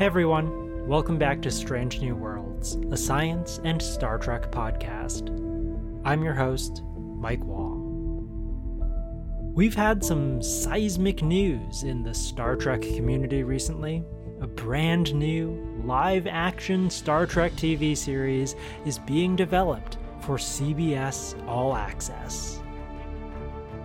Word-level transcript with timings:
Hey 0.00 0.06
everyone, 0.06 0.88
welcome 0.88 1.18
back 1.18 1.42
to 1.42 1.50
Strange 1.50 2.00
New 2.00 2.16
Worlds, 2.16 2.78
a 2.90 2.96
science 2.96 3.60
and 3.64 3.82
Star 3.82 4.16
Trek 4.16 4.50
podcast. 4.50 5.28
I'm 6.06 6.24
your 6.24 6.32
host, 6.32 6.82
Mike 6.96 7.44
Wong. 7.44 8.80
We've 9.54 9.74
had 9.74 10.02
some 10.02 10.42
seismic 10.42 11.20
news 11.20 11.82
in 11.82 12.02
the 12.02 12.14
Star 12.14 12.56
Trek 12.56 12.80
community 12.80 13.42
recently. 13.42 14.02
A 14.40 14.46
brand 14.46 15.14
new, 15.14 15.82
live 15.84 16.26
action 16.26 16.88
Star 16.88 17.26
Trek 17.26 17.52
TV 17.52 17.94
series 17.94 18.56
is 18.86 18.98
being 19.00 19.36
developed 19.36 19.98
for 20.22 20.38
CBS 20.38 21.36
All 21.46 21.76
Access. 21.76 22.62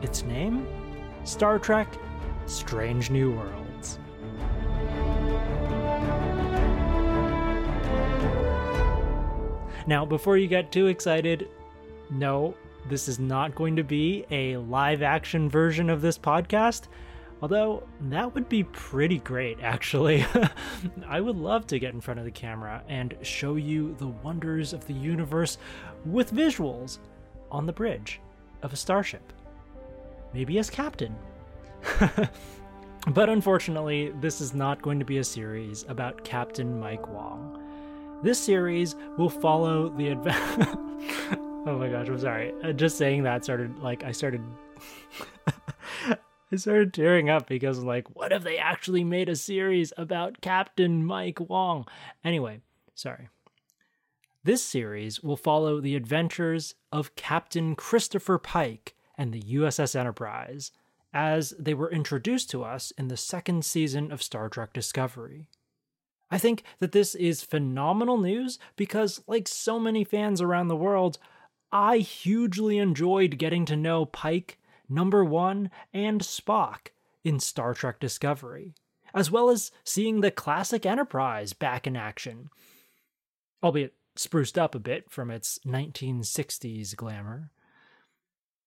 Its 0.02 0.24
name? 0.24 0.66
Star 1.26 1.60
Trek 1.60 1.94
Strange 2.46 3.10
New 3.10 3.34
Worlds. 3.34 3.65
Now, 9.88 10.06
before 10.06 10.38
you 10.38 10.48
get 10.48 10.72
too 10.72 10.88
excited, 10.88 11.48
no, 12.10 12.56
this 12.90 13.08
is 13.08 13.20
not 13.20 13.56
going 13.56 13.76
to 13.76 13.84
be 13.84 14.26
a 14.32 14.58
live 14.58 15.02
action 15.02 15.50
version 15.50 15.90
of 15.90 16.02
this 16.02 16.18
podcast. 16.18 16.88
Although, 17.42 17.84
that 18.02 18.34
would 18.34 18.48
be 18.48 18.64
pretty 18.64 19.20
great, 19.20 19.60
actually. 19.62 20.26
I 21.08 21.22
would 21.22 21.36
love 21.36 21.68
to 21.68 21.80
get 21.80 21.94
in 21.94 22.02
front 22.02 22.20
of 22.20 22.26
the 22.26 22.32
camera 22.32 22.82
and 22.88 23.16
show 23.22 23.56
you 23.56 23.94
the 23.96 24.08
wonders 24.08 24.74
of 24.74 24.88
the 24.88 24.94
universe 24.94 25.58
with 26.06 26.34
visuals 26.34 27.00
on 27.52 27.66
the 27.66 27.74
bridge 27.74 28.22
of 28.62 28.74
a 28.74 28.78
starship. 28.78 29.34
Maybe 30.34 30.58
as 30.58 30.70
captain. 30.70 31.16
but 33.08 33.30
unfortunately, 33.30 34.12
this 34.22 34.42
is 34.42 34.54
not 34.54 34.82
going 34.82 35.00
to 35.00 35.06
be 35.06 35.18
a 35.18 35.24
series 35.24 35.86
about 35.88 36.24
Captain 36.24 36.80
Mike 36.80 37.08
Wong. 37.08 37.65
This 38.24 38.40
series 38.40 38.96
will 39.18 39.30
follow 39.30 39.90
the 39.90 40.12
advent. 40.12 40.38
oh 41.68 41.78
my 41.78 41.90
gosh, 41.90 42.08
I'm 42.08 42.20
sorry. 42.20 42.54
Uh, 42.64 42.72
just 42.72 42.98
saying 42.98 43.24
that 43.24 43.44
started 43.44 43.80
like 43.80 44.04
I 44.04 44.12
started. 44.12 44.42
I 46.52 46.56
started 46.56 46.94
tearing 46.94 47.30
up 47.30 47.48
because 47.48 47.80
like, 47.80 48.16
what 48.16 48.32
if 48.32 48.44
they 48.44 48.58
actually 48.58 49.04
made 49.04 49.30
a 49.30 49.36
series 49.36 49.94
about 49.98 50.42
Captain 50.42 51.06
Mike 51.06 51.40
Wong? 51.40 51.86
Anyway, 52.24 52.62
sorry. 52.94 53.30
This 54.44 54.64
series 54.64 55.24
will 55.24 55.38
follow 55.38 55.82
the 55.82 55.96
adventures 55.96 56.76
of 56.92 57.16
Captain 57.16 57.76
Christopher 57.76 58.38
Pike 58.38 58.96
and 59.18 59.34
the 59.34 59.42
USS 59.42 59.96
Enterprise 59.96 60.72
as 61.14 61.54
they 61.58 61.74
were 61.74 61.92
introduced 61.92 62.50
to 62.52 62.64
us 62.64 62.92
in 62.98 63.08
the 63.08 63.18
second 63.18 63.66
season 63.66 64.12
of 64.12 64.22
Star 64.22 64.50
Trek 64.50 64.74
Discovery. 64.74 65.48
I 66.32 66.38
think 66.38 66.64
that 66.80 66.92
this 66.92 67.14
is 67.16 67.44
phenomenal 67.44 68.18
news 68.18 68.58
because, 68.76 69.22
like 69.28 69.48
so 69.48 69.80
many 69.80 70.04
fans 70.04 70.42
around 70.42 70.68
the 70.68 70.76
world, 70.76 71.18
I 71.72 72.00
hugely 72.00 72.78
enjoyed 72.78 73.38
getting 73.38 73.66
to 73.66 73.76
know 73.76 74.06
Pike, 74.06 74.58
Number 74.90 75.24
One, 75.24 75.70
and 75.94 76.22
Spock 76.22 76.88
in 77.24 77.40
Star 77.40 77.74
Trek 77.74 78.00
Discovery, 78.00 78.74
as 79.14 79.30
well 79.30 79.50
as 79.50 79.72
seeing 79.84 80.22
the 80.22 80.32
classic 80.32 80.86
Enterprise 80.86 81.54
back 81.54 81.86
in 81.86 81.96
action, 81.96 82.50
albeit 83.64 83.94
spruced 84.16 84.58
up 84.58 84.74
a 84.74 84.80
bit 84.80 85.12
from 85.12 85.30
its 85.30 85.60
1960s 85.66 86.96
glamour. 86.96 87.52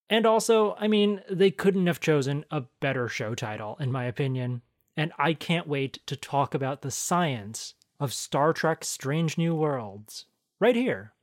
And 0.09 0.25
also, 0.25 0.75
I 0.79 0.87
mean, 0.87 1.21
they 1.29 1.51
couldn't 1.51 1.87
have 1.87 1.99
chosen 1.99 2.45
a 2.49 2.63
better 2.79 3.07
show 3.07 3.35
title, 3.35 3.75
in 3.79 3.91
my 3.91 4.05
opinion 4.05 4.61
and 4.99 5.13
I 5.17 5.33
can't 5.33 5.65
wait 5.65 6.05
to 6.07 6.17
talk 6.17 6.53
about 6.53 6.81
the 6.81 6.91
science 6.91 7.73
of 8.01 8.11
Star 8.11 8.51
Trek 8.51 8.83
Strange 8.83 9.37
New 9.37 9.55
Worlds 9.55 10.25
right 10.59 10.75
here 10.75 11.13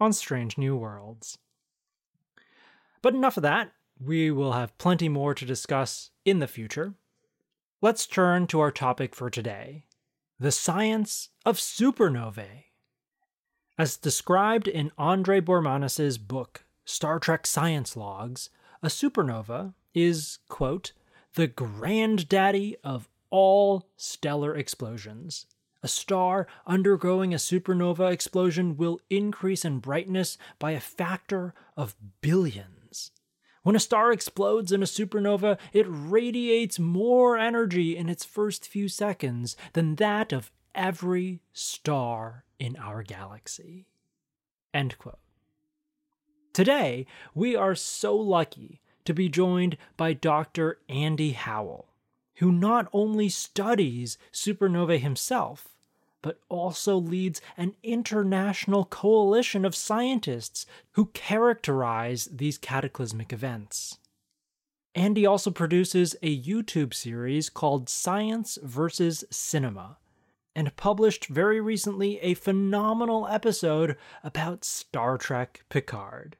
on 0.00 0.12
Strange 0.12 0.58
New 0.58 0.76
Worlds. 0.76 1.38
But 3.02 3.14
enough 3.14 3.36
of 3.36 3.44
that. 3.44 3.70
We 4.04 4.32
will 4.32 4.54
have 4.54 4.76
plenty 4.78 5.08
more 5.08 5.32
to 5.32 5.46
discuss 5.46 6.10
in 6.24 6.40
the 6.40 6.48
future. 6.48 6.94
Let's 7.80 8.08
turn 8.08 8.48
to 8.48 8.58
our 8.58 8.72
topic 8.72 9.14
for 9.14 9.30
today 9.30 9.84
the 10.40 10.50
science 10.50 11.28
of 11.46 11.58
supernovae. 11.58 12.64
As 13.78 13.96
described 13.96 14.66
in 14.66 14.90
Andre 14.98 15.40
Bormanis' 15.40 16.18
book, 16.18 16.64
Star 16.84 17.20
Trek 17.20 17.46
Science 17.46 17.96
Logs, 17.96 18.50
a 18.82 18.88
supernova 18.88 19.74
is, 19.94 20.40
quote, 20.48 20.90
the 21.34 21.46
granddaddy 21.46 22.76
of 22.84 23.08
all 23.30 23.88
stellar 23.96 24.56
explosions. 24.56 25.46
A 25.82 25.88
star 25.88 26.46
undergoing 26.66 27.34
a 27.34 27.36
supernova 27.36 28.10
explosion 28.10 28.76
will 28.76 29.00
increase 29.10 29.64
in 29.64 29.80
brightness 29.80 30.38
by 30.58 30.70
a 30.70 30.80
factor 30.80 31.52
of 31.76 31.96
billions. 32.20 33.10
When 33.62 33.76
a 33.76 33.80
star 33.80 34.12
explodes 34.12 34.72
in 34.72 34.82
a 34.82 34.86
supernova, 34.86 35.58
it 35.72 35.86
radiates 35.88 36.78
more 36.78 37.36
energy 37.36 37.96
in 37.96 38.08
its 38.08 38.24
first 38.24 38.66
few 38.66 38.88
seconds 38.88 39.56
than 39.72 39.96
that 39.96 40.32
of 40.32 40.52
every 40.74 41.40
star 41.52 42.44
in 42.58 42.76
our 42.76 43.02
galaxy. 43.02 43.86
Today, 46.52 47.06
we 47.34 47.56
are 47.56 47.74
so 47.74 48.16
lucky 48.16 48.80
to 49.04 49.14
be 49.14 49.28
joined 49.28 49.76
by 49.96 50.12
Dr. 50.12 50.78
Andy 50.88 51.32
Howell, 51.32 51.88
who 52.36 52.50
not 52.50 52.88
only 52.92 53.28
studies 53.28 54.18
supernovae 54.32 55.00
himself, 55.00 55.68
but 56.22 56.40
also 56.48 56.96
leads 56.96 57.42
an 57.56 57.74
international 57.82 58.86
coalition 58.86 59.64
of 59.64 59.74
scientists 59.74 60.64
who 60.92 61.06
characterize 61.12 62.26
these 62.32 62.56
cataclysmic 62.56 63.32
events. 63.32 63.98
Andy 64.94 65.26
also 65.26 65.50
produces 65.50 66.16
a 66.22 66.40
YouTube 66.40 66.94
series 66.94 67.50
called 67.50 67.88
Science 67.88 68.58
versus 68.62 69.24
Cinema, 69.30 69.98
and 70.56 70.74
published 70.76 71.26
very 71.26 71.60
recently 71.60 72.18
a 72.20 72.34
phenomenal 72.34 73.26
episode 73.26 73.96
about 74.22 74.64
Star 74.64 75.18
Trek 75.18 75.64
Picard 75.68 76.36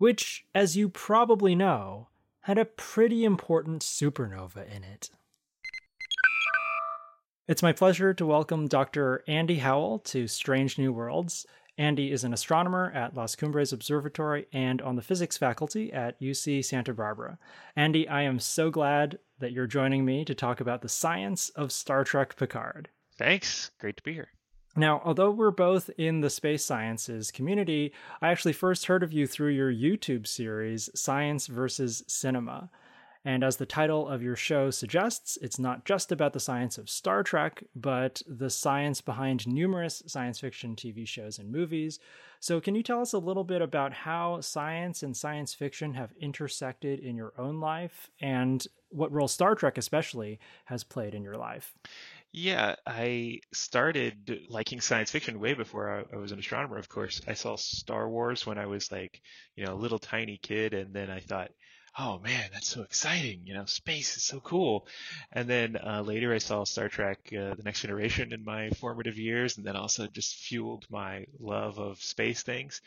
which, 0.00 0.46
as 0.54 0.78
you 0.78 0.88
probably 0.88 1.54
know, 1.54 2.08
had 2.40 2.56
a 2.56 2.64
pretty 2.64 3.22
important 3.22 3.82
supernova 3.82 4.66
in 4.74 4.82
it. 4.82 5.10
It's 7.46 7.62
my 7.62 7.72
pleasure 7.72 8.14
to 8.14 8.24
welcome 8.24 8.66
Dr. 8.66 9.22
Andy 9.28 9.56
Howell 9.56 9.98
to 9.98 10.26
Strange 10.26 10.78
New 10.78 10.90
Worlds. 10.90 11.44
Andy 11.76 12.12
is 12.12 12.24
an 12.24 12.32
astronomer 12.32 12.90
at 12.94 13.14
Las 13.14 13.36
Cumbres 13.36 13.74
Observatory 13.74 14.46
and 14.54 14.80
on 14.80 14.96
the 14.96 15.02
physics 15.02 15.36
faculty 15.36 15.92
at 15.92 16.18
UC 16.18 16.64
Santa 16.64 16.94
Barbara. 16.94 17.38
Andy, 17.76 18.08
I 18.08 18.22
am 18.22 18.38
so 18.38 18.70
glad 18.70 19.18
that 19.38 19.52
you're 19.52 19.66
joining 19.66 20.06
me 20.06 20.24
to 20.24 20.34
talk 20.34 20.62
about 20.62 20.80
the 20.80 20.88
science 20.88 21.50
of 21.50 21.72
Star 21.72 22.04
Trek 22.04 22.36
Picard. 22.36 22.88
Thanks. 23.18 23.70
Great 23.78 23.98
to 23.98 24.02
be 24.02 24.14
here. 24.14 24.30
Now, 24.76 25.02
although 25.04 25.30
we're 25.30 25.50
both 25.50 25.90
in 25.98 26.20
the 26.20 26.30
space 26.30 26.64
sciences 26.64 27.32
community, 27.32 27.92
I 28.22 28.28
actually 28.28 28.52
first 28.52 28.86
heard 28.86 29.02
of 29.02 29.12
you 29.12 29.26
through 29.26 29.50
your 29.50 29.72
YouTube 29.72 30.26
series, 30.26 30.88
Science 30.94 31.48
versus 31.48 32.04
Cinema. 32.06 32.70
And 33.24 33.44
as 33.44 33.56
the 33.56 33.66
title 33.66 34.08
of 34.08 34.22
your 34.22 34.36
show 34.36 34.70
suggests, 34.70 35.36
it's 35.42 35.58
not 35.58 35.84
just 35.84 36.10
about 36.10 36.32
the 36.32 36.40
science 36.40 36.78
of 36.78 36.88
Star 36.88 37.22
Trek, 37.22 37.62
but 37.76 38.22
the 38.26 38.48
science 38.48 39.02
behind 39.02 39.46
numerous 39.46 40.02
science 40.06 40.40
fiction 40.40 40.74
TV 40.74 41.06
shows 41.06 41.38
and 41.38 41.52
movies. 41.52 41.98
So, 42.38 42.60
can 42.60 42.74
you 42.74 42.82
tell 42.82 43.02
us 43.02 43.12
a 43.12 43.18
little 43.18 43.44
bit 43.44 43.60
about 43.60 43.92
how 43.92 44.40
science 44.40 45.02
and 45.02 45.14
science 45.14 45.52
fiction 45.52 45.92
have 45.94 46.14
intersected 46.18 47.00
in 47.00 47.14
your 47.14 47.34
own 47.36 47.60
life 47.60 48.08
and 48.22 48.66
what 48.88 49.12
role 49.12 49.28
Star 49.28 49.54
Trek, 49.54 49.76
especially, 49.76 50.40
has 50.64 50.82
played 50.82 51.14
in 51.14 51.22
your 51.22 51.36
life? 51.36 51.74
Yeah, 52.32 52.76
I 52.86 53.40
started 53.52 54.46
liking 54.48 54.80
science 54.80 55.10
fiction 55.10 55.40
way 55.40 55.54
before 55.54 55.90
I, 55.90 56.14
I, 56.14 56.18
was 56.18 56.30
an 56.30 56.38
astronomer, 56.38 56.78
of 56.78 56.88
course. 56.88 57.20
I 57.26 57.34
saw 57.34 57.56
Star 57.56 58.08
Wars 58.08 58.46
when 58.46 58.56
I 58.56 58.66
was 58.66 58.92
like, 58.92 59.20
you 59.56 59.64
know, 59.64 59.72
a 59.72 59.82
little 59.82 59.98
tiny 59.98 60.36
kid, 60.36 60.72
and 60.72 60.94
then 60.94 61.10
I 61.10 61.18
thought, 61.18 61.50
oh 61.98 62.20
man, 62.20 62.50
that's 62.52 62.68
so 62.68 62.82
exciting. 62.82 63.40
You 63.46 63.54
know, 63.54 63.64
space 63.64 64.16
is 64.16 64.22
so 64.22 64.38
cool. 64.38 64.86
And 65.32 65.48
then 65.48 65.76
uh, 65.76 66.02
later 66.02 66.32
I 66.32 66.38
saw 66.38 66.62
Star 66.62 66.88
Trek 66.88 67.18
uh, 67.32 67.54
The 67.54 67.62
Next 67.64 67.80
Generation 67.82 68.32
in 68.32 68.44
my 68.44 68.70
formative 68.70 69.18
years, 69.18 69.56
and 69.56 69.66
then 69.66 69.74
also 69.74 70.06
just 70.06 70.36
fueled 70.36 70.86
my 70.88 71.26
love 71.40 71.78
of 71.78 72.00
space 72.00 72.42
things 72.44 72.80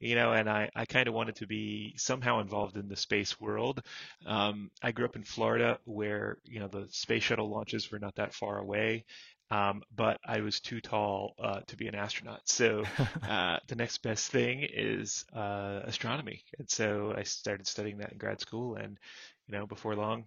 you 0.00 0.14
know, 0.14 0.32
and 0.32 0.48
I, 0.48 0.70
I 0.74 0.84
kind 0.84 1.08
of 1.08 1.14
wanted 1.14 1.36
to 1.36 1.46
be 1.46 1.94
somehow 1.96 2.40
involved 2.40 2.76
in 2.76 2.88
the 2.88 2.96
space 2.96 3.40
world. 3.40 3.82
Um, 4.26 4.70
I 4.82 4.92
grew 4.92 5.04
up 5.04 5.16
in 5.16 5.24
Florida 5.24 5.78
where, 5.84 6.38
you 6.44 6.60
know, 6.60 6.68
the 6.68 6.86
space 6.90 7.22
shuttle 7.22 7.50
launches 7.50 7.90
were 7.90 7.98
not 7.98 8.16
that 8.16 8.34
far 8.34 8.58
away. 8.58 9.04
Um, 9.50 9.82
but 9.94 10.18
I 10.26 10.40
was 10.40 10.60
too 10.60 10.80
tall 10.80 11.34
uh, 11.38 11.60
to 11.66 11.76
be 11.76 11.86
an 11.86 11.94
astronaut. 11.94 12.40
So 12.46 12.82
uh, 13.28 13.58
the 13.68 13.76
next 13.76 13.98
best 13.98 14.30
thing 14.30 14.66
is 14.68 15.24
uh, 15.34 15.80
astronomy. 15.84 16.42
And 16.58 16.68
so 16.68 17.14
I 17.16 17.22
started 17.22 17.66
studying 17.66 17.98
that 17.98 18.12
in 18.12 18.18
grad 18.18 18.40
school 18.40 18.76
and, 18.76 18.98
you 19.46 19.56
know, 19.56 19.66
before 19.66 19.94
long, 19.94 20.24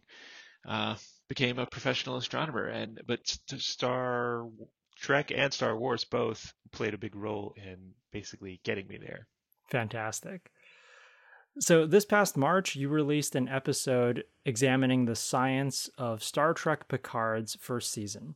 uh, 0.68 0.96
became 1.28 1.60
a 1.60 1.66
professional 1.66 2.18
astronomer. 2.18 2.68
And, 2.68 3.02
but 3.08 3.20
Star 3.58 4.48
Trek 4.98 5.32
and 5.36 5.54
Star 5.54 5.78
Wars 5.78 6.04
both 6.04 6.54
played 6.72 6.94
a 6.94 6.98
big 6.98 7.16
role 7.16 7.54
in 7.58 7.94
basically 8.12 8.60
getting 8.64 8.88
me 8.88 8.98
there. 8.98 9.28
Fantastic. 9.68 10.52
So, 11.60 11.88
this 11.88 12.06
past 12.06 12.38
March, 12.38 12.76
you 12.76 12.88
released 12.88 13.36
an 13.36 13.48
episode 13.48 14.24
examining 14.46 15.06
the 15.06 15.16
science 15.16 15.90
of 15.98 16.24
Star 16.24 16.54
Trek 16.54 16.88
Picard's 16.88 17.58
first 17.60 17.92
season. 17.92 18.36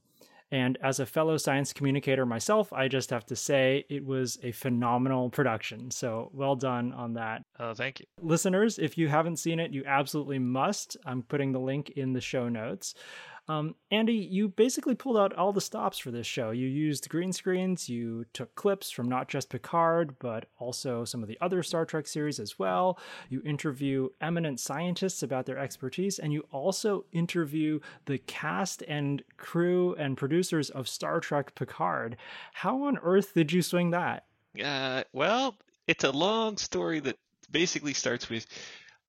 And 0.51 0.77
as 0.83 0.99
a 0.99 1.05
fellow 1.05 1.37
science 1.37 1.71
communicator 1.71 2.25
myself, 2.25 2.73
I 2.73 2.89
just 2.89 3.09
have 3.11 3.25
to 3.27 3.37
say 3.37 3.85
it 3.89 4.05
was 4.05 4.37
a 4.43 4.51
phenomenal 4.51 5.29
production. 5.29 5.91
So 5.91 6.29
well 6.33 6.57
done 6.57 6.91
on 6.91 7.13
that. 7.13 7.43
Oh, 7.57 7.73
thank 7.73 8.01
you. 8.01 8.05
Listeners, 8.21 8.77
if 8.77 8.97
you 8.97 9.07
haven't 9.07 9.37
seen 9.37 9.61
it, 9.61 9.71
you 9.71 9.83
absolutely 9.85 10.39
must. 10.39 10.97
I'm 11.05 11.23
putting 11.23 11.53
the 11.53 11.59
link 11.59 11.91
in 11.91 12.11
the 12.11 12.19
show 12.19 12.49
notes. 12.49 12.95
Um, 13.47 13.75
Andy, 13.89 14.13
you 14.13 14.47
basically 14.47 14.95
pulled 14.95 15.17
out 15.17 15.33
all 15.33 15.51
the 15.51 15.61
stops 15.61 15.97
for 15.97 16.11
this 16.11 16.27
show. 16.27 16.51
You 16.51 16.67
used 16.67 17.09
green 17.09 17.33
screens, 17.33 17.89
you 17.89 18.25
took 18.33 18.55
clips 18.55 18.91
from 18.91 19.09
not 19.09 19.27
just 19.27 19.49
Picard, 19.49 20.17
but 20.19 20.45
also 20.57 21.03
some 21.03 21.21
of 21.21 21.27
the 21.27 21.37
other 21.41 21.63
Star 21.63 21.85
Trek 21.85 22.07
series 22.07 22.39
as 22.39 22.57
well. 22.57 22.99
You 23.29 23.41
interview 23.43 24.09
eminent 24.21 24.59
scientists 24.59 25.23
about 25.23 25.45
their 25.45 25.57
expertise, 25.57 26.19
and 26.19 26.31
you 26.31 26.45
also 26.51 27.05
interview 27.11 27.79
the 28.05 28.19
cast 28.19 28.83
and 28.87 29.23
crew 29.37 29.95
and 29.95 30.15
producers 30.15 30.69
of 30.69 30.87
Star 30.87 31.19
Trek 31.19 31.55
Picard. 31.55 32.17
How 32.53 32.83
on 32.83 32.99
earth 32.99 33.33
did 33.33 33.51
you 33.51 33.61
swing 33.61 33.91
that? 33.91 34.25
Uh, 34.63 35.03
well, 35.13 35.55
it's 35.87 36.03
a 36.03 36.11
long 36.11 36.57
story 36.57 36.99
that 37.01 37.17
basically 37.51 37.93
starts 37.93 38.29
with 38.29 38.45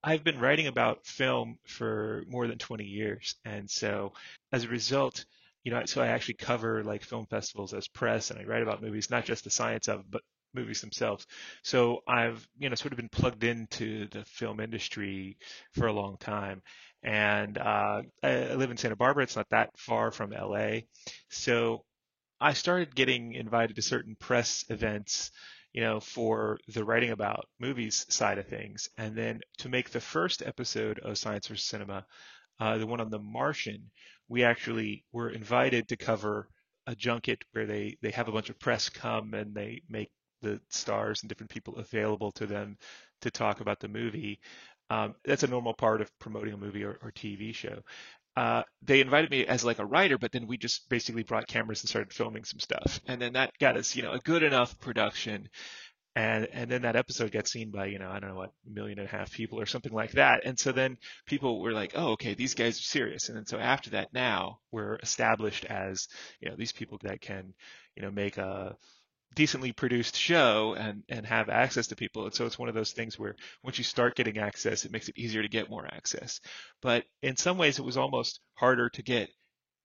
I've 0.03 0.25
been 0.25 0.41
writing 0.41 0.67
about 0.67 1.07
film 1.07 1.59
for 1.67 2.25
more 2.29 2.47
than 2.47 2.59
20 2.59 2.85
years. 2.85 3.37
And 3.45 3.71
so 3.71 4.13
as 4.53 4.65
a 4.65 4.69
result, 4.69 5.25
you 5.65 5.71
know, 5.73 5.83
so 5.87 6.03
I 6.03 6.09
actually 6.09 6.35
cover 6.35 6.83
like 6.83 7.05
film 7.05 7.27
festivals 7.27 7.73
as 7.73 7.87
press 7.89 8.31
and 8.31 8.41
I 8.41 8.45
write 8.45 8.63
about 8.63 8.83
movies, 8.83 9.11
not 9.11 9.25
just 9.25 9.45
the 9.45 9.51
science 9.51 9.89
of, 9.89 10.11
but 10.11 10.23
movies 10.55 10.81
themselves. 10.81 11.27
So 11.63 12.01
I've, 12.07 12.47
you 12.59 12.69
know, 12.69 12.75
sort 12.75 12.93
of 12.93 12.97
been 12.97 13.09
plugged 13.09 13.45
into 13.45 14.09
the 14.09 14.25
film 14.25 14.61
industry 14.61 15.39
for 15.73 15.87
a 15.87 15.93
long 15.93 16.17
time. 16.19 16.63
And 17.03 17.57
uh, 17.59 18.03
I 18.23 18.55
live 18.55 18.71
in 18.71 18.77
Santa 18.77 18.97
Barbara. 18.97 19.23
It's 19.25 19.37
not 19.37 19.49
that 19.51 19.71
far 19.79 20.11
from 20.11 20.31
LA. 20.31 20.81
So 21.31 21.85
I 22.41 22.55
started 22.55 22.95
getting 22.95 23.35
invited 23.35 23.77
to 23.77 23.83
certain 23.83 24.17
press 24.17 24.65
events 24.69 25.31
you 25.73 25.81
know, 25.81 26.01
for 26.01 26.59
the 26.69 26.85
writing 26.85 27.11
about 27.11 27.47
movies 27.59 28.05
side 28.09 28.39
of 28.39 28.47
things. 28.47 28.89
And 28.99 29.17
then 29.17 29.41
to 29.59 29.69
make 29.69 29.91
the 29.91 30.01
first 30.01 30.43
episode 30.43 30.99
of 31.01 31.19
Science 31.19 31.49
vs. 31.49 31.65
Cinema, 31.67 32.07
uh, 32.61 32.79
the 32.79 32.87
one 32.87 33.01
on 33.01 33.11
the 33.11 33.19
Martian, 33.19 33.91
we 34.29 34.45
actually 34.45 35.05
were 35.13 35.31
invited 35.31 35.89
to 35.89 35.97
cover 35.97 36.49
a 36.87 36.95
junket 36.95 37.43
where 37.53 37.67
they, 37.67 37.97
they 38.03 38.11
have 38.11 38.29
a 38.29 38.33
bunch 38.33 38.51
of 38.51 38.59
press 38.59 38.89
come 38.89 39.35
and 39.35 39.55
they 39.55 39.83
make 39.89 40.11
the 40.43 40.61
stars 40.69 41.23
and 41.23 41.29
different 41.29 41.51
people 41.51 41.77
available 41.77 42.33
to 42.33 42.47
them 42.47 42.77
to 43.21 43.31
talk 43.31 43.61
about 43.61 43.81
the 43.81 43.89
movie. 43.89 44.41
Um, 44.91 45.15
that's 45.25 45.45
a 45.45 45.49
normal 45.49 45.75
part 45.75 46.01
of 46.01 46.11
promoting 46.19 46.53
a 46.53 46.59
movie 46.59 46.85
or, 46.85 46.99
or 47.03 47.13
TV 47.13 47.55
show 47.55 47.83
uh, 48.37 48.63
they 48.83 49.01
invited 49.01 49.31
me 49.31 49.47
as 49.47 49.65
like 49.65 49.79
a 49.79 49.85
writer, 49.87 50.19
but 50.19 50.33
then 50.33 50.47
we 50.47 50.57
just 50.57 50.89
basically 50.89 51.23
brought 51.23 51.47
cameras 51.47 51.83
and 51.83 51.89
started 51.89 52.13
filming 52.13 52.45
some 52.45 52.61
stuff. 52.61 53.01
And 53.07 53.21
then 53.21 53.35
that 53.35 53.53
got 53.59 53.77
us, 53.77 53.95
you 53.95 54.03
know, 54.03 54.13
a 54.13 54.19
good 54.19 54.43
enough 54.43 54.79
production. 54.81 55.49
And, 56.15 56.47
and 56.53 56.71
then 56.71 56.83
that 56.83 56.97
episode 56.97 57.33
got 57.33 57.49
seen 57.49 57.71
by, 57.71 57.87
you 57.87 57.99
know, 57.99 58.11
I 58.11 58.21
don't 58.21 58.31
know 58.31 58.37
what, 58.37 58.53
million 58.71 58.99
and 58.99 59.09
a 59.09 59.11
half 59.11 59.33
people 59.33 59.59
or 59.61 59.67
something 59.67 59.93
like 59.93 60.13
that. 60.13 60.43
And 60.45 60.59
so 60.59 60.73
then 60.73 60.99
people 61.27 61.61
were 61.63 61.73
like, 61.73 61.93
oh, 61.95 62.13
okay, 62.13 62.35
these 62.35 62.55
guys 62.55 62.79
are 62.79 62.83
serious. 62.83 63.29
And 63.29 63.39
then 63.39 63.47
so 63.47 63.59
after 63.59 63.91
that, 63.91 64.13
now 64.13 64.59
we're 64.71 64.97
established 64.97 65.65
as, 65.65 66.09
you 66.41 66.51
know, 66.51 66.57
these 66.57 66.73
people 66.73 66.99
that 67.03 67.21
can, 67.23 67.55
you 67.97 68.03
know, 68.03 68.11
make 68.11 68.37
a, 68.37 68.77
decently 69.35 69.73
produced 69.73 70.17
show 70.17 70.75
and 70.79 71.03
and 71.09 71.27
have 71.27 71.49
access 71.49 71.89
to 71.89 71.97
people. 71.97 72.25
And 72.25 72.35
so 72.35 72.47
it's 72.47 72.59
one 72.59 72.69
of 72.69 72.75
those 72.75 72.93
things 72.93 73.19
where 73.19 73.35
once 73.63 73.79
you 73.79 73.85
start 73.85 74.17
getting 74.17 74.39
access, 74.39 74.85
it 74.85 74.93
makes 74.93 75.09
it 75.09 75.19
easier 75.19 75.43
to 75.43 75.49
get 75.49 75.71
more 75.71 75.87
access. 75.87 76.41
But 76.81 77.05
in 77.23 77.37
some 77.37 77.59
ways, 77.59 77.79
it 77.79 77.85
was 77.85 77.97
almost 77.97 78.41
harder 78.55 78.89
to 78.91 79.03
get 79.03 79.31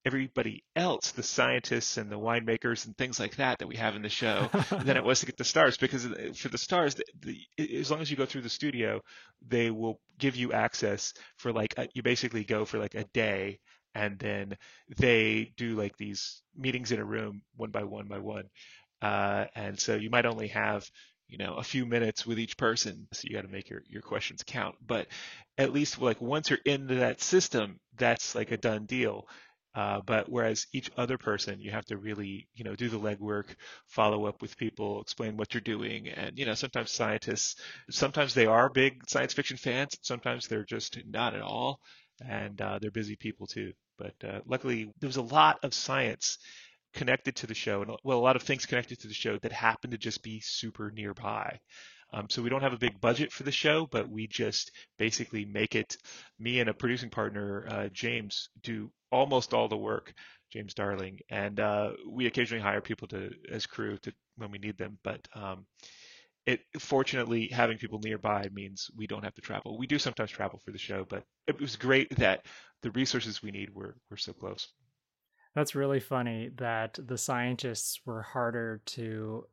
everybody 0.05 0.63
else, 0.75 1.11
the 1.11 1.23
scientists 1.23 1.97
and 1.97 2.09
the 2.09 2.17
winemakers 2.17 2.85
and 2.85 2.97
things 2.97 3.19
like 3.19 3.35
that 3.35 3.59
that 3.59 3.67
we 3.67 3.75
have 3.75 3.95
in 3.95 4.01
the 4.01 4.09
show, 4.09 4.49
than 4.83 4.95
it 4.95 5.03
was 5.03 5.19
to 5.19 5.25
get 5.25 5.37
the 5.37 5.43
stars. 5.43 5.77
Because 5.77 6.05
uh, 6.05 6.31
for 6.33 6.47
the 6.47 6.57
stars, 6.57 6.95
the, 6.95 7.03
the, 7.57 7.77
as 7.77 7.91
long 7.91 7.99
as 7.99 8.09
you 8.09 8.15
go 8.15 8.25
through 8.25 8.41
the 8.41 8.49
studio, 8.49 9.01
they 9.45 9.69
will 9.69 9.99
give 10.17 10.35
you 10.35 10.53
access 10.53 11.13
for 11.35 11.51
like 11.51 11.73
a, 11.77 11.89
you 11.93 12.03
basically 12.03 12.45
go 12.45 12.63
for 12.63 12.79
like 12.79 12.95
a 12.95 13.03
day 13.13 13.59
and 13.97 14.19
then 14.19 14.55
they 14.97 15.51
do 15.57 15.75
like 15.75 15.97
these 15.97 16.43
meetings 16.55 16.91
in 16.91 16.99
a 16.99 17.05
room 17.05 17.41
one 17.55 17.71
by 17.71 17.83
one 17.83 18.07
by 18.07 18.19
one 18.19 18.43
uh, 19.01 19.45
and 19.55 19.79
so 19.79 19.95
you 19.95 20.09
might 20.09 20.25
only 20.25 20.47
have 20.47 20.89
you 21.27 21.37
know 21.37 21.55
a 21.55 21.63
few 21.63 21.85
minutes 21.85 22.25
with 22.25 22.39
each 22.39 22.57
person 22.57 23.07
so 23.13 23.23
you 23.25 23.35
got 23.35 23.41
to 23.41 23.51
make 23.51 23.69
your, 23.69 23.81
your 23.87 24.01
questions 24.01 24.43
count. 24.45 24.75
But 24.85 25.07
at 25.57 25.73
least 25.73 26.01
like 26.01 26.21
once 26.21 26.49
you're 26.49 26.59
into 26.65 26.95
that 26.95 27.21
system 27.21 27.79
that's 27.97 28.35
like 28.35 28.51
a 28.51 28.57
done 28.57 28.85
deal. 28.85 29.27
Uh, 29.75 30.01
but 30.07 30.27
whereas 30.27 30.65
each 30.73 30.89
other 30.97 31.19
person 31.19 31.59
you 31.59 31.69
have 31.69 31.85
to 31.85 31.97
really 31.97 32.47
you 32.55 32.63
know 32.63 32.75
do 32.75 32.89
the 32.89 32.99
legwork 32.99 33.45
follow 33.85 34.25
up 34.25 34.41
with 34.41 34.57
people 34.57 35.01
explain 35.01 35.37
what 35.37 35.53
you're 35.53 35.61
doing 35.61 36.07
and 36.07 36.39
you 36.39 36.45
know 36.45 36.55
sometimes 36.55 36.89
scientists 36.89 37.57
sometimes 37.91 38.33
they 38.33 38.47
are 38.47 38.69
big 38.71 39.07
science 39.07 39.33
fiction 39.33 39.55
fans 39.57 39.95
sometimes 40.01 40.47
they're 40.47 40.65
just 40.65 40.97
not 41.07 41.35
at 41.35 41.41
all 41.41 41.79
and 42.27 42.59
uh, 42.61 42.79
they're 42.79 42.91
busy 42.91 43.15
people 43.15 43.47
too. 43.47 43.73
But 43.97 44.13
uh, 44.23 44.39
luckily 44.45 44.91
there 44.99 45.07
was 45.07 45.17
a 45.17 45.21
lot 45.21 45.59
of 45.63 45.73
science 45.73 46.37
connected 46.97 47.35
to 47.37 47.47
the 47.47 47.53
show, 47.53 47.81
and 47.83 47.91
well, 48.03 48.17
a 48.17 48.19
lot 48.19 48.35
of 48.35 48.41
things 48.41 48.65
connected 48.65 48.99
to 48.99 49.07
the 49.07 49.13
show 49.13 49.37
that 49.37 49.51
happen 49.53 49.91
to 49.91 49.97
just 49.97 50.23
be 50.23 50.41
super 50.41 50.91
nearby. 50.91 51.59
Um, 52.11 52.27
so 52.29 52.41
we 52.41 52.49
don't 52.49 52.63
have 52.63 52.73
a 52.73 52.77
big 52.77 52.99
budget 52.99 53.31
for 53.31 53.43
the 53.43 53.51
show, 53.51 53.85
but 53.85 54.09
we 54.09 54.27
just 54.27 54.71
basically 54.97 55.45
make 55.45 55.75
it. 55.75 55.95
Me 56.39 56.59
and 56.59 56.69
a 56.69 56.73
producing 56.73 57.09
partner, 57.09 57.67
uh, 57.69 57.87
James, 57.93 58.49
do 58.63 58.89
almost 59.11 59.53
all 59.53 59.67
the 59.67 59.77
work. 59.77 60.13
James 60.51 60.73
Darling, 60.73 61.19
and 61.29 61.59
uh, 61.59 61.91
we 62.09 62.25
occasionally 62.25 62.63
hire 62.63 62.81
people 62.81 63.07
to 63.09 63.31
as 63.51 63.65
crew 63.65 63.97
to 63.97 64.13
when 64.37 64.49
we 64.49 64.57
need 64.57 64.77
them. 64.77 64.97
But 65.03 65.27
um, 65.35 65.65
it 66.45 66.61
fortunately 66.79 67.49
having 67.49 67.77
people 67.77 67.99
nearby 67.99 68.47
means 68.53 68.89
we 68.95 69.07
don't 69.07 69.25
have 69.25 69.35
to 69.35 69.41
travel. 69.41 69.77
We 69.77 69.87
do 69.87 69.99
sometimes 69.99 70.31
travel 70.31 70.59
for 70.63 70.71
the 70.71 70.77
show, 70.77 71.05
but 71.07 71.23
it 71.47 71.59
was 71.59 71.75
great 71.75 72.15
that 72.15 72.45
the 72.81 72.91
resources 72.91 73.43
we 73.43 73.51
need 73.51 73.75
were 73.75 73.97
were 74.09 74.17
so 74.17 74.31
close. 74.31 74.69
That's 75.57 75.73
really 75.73 75.99
funny 75.99 76.51
that 76.57 76.99
the 77.03 77.17
scientists 77.17 78.01
were 78.05 78.21
harder 78.21 78.79
to 78.85 79.47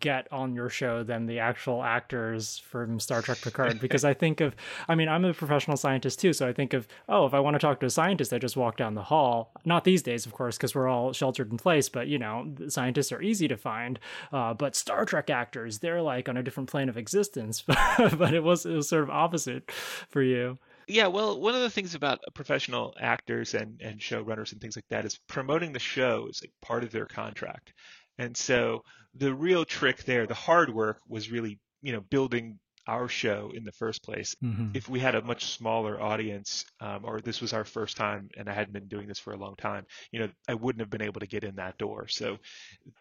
get 0.00 0.26
on 0.32 0.52
your 0.52 0.68
show 0.68 1.04
than 1.04 1.26
the 1.26 1.38
actual 1.38 1.84
actors 1.84 2.58
from 2.58 2.98
Star 2.98 3.22
Trek 3.22 3.38
Picard 3.40 3.78
because 3.78 4.04
I 4.04 4.14
think 4.14 4.40
of 4.40 4.56
I 4.88 4.96
mean 4.96 5.08
I'm 5.08 5.24
a 5.24 5.32
professional 5.32 5.76
scientist 5.76 6.18
too 6.18 6.32
so 6.32 6.48
I 6.48 6.52
think 6.52 6.72
of 6.72 6.88
oh 7.08 7.24
if 7.24 7.34
I 7.34 7.38
want 7.38 7.54
to 7.54 7.60
talk 7.60 7.78
to 7.78 7.86
a 7.86 7.90
scientist 7.90 8.32
I 8.32 8.38
just 8.38 8.56
walk 8.56 8.76
down 8.76 8.96
the 8.96 9.04
hall. 9.04 9.52
Not 9.64 9.84
these 9.84 10.02
days 10.02 10.26
of 10.26 10.32
course 10.32 10.56
because 10.56 10.74
we're 10.74 10.88
all 10.88 11.12
sheltered 11.12 11.52
in 11.52 11.58
place 11.58 11.88
but 11.88 12.08
you 12.08 12.18
know 12.18 12.52
scientists 12.66 13.12
are 13.12 13.22
easy 13.22 13.46
to 13.46 13.56
find. 13.56 14.00
Uh, 14.32 14.54
but 14.54 14.74
Star 14.74 15.04
Trek 15.04 15.30
actors 15.30 15.78
they're 15.78 16.02
like 16.02 16.28
on 16.28 16.36
a 16.36 16.42
different 16.42 16.68
plane 16.68 16.88
of 16.88 16.96
existence 16.96 17.62
but 18.18 18.34
it 18.34 18.42
was 18.42 18.66
it 18.66 18.74
was 18.74 18.88
sort 18.88 19.04
of 19.04 19.10
opposite 19.10 19.70
for 19.70 20.20
you 20.20 20.58
yeah, 20.88 21.06
well, 21.06 21.40
one 21.40 21.54
of 21.54 21.60
the 21.60 21.70
things 21.70 21.94
about 21.94 22.20
professional 22.34 22.94
actors 23.00 23.54
and, 23.54 23.80
and 23.80 24.00
showrunners 24.00 24.52
and 24.52 24.60
things 24.60 24.76
like 24.76 24.88
that 24.90 25.04
is 25.04 25.18
promoting 25.28 25.72
the 25.72 25.78
show 25.78 26.26
is 26.28 26.40
like 26.42 26.52
part 26.62 26.84
of 26.84 26.92
their 26.92 27.06
contract. 27.06 27.72
And 28.18 28.36
so 28.36 28.82
the 29.14 29.34
real 29.34 29.64
trick 29.64 30.04
there, 30.04 30.26
the 30.26 30.34
hard 30.34 30.72
work 30.72 31.00
was 31.08 31.30
really, 31.30 31.58
you 31.82 31.92
know, 31.92 32.00
building 32.00 32.58
our 32.86 33.08
show 33.08 33.50
in 33.54 33.64
the 33.64 33.72
first 33.72 34.02
place. 34.02 34.36
Mm-hmm. 34.44 34.72
If 34.74 34.88
we 34.88 35.00
had 35.00 35.14
a 35.14 35.22
much 35.22 35.46
smaller 35.46 36.00
audience, 36.00 36.66
um, 36.80 37.00
or 37.04 37.20
this 37.20 37.40
was 37.40 37.54
our 37.54 37.64
first 37.64 37.96
time 37.96 38.28
and 38.36 38.48
I 38.48 38.52
hadn't 38.52 38.74
been 38.74 38.88
doing 38.88 39.08
this 39.08 39.18
for 39.18 39.32
a 39.32 39.38
long 39.38 39.56
time, 39.56 39.86
you 40.12 40.20
know, 40.20 40.28
I 40.46 40.54
wouldn't 40.54 40.80
have 40.80 40.90
been 40.90 41.02
able 41.02 41.20
to 41.20 41.26
get 41.26 41.44
in 41.44 41.56
that 41.56 41.78
door. 41.78 42.08
So 42.08 42.36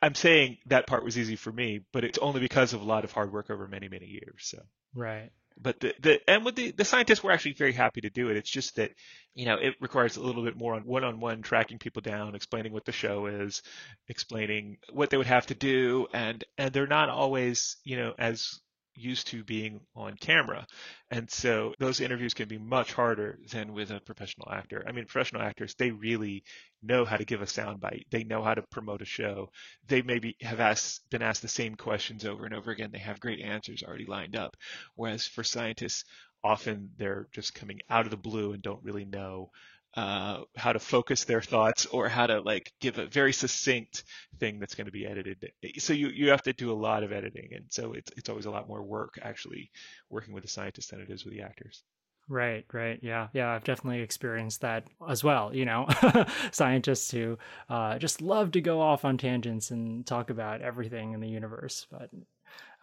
I'm 0.02 0.16
saying 0.16 0.58
that 0.68 0.88
part 0.88 1.04
was 1.04 1.18
easy 1.18 1.36
for 1.36 1.52
me, 1.52 1.82
but 1.92 2.06
it's 2.06 2.18
only 2.20 2.40
because 2.40 2.74
of 2.74 2.82
a 2.82 2.86
lot 2.86 3.04
of 3.04 3.12
hard 3.12 3.34
work 3.34 3.50
over 3.50 3.68
many, 3.68 3.90
many 3.90 4.06
years. 4.06 4.40
So. 4.40 4.60
Right 4.96 5.32
but 5.62 5.80
the, 5.80 5.94
the 6.00 6.30
and 6.30 6.46
with 6.46 6.56
the, 6.56 6.72
the 6.72 6.86
scientists 6.86 7.24
were 7.24 7.32
actually 7.32 7.54
very 7.54 7.74
happy 7.74 8.02
to 8.02 8.10
do 8.10 8.30
it. 8.30 8.38
It's 8.38 8.50
just 8.50 8.76
that, 8.78 8.92
you 9.36 9.46
know, 9.46 9.56
it 9.56 9.76
requires 9.80 10.18
a 10.18 10.22
little 10.22 10.44
bit 10.44 10.58
more 10.58 10.76
on 10.76 10.84
one-on-one 10.86 11.42
tracking 11.42 11.80
people 11.80 12.02
down, 12.02 12.36
explaining 12.36 12.74
what 12.74 12.86
the 12.86 12.92
show 12.92 13.28
is, 13.28 13.62
explaining 14.08 14.78
what 14.92 15.10
they 15.10 15.18
would 15.18 15.28
have 15.28 15.48
to 15.48 15.56
do, 15.56 16.08
and 16.14 16.44
and 16.58 16.74
they're 16.74 16.88
not 16.88 17.10
always, 17.10 17.78
you 17.84 17.98
know, 17.98 18.14
as 18.18 18.60
used 18.96 19.28
to 19.28 19.44
being 19.44 19.80
on 19.96 20.16
camera. 20.16 20.66
And 21.12 21.30
so 21.30 21.74
those 21.80 22.00
interviews 22.00 22.34
can 22.34 22.48
be 22.48 22.58
much 22.58 22.94
harder 22.94 23.40
than 23.52 23.74
with 23.74 23.92
a 23.92 24.00
professional 24.00 24.50
actor. 24.52 24.84
I 24.88 24.92
mean, 24.92 25.06
professional 25.06 25.42
actors, 25.42 25.76
they 25.76 25.92
really 25.92 26.44
know 26.82 27.06
how 27.06 27.18
to 27.18 27.26
give 27.26 27.42
a 27.42 27.46
soundbite. 27.46 28.04
They 28.12 28.24
know 28.24 28.44
how 28.44 28.54
to 28.54 28.62
promote 28.62 29.02
a 29.02 29.06
show. 29.06 29.50
They 29.88 30.02
maybe 30.02 30.36
have 30.42 30.60
asked, 30.60 31.10
been 31.10 31.22
asked 31.22 31.42
the 31.42 31.48
same 31.48 31.76
questions 31.76 32.26
over 32.26 32.46
and 32.46 32.54
over 32.54 32.72
again. 32.72 32.92
They 32.92 33.00
have 33.00 33.20
great 33.20 33.42
answers 33.42 33.84
already 33.84 34.06
lined 34.06 34.36
up. 34.36 34.56
Whereas 34.96 35.26
for 35.26 35.44
scientists, 35.44 36.06
often 36.44 36.92
they're 36.98 37.28
just 37.32 37.56
coming 37.56 37.80
out 37.90 38.06
of 38.06 38.12
the 38.12 38.18
blue 38.18 38.54
and 38.54 38.62
don't 38.62 38.84
really 38.84 39.06
know 39.06 39.50
uh, 39.96 40.42
how 40.56 40.74
to 40.74 40.80
focus 40.80 41.24
their 41.26 41.42
thoughts 41.42 41.86
or 41.88 42.10
how 42.10 42.28
to 42.28 42.42
like 42.42 42.72
give 42.80 42.98
a 42.98 43.06
very 43.06 43.34
succinct 43.34 44.04
thing 44.40 44.60
that's 44.60 44.76
going 44.76 44.86
to 44.86 44.92
be 44.92 45.06
edited. 45.06 45.52
So 45.78 45.94
you, 45.94 46.08
you 46.10 46.30
have 46.30 46.42
to 46.44 46.54
do 46.54 46.72
a 46.72 46.74
lot 46.74 47.04
of 47.04 47.12
editing. 47.12 47.50
And 47.54 47.66
so 47.70 47.94
it's, 47.94 48.12
it's 48.18 48.30
always 48.30 48.46
a 48.46 48.52
lot 48.52 48.68
more 48.68 48.82
work 48.82 49.20
actually 49.22 49.72
working 50.10 50.34
with 50.34 50.44
the 50.44 50.50
scientists 50.50 50.88
than 50.88 51.02
it 51.02 51.10
is 51.10 51.26
with 51.26 51.34
the 51.34 51.42
actors. 51.42 51.84
Right, 52.30 52.66
right. 52.72 53.00
Yeah, 53.02 53.28
yeah. 53.34 53.52
I've 53.52 53.66
definitely 53.66 54.00
experienced 54.02 54.62
that 54.62 54.88
as 55.08 55.24
well. 55.24 55.54
You 55.54 55.66
know, 55.66 55.88
scientists 56.52 57.12
who 57.12 57.38
uh, 57.70 58.00
just 58.00 58.22
love 58.22 58.52
to 58.52 58.62
go 58.62 58.80
off 58.82 59.04
on 59.04 59.18
tangents 59.18 59.72
and 59.72 60.06
talk 60.06 60.30
about 60.30 60.62
everything 60.62 61.12
in 61.14 61.20
the 61.20 61.28
universe. 61.28 61.86
But, 61.92 62.10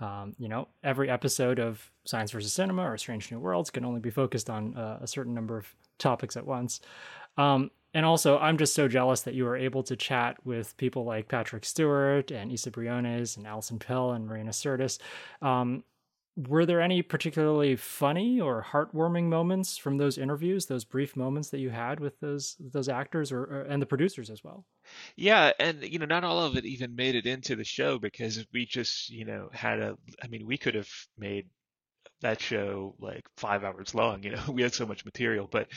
um, 0.01 0.35
you 0.39 0.49
know, 0.49 0.69
every 0.83 1.11
episode 1.11 1.59
of 1.59 1.91
Science 2.05 2.31
versus 2.31 2.53
Cinema 2.53 2.83
or 2.83 2.97
Strange 2.97 3.31
New 3.31 3.39
Worlds 3.39 3.71
can 3.71 3.85
only 3.85 4.01
be 4.01 4.11
focused 4.11 4.49
on 4.49 4.77
uh, 4.77 4.99
a 5.03 5.07
certain 5.07 5.35
number 5.35 5.59
of 5.59 5.75
topics 5.99 6.37
at 6.37 6.47
once. 6.47 6.81
Um, 7.37 7.71
and 7.93 8.07
also, 8.07 8.39
I'm 8.39 8.57
just 8.57 8.75
so 8.75 8.89
jealous 8.89 9.23
that 9.23 9.35
you 9.35 9.45
were 9.45 9.57
able 9.57 9.83
to 9.85 9.97
chat 9.97 10.37
with 10.45 10.77
people 10.77 11.05
like 11.05 11.29
Patrick 11.29 11.65
Stewart 11.65 12.31
and 12.31 12.53
Isa 12.53 12.71
Briones 12.71 13.37
and 13.37 13.47
Alison 13.47 13.79
Pill 13.79 14.13
and 14.13 14.27
Marina 14.27 14.53
Sirtis. 14.53 14.99
Um, 15.43 15.83
were 16.37 16.65
there 16.65 16.81
any 16.81 17.03
particularly 17.03 17.77
funny 17.77 18.41
or 18.41 18.65
heartwarming 18.71 19.25
moments 19.25 19.77
from 19.77 19.99
those 19.99 20.17
interviews, 20.17 20.67
those 20.67 20.85
brief 20.85 21.17
moments 21.17 21.51
that 21.51 21.59
you 21.59 21.71
had 21.71 21.99
with 21.99 22.19
those 22.21 22.57
those 22.61 22.89
actors 22.89 23.33
or, 23.33 23.43
or, 23.43 23.63
and 23.63 23.83
the 23.83 23.87
producers 23.87 24.31
as 24.31 24.45
well? 24.45 24.65
Yeah, 25.17 25.53
and 25.59 25.83
you 25.83 25.99
know, 25.99 26.07
not 26.07 26.25
all 26.25 26.41
of 26.45 26.57
it 26.57 26.65
even 26.65 26.95
made 26.97 27.15
it 27.15 27.27
into 27.27 27.57
the 27.57 27.65
show 27.65 27.99
because 27.99 28.45
we 28.53 28.67
just, 28.67 29.11
you 29.11 29.25
know, 29.25 29.51
had 29.53 29.81
a 29.81 29.97
I 30.23 30.29
mean, 30.29 30.47
we 30.47 30.59
could 30.59 30.75
have 30.75 30.91
made 31.19 31.47
that 32.23 32.41
show 32.41 32.95
like 33.01 33.25
five 33.37 33.65
hours 33.65 33.95
long. 33.95 34.23
You 34.25 34.33
know, 34.33 34.45
we 34.53 34.63
had 34.63 34.75
so 34.75 34.87
much 34.87 35.05
material, 35.05 35.49
but 35.51 35.69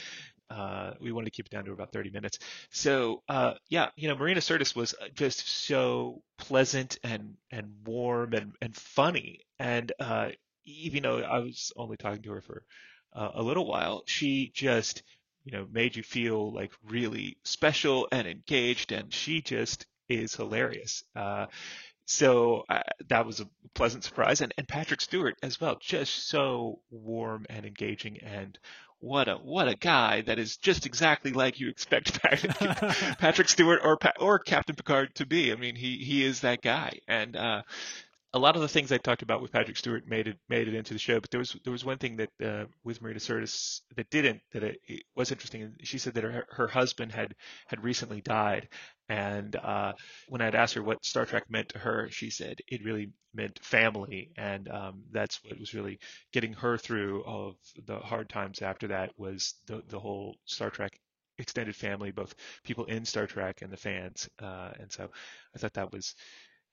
uh, 0.50 0.92
we 1.00 1.12
wanted 1.12 1.26
to 1.26 1.30
keep 1.32 1.46
it 1.46 1.52
down 1.52 1.64
to 1.66 1.72
about 1.72 1.92
30 1.92 2.10
minutes. 2.10 2.38
So 2.70 3.22
uh, 3.28 3.54
yeah, 3.70 3.90
you 3.96 4.08
know, 4.08 4.16
Marina 4.16 4.40
Sirtis 4.40 4.76
was 4.76 4.94
just 5.14 5.48
so 5.48 6.22
pleasant 6.38 6.98
and 7.04 7.36
and 7.50 7.72
warm 7.86 8.34
and 8.34 8.54
and 8.62 8.76
funny, 8.76 9.40
and 9.58 9.92
uh, 10.00 10.30
even 10.66 11.02
though 11.04 11.20
I 11.20 11.40
was 11.40 11.72
only 11.76 11.96
talking 11.96 12.22
to 12.22 12.32
her 12.32 12.40
for 12.42 12.64
uh, 13.14 13.30
a 13.34 13.42
little 13.42 13.66
while, 13.66 14.02
she 14.06 14.50
just 14.54 15.02
you 15.44 15.52
know 15.52 15.66
made 15.70 15.96
you 15.96 16.02
feel 16.02 16.52
like 16.52 16.72
really 16.88 17.36
special 17.44 18.08
and 18.10 18.26
engaged, 18.26 18.92
and 18.92 19.12
she 19.12 19.40
just 19.40 19.86
is 20.08 20.34
hilarious. 20.34 21.04
Uh, 21.14 21.46
so 22.06 22.64
uh, 22.68 22.82
that 23.08 23.26
was 23.26 23.40
a 23.40 23.48
pleasant 23.74 24.04
surprise, 24.04 24.40
and, 24.40 24.52
and 24.58 24.68
Patrick 24.68 25.00
Stewart 25.00 25.36
as 25.42 25.60
well, 25.60 25.76
just 25.80 26.28
so 26.28 26.80
warm 26.90 27.46
and 27.48 27.64
engaging, 27.64 28.18
and 28.18 28.58
what 29.04 29.28
a 29.28 29.34
what 29.34 29.68
a 29.68 29.76
guy 29.76 30.22
that 30.22 30.38
is 30.38 30.56
just 30.56 30.86
exactly 30.86 31.32
like 31.32 31.60
you 31.60 31.68
expect 31.68 32.20
Patrick 33.18 33.48
Stewart 33.48 33.80
or 33.84 33.98
or 34.18 34.38
Captain 34.38 34.74
Picard 34.74 35.14
to 35.16 35.26
be. 35.26 35.52
I 35.52 35.56
mean, 35.56 35.76
he 35.76 35.98
he 35.98 36.24
is 36.24 36.40
that 36.40 36.62
guy, 36.62 37.00
and 37.06 37.36
uh, 37.36 37.62
a 38.34 38.38
lot 38.38 38.56
of 38.56 38.62
the 38.62 38.68
things 38.68 38.90
I 38.90 38.98
talked 38.98 39.22
about 39.22 39.40
with 39.40 39.52
Patrick 39.52 39.76
Stewart 39.76 40.08
made 40.08 40.26
it 40.26 40.36
made 40.48 40.66
it 40.66 40.74
into 40.74 40.92
the 40.92 40.98
show, 40.98 41.20
but 41.20 41.30
there 41.30 41.38
was 41.38 41.56
there 41.62 41.72
was 41.72 41.84
one 41.84 41.98
thing 41.98 42.16
that 42.16 42.30
uh, 42.44 42.64
with 42.82 43.00
Marina 43.00 43.20
Sirtis 43.20 43.80
that 43.96 44.10
didn't 44.10 44.40
that 44.52 44.64
it, 44.64 44.80
it, 44.88 45.02
was 45.14 45.30
interesting. 45.30 45.72
She 45.84 45.98
said 45.98 46.14
that 46.14 46.24
her, 46.24 46.44
her 46.50 46.66
husband 46.66 47.12
had 47.12 47.36
had 47.68 47.84
recently 47.84 48.20
died, 48.20 48.68
and 49.08 49.54
uh, 49.54 49.92
when 50.28 50.42
I'd 50.42 50.56
asked 50.56 50.74
her 50.74 50.82
what 50.82 51.04
Star 51.04 51.24
Trek 51.24 51.44
meant 51.48 51.68
to 51.70 51.78
her, 51.78 52.08
she 52.10 52.28
said 52.28 52.58
it 52.66 52.84
really 52.84 53.12
meant 53.32 53.60
family, 53.62 54.32
and 54.36 54.68
um, 54.68 55.04
that's 55.12 55.42
what 55.44 55.58
was 55.58 55.72
really 55.72 56.00
getting 56.32 56.54
her 56.54 56.76
through 56.76 57.22
all 57.22 57.50
of 57.50 57.56
the 57.86 57.98
hard 57.98 58.28
times 58.28 58.62
after 58.62 58.88
that 58.88 59.12
was 59.16 59.54
the 59.66 59.80
the 59.86 60.00
whole 60.00 60.36
Star 60.44 60.70
Trek 60.70 60.98
extended 61.38 61.74
family, 61.74 62.10
both 62.10 62.34
people 62.64 62.84
in 62.86 63.04
Star 63.04 63.26
Trek 63.26 63.62
and 63.62 63.72
the 63.72 63.76
fans, 63.76 64.28
uh, 64.40 64.70
and 64.80 64.90
so 64.90 65.08
I 65.54 65.58
thought 65.58 65.74
that 65.74 65.92
was 65.92 66.16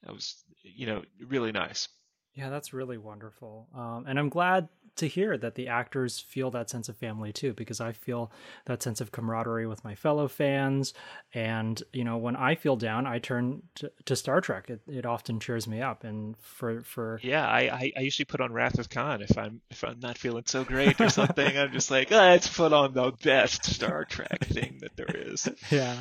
that 0.03 0.13
was 0.13 0.43
you 0.63 0.86
know 0.86 1.03
really 1.27 1.51
nice. 1.51 1.88
Yeah, 2.34 2.50
that's 2.50 2.74
really 2.74 2.98
wonderful. 2.98 3.67
Um, 3.75 4.05
and 4.08 4.17
I'm 4.17 4.29
glad 4.29 4.70
to 4.98 5.08
hear 5.08 5.38
that 5.38 5.55
the 5.55 5.67
actors 5.67 6.20
feel 6.20 6.51
that 6.51 6.70
sense 6.70 6.89
of 6.89 6.98
family 6.98 7.31
too, 7.31 7.53
because 7.53 7.81
I 7.81 7.91
feel 7.91 8.31
that 8.65 8.84
sense 8.84 9.01
of 9.01 9.12
camaraderie 9.12 9.67
with 9.67 9.84
my 9.84 9.96
fellow 9.96 10.27
fans. 10.27 10.93
And, 11.34 11.81
you 11.93 12.03
know, 12.03 12.17
when 12.17 12.36
I 12.36 12.55
feel 12.55 12.75
down, 12.75 13.05
I 13.05 13.20
turn 13.20 13.63
to, 13.75 13.91
to 14.05 14.15
Star 14.15 14.41
Trek. 14.41 14.70
It, 14.70 14.81
it 14.88 15.05
often 15.05 15.39
cheers 15.39 15.67
me 15.67 15.81
up. 15.81 16.03
And 16.03 16.38
for, 16.39 16.81
for, 16.81 17.20
yeah, 17.24 17.48
I, 17.48 17.60
I, 17.62 17.91
I, 17.98 18.00
usually 18.01 18.25
put 18.25 18.41
on 18.41 18.51
Wrath 18.51 18.79
of 18.79 18.89
Khan 18.89 19.22
if 19.22 19.38
I'm, 19.38 19.62
if 19.70 19.84
I'm 19.84 20.00
not 20.00 20.17
feeling 20.17 20.43
so 20.46 20.63
great 20.63 21.00
or 21.00 21.10
something. 21.10 21.58
I'm 21.58 21.72
just 21.72 21.91
like, 21.91 22.12
let's 22.12 22.48
put 22.48 22.74
on 22.74 22.93
the 22.93 23.12
best 23.24 23.65
Star 23.65 24.05
Trek 24.05 24.46
thing 24.46 24.79
that 24.81 24.96
there 24.96 25.13
is. 25.13 25.48
Yeah. 25.70 25.96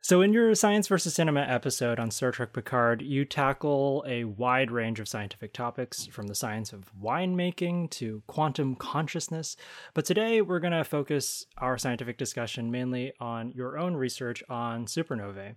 So, 0.00 0.22
in 0.22 0.32
your 0.32 0.54
Science 0.54 0.86
versus 0.86 1.14
Cinema 1.14 1.40
episode 1.40 1.98
on 1.98 2.12
Star 2.12 2.30
Trek 2.30 2.52
Picard, 2.52 3.02
you 3.02 3.24
tackle 3.24 4.04
a 4.06 4.24
wide 4.24 4.70
range 4.70 5.00
of 5.00 5.08
scientific 5.08 5.52
topics, 5.52 6.06
from 6.06 6.28
the 6.28 6.36
science 6.36 6.72
of 6.72 6.90
winemaking 7.02 7.90
to 7.90 8.22
quantum 8.28 8.76
consciousness. 8.76 9.56
But 9.94 10.04
today, 10.04 10.40
we're 10.40 10.60
going 10.60 10.72
to 10.72 10.84
focus 10.84 11.46
our 11.58 11.76
scientific 11.76 12.16
discussion 12.16 12.70
mainly 12.70 13.12
on 13.18 13.50
your 13.50 13.76
own 13.76 13.96
research 13.96 14.42
on 14.48 14.86
supernovae. 14.86 15.56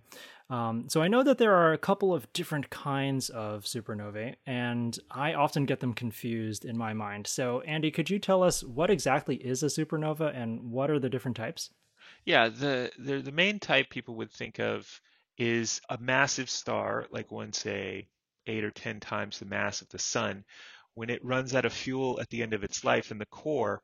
Um, 0.50 0.88
so, 0.88 1.00
I 1.00 1.08
know 1.08 1.22
that 1.22 1.38
there 1.38 1.54
are 1.54 1.72
a 1.72 1.78
couple 1.78 2.12
of 2.12 2.30
different 2.32 2.68
kinds 2.68 3.30
of 3.30 3.62
supernovae, 3.62 4.34
and 4.44 4.98
I 5.08 5.34
often 5.34 5.66
get 5.66 5.78
them 5.78 5.94
confused 5.94 6.64
in 6.64 6.76
my 6.76 6.92
mind. 6.92 7.28
So, 7.28 7.60
Andy, 7.60 7.92
could 7.92 8.10
you 8.10 8.18
tell 8.18 8.42
us 8.42 8.64
what 8.64 8.90
exactly 8.90 9.36
is 9.36 9.62
a 9.62 9.66
supernova 9.66 10.36
and 10.36 10.72
what 10.72 10.90
are 10.90 10.98
the 10.98 11.08
different 11.08 11.36
types? 11.36 11.70
Yeah, 12.24 12.48
the, 12.48 12.90
the 12.98 13.20
the 13.20 13.32
main 13.32 13.58
type 13.58 13.90
people 13.90 14.16
would 14.16 14.32
think 14.32 14.58
of 14.60 14.88
is 15.38 15.80
a 15.88 15.98
massive 15.98 16.50
star, 16.50 17.06
like 17.10 17.30
one 17.32 17.52
say 17.52 18.08
eight 18.46 18.64
or 18.64 18.70
ten 18.70 19.00
times 19.00 19.38
the 19.38 19.44
mass 19.46 19.82
of 19.82 19.88
the 19.88 19.98
sun. 19.98 20.44
When 20.94 21.10
it 21.10 21.24
runs 21.24 21.54
out 21.54 21.64
of 21.64 21.72
fuel 21.72 22.20
at 22.20 22.28
the 22.30 22.42
end 22.42 22.54
of 22.54 22.64
its 22.64 22.84
life 22.84 23.10
in 23.10 23.18
the 23.18 23.26
core, 23.26 23.82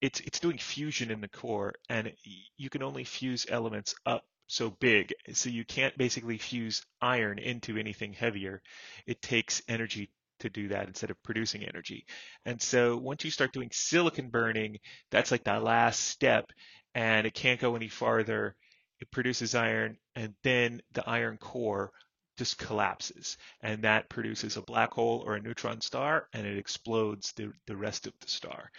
it's 0.00 0.20
it's 0.20 0.40
doing 0.40 0.58
fusion 0.58 1.10
in 1.10 1.20
the 1.20 1.28
core, 1.28 1.74
and 1.88 2.12
you 2.56 2.70
can 2.70 2.82
only 2.82 3.04
fuse 3.04 3.46
elements 3.48 3.94
up 4.06 4.24
so 4.48 4.70
big. 4.70 5.12
So 5.32 5.50
you 5.50 5.64
can't 5.64 5.96
basically 5.98 6.38
fuse 6.38 6.82
iron 7.00 7.38
into 7.38 7.78
anything 7.78 8.12
heavier. 8.12 8.62
It 9.06 9.22
takes 9.22 9.62
energy 9.68 10.10
to 10.40 10.50
do 10.50 10.68
that 10.68 10.88
instead 10.88 11.10
of 11.10 11.22
producing 11.22 11.64
energy. 11.64 12.06
And 12.44 12.60
so 12.60 12.96
once 12.96 13.24
you 13.24 13.30
start 13.30 13.52
doing 13.52 13.70
silicon 13.72 14.28
burning, 14.30 14.78
that's 15.10 15.30
like 15.30 15.44
the 15.44 15.60
last 15.60 16.00
step 16.00 16.52
and 16.94 17.26
it 17.26 17.34
can't 17.34 17.60
go 17.60 17.76
any 17.76 17.88
farther. 17.88 18.54
It 19.00 19.10
produces 19.10 19.54
iron, 19.54 19.96
and 20.14 20.34
then 20.42 20.80
the 20.92 21.08
iron 21.08 21.38
core 21.38 21.90
just 22.38 22.58
collapses, 22.58 23.36
and 23.60 23.82
that 23.82 24.08
produces 24.08 24.56
a 24.56 24.62
black 24.62 24.92
hole 24.92 25.22
or 25.26 25.34
a 25.34 25.40
neutron 25.40 25.80
star, 25.80 26.28
and 26.32 26.46
it 26.46 26.58
explodes 26.58 27.32
the, 27.32 27.52
the 27.66 27.76
rest 27.76 28.06
of 28.06 28.12
the 28.20 28.28
star. 28.28 28.70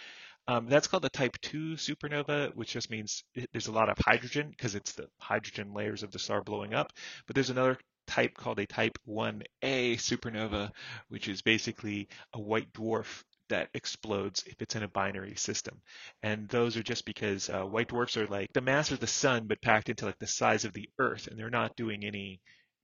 Um, 0.46 0.66
that's 0.68 0.88
called 0.88 1.04
a 1.04 1.10
type 1.10 1.38
2 1.40 1.74
supernova, 1.76 2.54
which 2.54 2.72
just 2.72 2.90
means 2.90 3.24
it, 3.34 3.48
there's 3.52 3.68
a 3.68 3.72
lot 3.72 3.88
of 3.88 3.96
hydrogen 3.98 4.50
because 4.50 4.74
it's 4.74 4.92
the 4.92 5.08
hydrogen 5.18 5.72
layers 5.72 6.02
of 6.02 6.10
the 6.10 6.18
star 6.18 6.42
blowing 6.42 6.74
up. 6.74 6.92
But 7.26 7.34
there's 7.34 7.50
another 7.50 7.78
type 8.06 8.34
called 8.34 8.58
a 8.58 8.66
type 8.66 8.98
1a 9.08 9.94
supernova, 9.94 10.70
which 11.08 11.28
is 11.28 11.40
basically 11.40 12.08
a 12.34 12.40
white 12.40 12.72
dwarf 12.74 13.22
that 13.48 13.68
explodes 13.74 14.44
if 14.46 14.60
it's 14.62 14.76
in 14.76 14.82
a 14.82 14.88
binary 14.88 15.34
system. 15.36 15.80
And 16.22 16.48
those 16.48 16.76
are 16.76 16.82
just 16.82 17.04
because 17.04 17.48
uh, 17.50 17.62
white 17.62 17.88
dwarfs 17.88 18.16
are 18.16 18.26
like 18.26 18.52
the 18.52 18.60
mass 18.60 18.90
of 18.90 19.00
the 19.00 19.06
sun, 19.06 19.46
but 19.46 19.62
packed 19.62 19.88
into 19.88 20.06
like 20.06 20.18
the 20.18 20.26
size 20.26 20.64
of 20.64 20.72
the 20.72 20.88
Earth, 20.98 21.26
and 21.28 21.38
they're 21.38 21.50
not 21.50 21.76
doing 21.76 22.04
any 22.04 22.40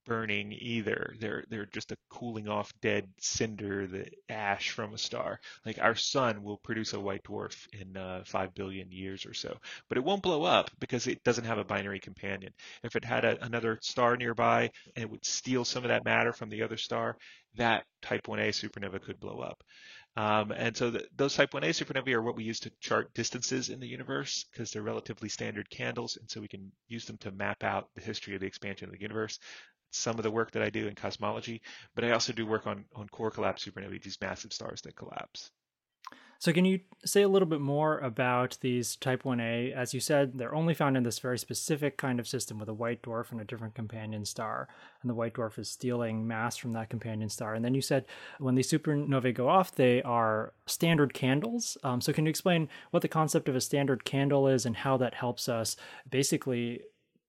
burning 0.07 0.53
either. 0.59 1.15
They're 1.21 1.45
they're 1.51 1.67
just 1.67 1.93
a 1.93 1.97
cooling 2.09 2.49
off 2.49 2.73
dead 2.81 3.09
cinder, 3.21 3.87
the 3.87 4.07
ash 4.29 4.71
from 4.71 4.95
a 4.95 4.99
star. 4.99 5.41
Like 5.65 5.79
our 5.79 5.95
sun 5.95 6.43
will 6.43 6.59
produce 6.59 6.93
a 6.95 7.01
white 7.01 7.23
dwarf 7.25 7.67
in 7.73 7.97
uh, 7.97 8.23
five 8.27 8.55
billion 8.55 8.91
years 8.91 9.27
or 9.27 9.35
so, 9.35 9.57
but 9.89 9.99
it 9.99 10.05
won't 10.05 10.23
blow 10.23 10.45
up 10.45 10.71
because 10.81 11.07
it 11.07 11.23
doesn't 11.25 11.45
have 11.45 11.59
a 11.59 11.65
binary 11.65 12.01
companion. 12.01 12.53
If 12.83 12.97
it 12.97 13.05
had 13.05 13.25
a, 13.25 13.45
another 13.45 13.79
star 13.83 14.17
nearby 14.17 14.71
and 14.97 15.03
it 15.05 15.11
would 15.11 15.25
steal 15.25 15.65
some 15.65 15.85
of 15.85 15.89
that 15.89 16.05
matter 16.05 16.33
from 16.33 16.49
the 16.49 16.63
other 16.63 16.77
star, 16.77 17.17
that 17.57 17.85
Type 18.03 18.27
1a 18.27 18.49
supernova 18.49 19.01
could 19.01 19.21
blow 19.21 19.41
up. 19.41 19.63
Um, 20.21 20.53
and 20.53 20.77
so 20.77 20.91
the, 20.91 21.07
those 21.17 21.35
type 21.35 21.53
1a 21.53 21.71
supernovae 21.71 22.13
are 22.13 22.21
what 22.21 22.37
we 22.37 22.45
use 22.45 22.61
to 22.61 22.73
chart 22.79 23.15
distances 23.15 23.71
in 23.71 23.81
the 23.81 23.87
universe 23.87 24.45
because 24.53 24.71
they're 24.71 24.83
relatively 24.83 25.31
standard 25.31 25.71
candles. 25.71 26.19
And 26.19 26.31
so 26.31 26.43
we 26.43 26.49
can 26.49 26.71
use 26.89 27.07
them 27.07 27.17
to 27.19 27.31
map 27.31 27.65
out 27.65 27.89
the 27.95 28.03
history 28.03 28.35
of 28.35 28.43
the 28.43 28.47
expansion 28.47 28.87
of 28.87 28.93
the 28.93 29.01
universe. 29.01 29.39
Some 29.93 30.19
of 30.19 30.23
the 30.23 30.31
work 30.31 30.51
that 30.51 30.63
I 30.63 30.69
do 30.69 30.89
in 30.89 30.95
cosmology, 30.95 31.63
but 31.95 32.05
I 32.05 32.11
also 32.11 32.35
do 32.35 32.45
work 32.45 32.67
on, 32.67 32.85
on 32.95 33.09
core 33.09 33.31
collapse 33.31 33.65
supernovae, 33.65 34.03
these 34.03 34.21
massive 34.21 34.53
stars 34.53 34.83
that 34.83 34.95
collapse. 34.95 35.53
So, 36.41 36.55
can 36.55 36.65
you 36.65 36.81
say 37.05 37.21
a 37.21 37.29
little 37.29 37.47
bit 37.47 37.61
more 37.61 37.99
about 37.99 38.57
these 38.63 38.97
type 38.97 39.25
1a? 39.25 39.75
As 39.75 39.93
you 39.93 40.01
said, 40.01 40.39
they're 40.39 40.55
only 40.55 40.73
found 40.73 40.97
in 40.97 41.03
this 41.03 41.19
very 41.19 41.39
specific 41.39 41.99
kind 41.99 42.19
of 42.19 42.27
system 42.27 42.59
with 42.59 42.71
a 42.71 42.73
white 42.73 43.03
dwarf 43.03 43.31
and 43.31 43.43
a 43.43 43.45
different 43.45 43.75
companion 43.75 44.25
star. 44.25 44.67
And 45.03 45.11
the 45.11 45.15
white 45.15 45.35
dwarf 45.35 45.59
is 45.59 45.69
stealing 45.69 46.27
mass 46.27 46.57
from 46.57 46.73
that 46.73 46.89
companion 46.89 47.29
star. 47.29 47.53
And 47.53 47.63
then 47.63 47.75
you 47.75 47.83
said 47.83 48.07
when 48.39 48.55
these 48.55 48.73
supernovae 48.73 49.35
go 49.35 49.51
off, 49.51 49.75
they 49.75 50.01
are 50.03 50.55
standard 50.65 51.13
candles. 51.13 51.77
Um, 51.85 52.01
so, 52.01 52.11
can 52.11 52.25
you 52.25 52.31
explain 52.31 52.71
what 52.91 53.03
the 53.03 53.09
concept 53.09 53.47
of 53.47 53.55
a 53.55 53.61
standard 53.61 54.07
candle 54.07 54.49
is 54.49 54.65
and 54.65 54.77
how 54.77 54.97
that 54.97 55.13
helps 55.13 55.47
us 55.47 55.77
basically 56.09 56.81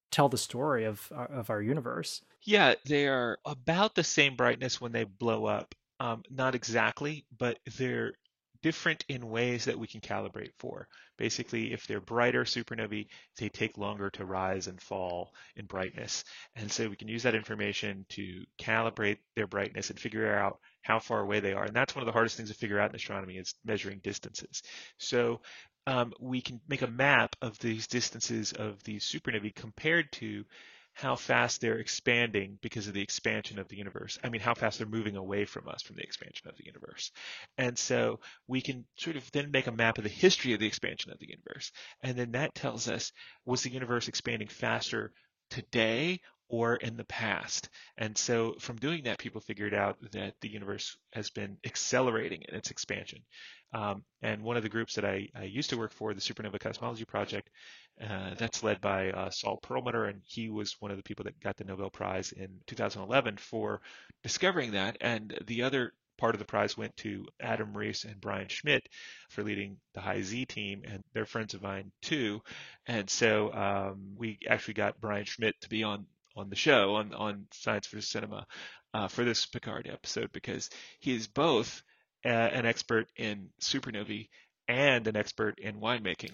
tell 0.10 0.30
the 0.30 0.38
story 0.38 0.86
of, 0.86 1.12
uh, 1.14 1.28
of 1.30 1.50
our 1.50 1.62
universe? 1.62 2.22
Yeah, 2.44 2.76
they 2.86 3.10
are 3.10 3.40
about 3.44 3.96
the 3.96 4.06
same 4.06 4.38
brightness 4.38 4.80
when 4.80 4.94
they 4.94 5.04
blow 5.04 5.48
up. 5.48 5.76
Um, 6.00 6.24
not 6.32 6.56
exactly, 6.56 7.26
but 7.38 7.60
they're 7.78 8.14
different 8.62 9.04
in 9.10 9.30
ways 9.30 9.66
that 9.66 9.78
we 9.78 9.88
can 9.88 10.02
calibrate 10.02 10.54
for. 10.58 10.88
Basically, 11.18 11.74
if 11.74 11.88
they're 11.88 12.02
brighter 12.02 12.44
supernovae, 12.44 13.08
they 13.38 13.50
take 13.50 13.78
longer 13.78 14.10
to 14.12 14.26
rise 14.26 14.68
and 14.68 14.82
fall 14.82 15.34
in 15.56 15.66
brightness. 15.66 16.24
And 16.56 16.72
so 16.72 16.90
we 16.90 16.96
can 16.96 17.08
use 17.08 17.24
that 17.24 17.36
information 17.36 18.06
to 18.10 18.44
calibrate 18.60 19.18
their 19.36 19.48
brightness 19.48 19.90
and 19.90 20.00
figure 20.00 20.34
out 20.34 20.60
how 20.82 21.00
far 21.00 21.22
away 21.22 21.40
they 21.40 21.54
are. 21.54 21.66
And 21.66 21.76
that's 21.76 21.96
one 21.96 22.02
of 22.02 22.08
the 22.08 22.14
hardest 22.14 22.38
things 22.38 22.50
to 22.50 22.56
figure 22.56 22.80
out 22.80 22.90
in 22.90 22.96
astronomy 22.96 23.38
is 23.38 23.54
measuring 23.64 24.00
distances. 24.04 24.62
So 24.98 25.42
um, 25.88 26.14
we 26.20 26.42
can 26.42 26.60
make 26.68 26.82
a 26.82 26.88
map 26.88 27.36
of 27.42 27.58
these 27.60 27.88
distances 27.88 28.54
of 28.54 28.84
these 28.84 29.04
supernovae 29.06 29.56
compared 29.56 30.12
to 30.14 30.44
how 30.94 31.16
fast 31.16 31.62
they're 31.62 31.78
expanding 31.78 32.58
because 32.62 32.88
of 32.88 32.94
the 32.94 33.02
expansion 33.02 33.60
of 33.60 33.68
the 33.70 33.78
universe. 33.78 34.20
I 34.24 34.30
mean, 34.30 34.42
how 34.42 34.54
fast 34.54 34.78
they're 34.78 34.88
moving 34.88 35.16
away 35.16 35.46
from 35.46 35.68
us 35.68 35.82
from 35.82 35.96
the 35.96 36.04
expansion 36.04 36.50
of 36.50 36.58
the 36.58 36.66
universe. 36.66 37.12
And 37.58 37.78
so 37.78 38.20
we 38.48 38.62
can 38.62 38.86
sort 38.98 39.16
of 39.16 39.32
then 39.32 39.52
make 39.52 39.68
a 39.68 39.72
map 39.72 39.98
of 39.98 40.04
the 40.04 40.10
history 40.10 40.54
of 40.54 40.60
the 40.60 40.68
expansion 40.68 41.12
of 41.12 41.20
the 41.20 41.30
universe. 41.30 41.72
And 42.02 42.18
then 42.18 42.32
that 42.32 42.56
tells 42.56 42.88
us, 42.88 43.12
was 43.46 43.64
the 43.64 43.72
universe 43.72 44.08
expanding 44.08 44.48
faster 44.48 45.14
today 45.50 46.20
or 46.52 46.76
in 46.76 46.98
the 46.98 47.06
past. 47.06 47.70
And 47.98 48.18
so 48.18 48.56
from 48.60 48.76
doing 48.76 49.06
that, 49.06 49.18
people 49.18 49.40
figured 49.40 49.74
out 49.74 49.98
that 50.12 50.34
the 50.42 50.52
universe 50.52 50.98
has 51.14 51.30
been 51.30 51.58
accelerating 51.66 52.44
in 52.48 52.56
its 52.56 52.72
expansion. 52.72 53.20
Um, 53.74 54.04
and 54.22 54.44
one 54.44 54.58
of 54.58 54.64
the 54.64 54.70
groups 54.70 54.96
that 54.96 55.06
I, 55.06 55.30
I, 55.34 55.44
used 55.44 55.70
to 55.70 55.78
work 55.78 55.94
for, 55.94 56.14
the 56.14 56.20
Supernova 56.20 56.60
Cosmology 56.60 57.06
Project, 57.06 57.50
uh, 58.02 58.34
that's 58.38 58.64
led 58.64 58.82
by 58.82 59.12
uh, 59.12 59.30
Saul 59.30 59.58
Perlmutter, 59.58 60.06
and 60.06 60.22
he 60.26 60.50
was 60.50 60.76
one 60.80 60.92
of 60.92 60.98
the 60.98 61.04
people 61.04 61.26
that 61.26 61.40
got 61.40 61.58
the 61.58 61.64
Nobel 61.64 61.90
Prize 61.90 62.32
in 62.32 62.50
2011 62.68 63.38
for 63.38 63.82
discovering 64.24 64.72
that. 64.72 64.98
And 65.02 65.38
the 65.46 65.64
other 65.64 65.94
part 66.18 66.36
of 66.36 66.40
the 66.40 66.46
prize 66.46 66.78
went 66.78 66.96
to 66.98 67.26
Adam 67.40 67.76
Riess 67.76 68.06
and 68.06 68.22
Brian 68.22 68.48
Schmidt 68.48 68.88
for 69.30 69.44
leading 69.44 69.78
the 69.94 70.02
High 70.02 70.22
Z 70.22 70.46
team, 70.46 70.84
and 70.86 71.04
they're 71.14 71.26
friends 71.26 71.54
of 71.54 71.62
mine 71.62 71.92
too. 72.02 72.42
And 72.88 73.10
so 73.10 73.52
um, 73.54 74.16
we 74.16 74.40
actually 74.48 74.76
got 74.76 75.02
Brian 75.02 75.26
Schmidt 75.26 75.60
to 75.62 75.70
be 75.70 75.84
on 75.84 76.06
on 76.36 76.50
the 76.50 76.56
show 76.56 76.96
on 76.96 77.14
on 77.14 77.48
Science 77.52 77.88
for 77.88 78.00
Cinema 78.02 78.46
uh, 78.94 79.08
for 79.08 79.24
this 79.26 79.46
Picard 79.46 79.90
episode 79.92 80.32
because 80.32 80.70
he 81.00 81.14
is 81.16 81.28
both 81.28 81.82
uh, 82.24 82.30
an 82.30 82.66
expert 82.66 83.08
in 83.18 83.50
supernovae 83.60 84.30
and 84.68 85.08
an 85.08 85.16
expert 85.16 85.60
in 85.60 85.80
winemaking. 85.80 86.32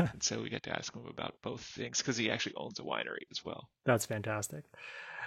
and 0.12 0.22
so 0.22 0.42
we 0.42 0.48
get 0.48 0.64
to 0.64 0.76
ask 0.76 0.94
him 0.94 1.06
about 1.08 1.34
both 1.42 1.60
things 1.60 1.98
because 1.98 2.16
he 2.16 2.30
actually 2.30 2.54
owns 2.56 2.78
a 2.78 2.82
winery 2.82 3.24
as 3.30 3.44
well. 3.44 3.68
That's 3.84 4.06
fantastic. 4.06 4.64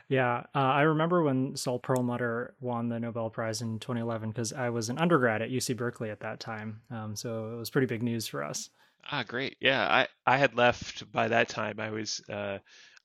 Yeah, 0.07 0.43
uh, 0.55 0.59
I 0.59 0.81
remember 0.81 1.21
when 1.21 1.55
Saul 1.55 1.77
Perlmutter 1.77 2.55
won 2.59 2.89
the 2.89 2.99
Nobel 2.99 3.29
Prize 3.29 3.61
in 3.61 3.77
2011 3.79 4.29
because 4.29 4.51
I 4.51 4.69
was 4.69 4.89
an 4.89 4.97
undergrad 4.97 5.43
at 5.43 5.51
UC 5.51 5.77
Berkeley 5.77 6.09
at 6.09 6.21
that 6.21 6.39
time. 6.39 6.81
Um, 6.89 7.15
so 7.15 7.53
it 7.53 7.57
was 7.57 7.69
pretty 7.69 7.85
big 7.85 8.01
news 8.01 8.27
for 8.27 8.43
us. 8.43 8.69
Ah, 9.11 9.23
great. 9.25 9.57
Yeah, 9.59 9.81
I, 9.83 10.07
I 10.25 10.37
had 10.37 10.57
left 10.57 11.09
by 11.11 11.27
that 11.27 11.47
time. 11.47 11.79
I 11.79 11.91
was 11.91 12.21
uh, 12.27 12.57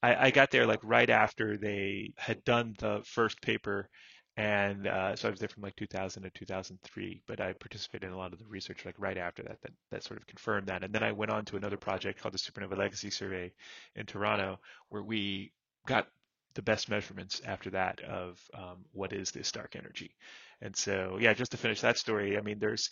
I, 0.03 0.27
I 0.27 0.31
got 0.31 0.51
there 0.51 0.67
like 0.67 0.81
right 0.83 1.09
after 1.09 1.57
they 1.57 2.13
had 2.17 2.45
done 2.45 2.75
the 2.79 3.03
first 3.05 3.41
paper 3.41 3.89
and 4.37 4.87
uh, 4.89 5.15
so 5.15 5.29
I 5.29 5.31
was 5.31 5.41
there 5.41 5.49
from 5.49 5.63
like 5.63 5.77
2000 5.77 6.23
to 6.25 6.31
2003. 6.31 7.23
But 7.27 7.41
I 7.41 7.53
participated 7.53 8.09
in 8.09 8.15
a 8.15 8.19
lot 8.19 8.33
of 8.33 8.39
the 8.39 8.47
research 8.47 8.85
like 8.85 8.97
right 8.99 9.19
after 9.19 9.43
that, 9.45 9.61
that 9.63 9.73
that 9.91 10.03
sort 10.05 10.21
of 10.21 10.27
confirmed 10.27 10.69
that. 10.69 10.83
And 10.83 10.93
then 10.93 11.05
I 11.05 11.13
went 11.13 11.31
on 11.31 11.45
to 11.47 11.57
another 11.57 11.77
project 11.77 12.21
called 12.21 12.35
the 12.35 12.39
Supernova 12.39 12.77
Legacy 12.77 13.11
Survey 13.11 13.53
in 13.95 14.07
Toronto, 14.07 14.59
where 14.89 15.03
we 15.03 15.53
got 15.87 16.09
the 16.55 16.63
best 16.63 16.89
measurements 16.89 17.43
after 17.45 17.71
that 17.71 18.01
of 18.03 18.41
um, 18.55 18.85
what 18.93 19.13
is 19.13 19.31
this 19.31 19.53
dark 19.53 19.77
energy. 19.77 20.15
And 20.61 20.75
so, 20.75 21.19
yeah, 21.21 21.35
just 21.35 21.51
to 21.53 21.57
finish 21.57 21.81
that 21.83 21.99
story, 21.99 22.39
I 22.39 22.41
mean, 22.41 22.59
there's 22.59 22.91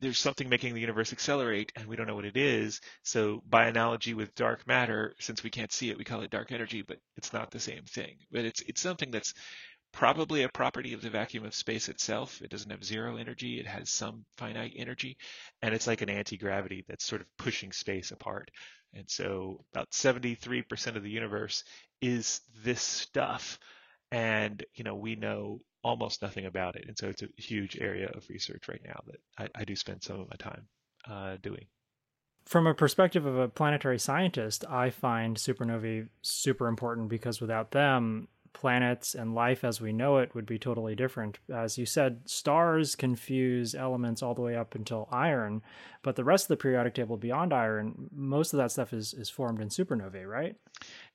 there's 0.00 0.18
something 0.18 0.48
making 0.48 0.74
the 0.74 0.80
universe 0.80 1.12
accelerate 1.12 1.72
and 1.76 1.86
we 1.86 1.94
don't 1.94 2.06
know 2.06 2.14
what 2.14 2.24
it 2.24 2.36
is. 2.36 2.80
So 3.02 3.42
by 3.48 3.66
analogy 3.66 4.14
with 4.14 4.34
dark 4.34 4.66
matter, 4.66 5.14
since 5.20 5.42
we 5.44 5.50
can't 5.50 5.72
see 5.72 5.90
it, 5.90 5.98
we 5.98 6.04
call 6.04 6.22
it 6.22 6.30
dark 6.30 6.52
energy, 6.52 6.82
but 6.82 6.98
it's 7.16 7.34
not 7.34 7.50
the 7.50 7.60
same 7.60 7.82
thing. 7.84 8.16
But 8.32 8.46
it's 8.46 8.62
it's 8.62 8.80
something 8.80 9.10
that's 9.10 9.34
probably 9.92 10.42
a 10.42 10.48
property 10.48 10.92
of 10.92 11.02
the 11.02 11.10
vacuum 11.10 11.44
of 11.44 11.54
space 11.54 11.88
itself. 11.88 12.40
It 12.42 12.50
doesn't 12.50 12.70
have 12.70 12.84
zero 12.84 13.16
energy, 13.16 13.58
it 13.58 13.66
has 13.66 13.90
some 13.90 14.24
finite 14.36 14.74
energy, 14.76 15.16
and 15.62 15.74
it's 15.74 15.86
like 15.86 16.02
an 16.02 16.10
anti-gravity 16.10 16.84
that's 16.88 17.04
sort 17.04 17.20
of 17.20 17.36
pushing 17.36 17.72
space 17.72 18.10
apart. 18.10 18.50
And 18.94 19.08
so 19.08 19.64
about 19.72 19.90
73% 19.90 20.96
of 20.96 21.02
the 21.02 21.10
universe 21.10 21.64
is 22.00 22.40
this 22.64 22.82
stuff. 22.82 23.58
And, 24.10 24.64
you 24.74 24.84
know, 24.84 24.96
we 24.96 25.14
know 25.14 25.60
almost 25.82 26.22
nothing 26.22 26.46
about 26.46 26.76
it. 26.76 26.84
And 26.88 26.98
so 26.98 27.08
it's 27.08 27.22
a 27.22 27.28
huge 27.36 27.78
area 27.80 28.10
of 28.12 28.28
research 28.28 28.68
right 28.68 28.80
now 28.84 29.00
that 29.06 29.20
I, 29.38 29.60
I 29.60 29.64
do 29.64 29.76
spend 29.76 30.02
some 30.02 30.20
of 30.20 30.28
my 30.28 30.36
time 30.36 30.66
uh, 31.08 31.36
doing. 31.40 31.66
From 32.46 32.66
a 32.66 32.74
perspective 32.74 33.26
of 33.26 33.38
a 33.38 33.48
planetary 33.48 33.98
scientist, 33.98 34.64
I 34.68 34.90
find 34.90 35.36
supernovae 35.36 36.08
super 36.22 36.66
important 36.66 37.08
because 37.08 37.40
without 37.40 37.70
them, 37.70 38.28
planets 38.52 39.14
and 39.14 39.34
life 39.34 39.64
as 39.64 39.80
we 39.80 39.92
know 39.92 40.18
it 40.18 40.34
would 40.34 40.46
be 40.46 40.58
totally 40.58 40.94
different. 40.94 41.38
As 41.52 41.78
you 41.78 41.86
said, 41.86 42.28
stars 42.28 42.94
confuse 42.94 43.74
elements 43.74 44.22
all 44.22 44.34
the 44.34 44.42
way 44.42 44.56
up 44.56 44.74
until 44.74 45.08
iron, 45.10 45.62
but 46.02 46.16
the 46.16 46.24
rest 46.24 46.44
of 46.44 46.48
the 46.48 46.56
periodic 46.56 46.94
table 46.94 47.16
beyond 47.16 47.52
iron, 47.52 48.08
most 48.12 48.52
of 48.52 48.58
that 48.58 48.72
stuff 48.72 48.92
is, 48.92 49.14
is 49.14 49.30
formed 49.30 49.60
in 49.60 49.68
supernovae, 49.68 50.26
right? 50.26 50.56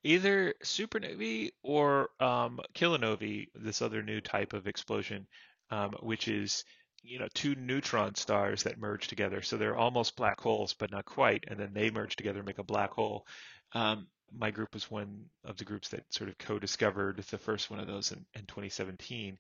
Either 0.04 0.54
supernovae 0.64 1.52
or 1.64 2.10
um, 2.20 2.60
kilonovae, 2.74 3.48
this 3.56 3.82
other 3.82 4.02
new 4.02 4.22
type 4.22 4.54
of 4.54 4.68
explosion, 4.68 5.28
um, 5.72 5.92
which 6.02 6.28
is 6.28 6.64
you 7.04 7.20
know 7.20 7.28
two 7.34 7.56
neutron 7.56 8.16
stars 8.16 8.64
that 8.64 8.80
merge 8.80 9.08
together 9.08 9.42
so 9.44 9.58
they're 9.58 9.78
almost 9.78 10.16
black 10.16 10.40
holes 10.40 10.74
but 10.74 10.92
not 10.92 11.06
quite 11.06 11.44
and 11.48 11.60
then 11.60 11.72
they 11.72 11.92
merge 11.92 12.16
together 12.16 12.40
and 12.40 12.48
make 12.48 12.58
a 12.58 12.64
black 12.64 12.92
hole 12.92 13.28
um, 13.74 14.08
my 14.38 14.52
group 14.52 14.74
was 14.74 14.90
one 14.92 15.26
of 15.44 15.58
the 15.58 15.66
groups 15.66 15.90
that 15.90 16.04
sort 16.14 16.30
of 16.30 16.38
co-discovered 16.38 17.24
the 17.30 17.38
first 17.38 17.70
one 17.70 17.80
of 17.80 17.88
those 17.88 18.12
in, 18.12 18.26
in 18.34 18.46
2017, 18.46 19.38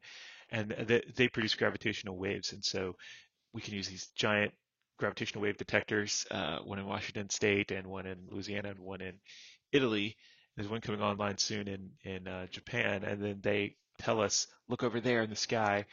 and 0.52 0.72
they, 0.72 1.02
they 1.16 1.28
produce 1.28 1.56
gravitational 1.56 2.18
waves, 2.18 2.54
and 2.54 2.64
so 2.64 2.96
we 3.54 3.62
can 3.62 3.74
use 3.74 3.88
these 3.88 4.08
giant 4.16 4.54
gravitational 4.98 5.42
wave 5.42 5.58
detectors, 5.58 6.26
uh, 6.32 6.60
one 6.60 6.80
in 6.80 6.86
Washington 6.86 7.30
State 7.30 7.72
and 7.72 7.88
one 7.88 8.06
in 8.06 8.18
Louisiana 8.30 8.70
and 8.70 8.80
one 8.80 9.02
in 9.02 9.16
Italy. 9.72 10.16
There's 10.56 10.70
one 10.70 10.82
coming 10.82 11.02
online 11.02 11.38
soon 11.38 11.68
in 11.68 11.90
in 12.04 12.28
uh, 12.28 12.48
Japan, 12.48 13.04
and 13.04 13.22
then 13.22 13.40
they 13.42 13.76
tell 14.00 14.22
us 14.22 14.48
look 14.70 14.84
over 14.84 15.00
there 15.00 15.22
in 15.22 15.30
the 15.30 15.36
sky 15.36 15.86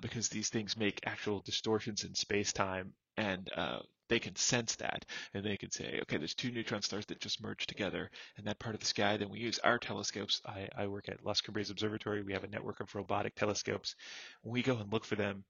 because 0.00 0.28
these 0.28 0.48
things 0.48 0.76
make 0.76 1.00
actual 1.06 1.40
distortions 1.40 2.04
in 2.04 2.14
space 2.14 2.52
time 2.52 2.92
and 3.16 3.50
uh, 3.54 3.80
they 4.10 4.18
can 4.18 4.36
sense 4.36 4.76
that 4.76 5.06
and 5.32 5.44
they 5.44 5.56
can 5.56 5.70
say, 5.70 6.00
okay, 6.02 6.18
there's 6.18 6.34
two 6.34 6.50
neutron 6.50 6.82
stars 6.82 7.06
that 7.06 7.20
just 7.20 7.42
merged 7.42 7.68
together 7.68 8.10
in 8.36 8.44
that 8.44 8.58
part 8.58 8.74
of 8.74 8.80
the 8.80 8.86
sky. 8.86 9.16
Then 9.16 9.30
we 9.30 9.38
use 9.38 9.58
our 9.60 9.78
telescopes. 9.78 10.42
I, 10.44 10.68
I 10.76 10.88
work 10.88 11.08
at 11.08 11.24
Las 11.24 11.40
Cumbres 11.40 11.70
Observatory. 11.70 12.22
We 12.22 12.34
have 12.34 12.44
a 12.44 12.48
network 12.48 12.80
of 12.80 12.94
robotic 12.94 13.36
telescopes. 13.36 13.94
We 14.42 14.62
go 14.62 14.76
and 14.76 14.92
look 14.92 15.04
for 15.04 15.14
them 15.14 15.44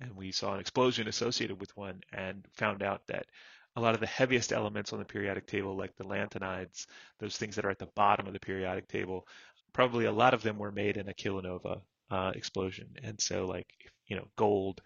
and 0.00 0.16
we 0.16 0.32
saw 0.32 0.54
an 0.54 0.60
explosion 0.60 1.06
associated 1.06 1.60
with 1.60 1.76
one 1.76 2.00
and 2.12 2.44
found 2.54 2.82
out 2.82 3.06
that 3.08 3.26
a 3.76 3.80
lot 3.80 3.94
of 3.94 4.00
the 4.00 4.06
heaviest 4.06 4.52
elements 4.52 4.92
on 4.92 4.98
the 4.98 5.04
periodic 5.04 5.46
table, 5.46 5.76
like 5.76 5.94
the 5.96 6.04
lanthanides, 6.04 6.86
those 7.20 7.36
things 7.36 7.54
that 7.56 7.64
are 7.64 7.70
at 7.70 7.78
the 7.78 7.90
bottom 7.94 8.26
of 8.26 8.32
the 8.32 8.40
periodic 8.40 8.88
table, 8.88 9.26
probably 9.72 10.06
a 10.06 10.12
lot 10.12 10.34
of 10.34 10.42
them 10.42 10.58
were 10.58 10.72
made 10.72 10.96
in 10.96 11.08
a 11.08 11.14
kilonova 11.14 11.82
uh, 12.10 12.32
explosion. 12.34 12.88
And 13.02 13.20
so, 13.20 13.46
like, 13.46 13.66
you 14.06 14.16
know, 14.16 14.26
gold, 14.36 14.80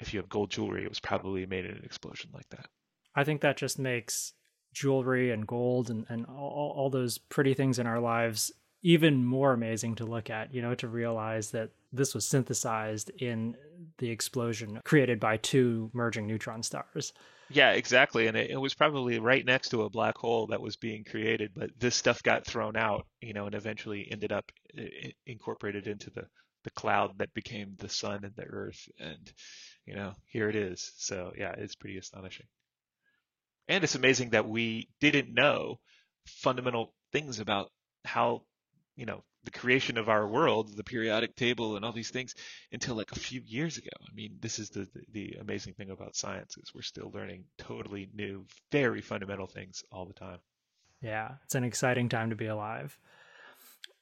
if 0.00 0.12
you 0.12 0.20
have 0.20 0.28
gold 0.28 0.50
jewelry, 0.50 0.84
it 0.84 0.88
was 0.88 1.00
probably 1.00 1.46
made 1.46 1.64
in 1.64 1.72
an 1.72 1.84
explosion 1.84 2.30
like 2.32 2.48
that. 2.50 2.66
I 3.14 3.24
think 3.24 3.40
that 3.40 3.56
just 3.56 3.78
makes 3.78 4.32
jewelry 4.72 5.32
and 5.32 5.46
gold 5.46 5.90
and, 5.90 6.06
and 6.08 6.26
all, 6.26 6.74
all 6.76 6.90
those 6.90 7.18
pretty 7.18 7.54
things 7.54 7.78
in 7.78 7.86
our 7.86 8.00
lives 8.00 8.52
even 8.82 9.24
more 9.24 9.52
amazing 9.52 9.96
to 9.96 10.04
look 10.04 10.30
at, 10.30 10.54
you 10.54 10.62
know, 10.62 10.74
to 10.76 10.88
realize 10.88 11.50
that 11.50 11.70
this 11.92 12.14
was 12.14 12.26
synthesized 12.26 13.10
in 13.18 13.56
the 13.98 14.10
explosion 14.10 14.80
created 14.84 15.18
by 15.18 15.36
two 15.38 15.90
merging 15.92 16.26
neutron 16.26 16.62
stars. 16.62 17.12
Yeah, 17.50 17.72
exactly. 17.72 18.26
And 18.26 18.36
it, 18.36 18.50
it, 18.50 18.56
was 18.56 18.74
probably 18.74 19.18
right 19.18 19.44
next 19.44 19.70
to 19.70 19.82
a 19.82 19.90
black 19.90 20.16
hole 20.18 20.46
that 20.48 20.60
was 20.60 20.76
being 20.76 21.02
created, 21.02 21.52
but 21.56 21.70
this 21.78 21.96
stuff 21.96 22.22
got 22.22 22.44
thrown 22.44 22.76
out, 22.76 23.06
you 23.22 23.32
know, 23.32 23.46
and 23.46 23.54
eventually 23.54 24.06
ended 24.10 24.32
up 24.32 24.52
incorporated 25.26 25.86
into 25.86 26.10
the, 26.10 26.26
the 26.64 26.70
cloud 26.70 27.18
that 27.18 27.34
became 27.34 27.74
the 27.78 27.88
sun 27.88 28.24
and 28.24 28.34
the 28.36 28.44
earth. 28.44 28.88
And 28.98 29.32
you 29.86 29.94
know, 29.94 30.14
here 30.26 30.48
it 30.48 30.56
is. 30.56 30.92
So 30.96 31.32
yeah, 31.36 31.54
it's 31.56 31.74
pretty 31.74 31.98
astonishing. 31.98 32.46
And 33.68 33.84
it's 33.84 33.94
amazing 33.94 34.30
that 34.30 34.48
we 34.48 34.88
didn't 35.00 35.32
know 35.32 35.78
fundamental 36.26 36.94
things 37.12 37.38
about 37.38 37.70
how, 38.04 38.42
you 38.96 39.06
know, 39.06 39.22
the 39.44 39.50
creation 39.50 39.98
of 39.98 40.08
our 40.08 40.26
world, 40.26 40.76
the 40.76 40.84
periodic 40.84 41.36
table 41.36 41.76
and 41.76 41.84
all 41.84 41.92
these 41.92 42.10
things 42.10 42.34
until 42.72 42.96
like 42.96 43.12
a 43.12 43.18
few 43.18 43.40
years 43.46 43.78
ago. 43.78 43.90
I 44.00 44.14
mean, 44.14 44.36
this 44.40 44.58
is 44.58 44.70
the, 44.70 44.88
the, 44.92 45.02
the 45.12 45.36
amazing 45.40 45.74
thing 45.74 45.90
about 45.90 46.16
science 46.16 46.56
is 46.56 46.74
we're 46.74 46.82
still 46.82 47.10
learning 47.14 47.44
totally 47.56 48.08
new, 48.14 48.46
very 48.72 49.00
fundamental 49.00 49.46
things 49.46 49.82
all 49.92 50.06
the 50.06 50.14
time. 50.14 50.38
Yeah, 51.00 51.32
it's 51.44 51.54
an 51.54 51.64
exciting 51.64 52.08
time 52.08 52.30
to 52.30 52.36
be 52.36 52.46
alive 52.46 52.98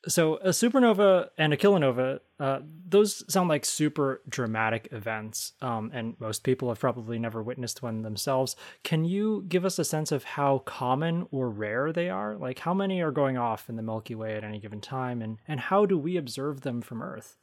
so 0.09 0.37
a 0.37 0.51
supernova 0.51 1.29
and 1.37 1.53
a 1.53 1.57
kilonova 1.57 2.21
uh, 2.39 2.61
those 2.87 3.25
sound 3.33 3.49
like 3.49 3.65
super 3.65 4.23
dramatic 4.29 4.89
events 4.93 5.53
um, 5.63 5.91
and 5.93 6.19
most 6.21 6.45
people 6.45 6.69
have 6.69 6.79
probably 6.79 7.19
never 7.19 7.43
witnessed 7.43 7.83
one 7.83 8.03
themselves. 8.03 8.57
Can 8.85 9.05
you 9.05 9.45
give 9.49 9.65
us 9.65 9.79
a 9.79 9.85
sense 9.85 10.13
of 10.13 10.25
how 10.25 10.59
common 10.59 11.27
or 11.31 11.49
rare 11.49 11.93
they 11.93 12.11
are? 12.11 12.37
Like 12.37 12.59
how 12.59 12.75
many 12.75 13.01
are 13.01 13.11
going 13.11 13.39
off 13.39 13.69
in 13.69 13.77
the 13.77 13.83
milky 13.83 14.15
way 14.15 14.37
at 14.37 14.45
any 14.45 14.61
given 14.61 14.81
time 14.81 15.23
and, 15.23 15.39
and 15.49 15.59
how 15.59 15.87
do 15.87 15.99
we 15.99 16.17
observe 16.17 16.61
them 16.61 16.83
from 16.83 17.03
earth? 17.03 17.37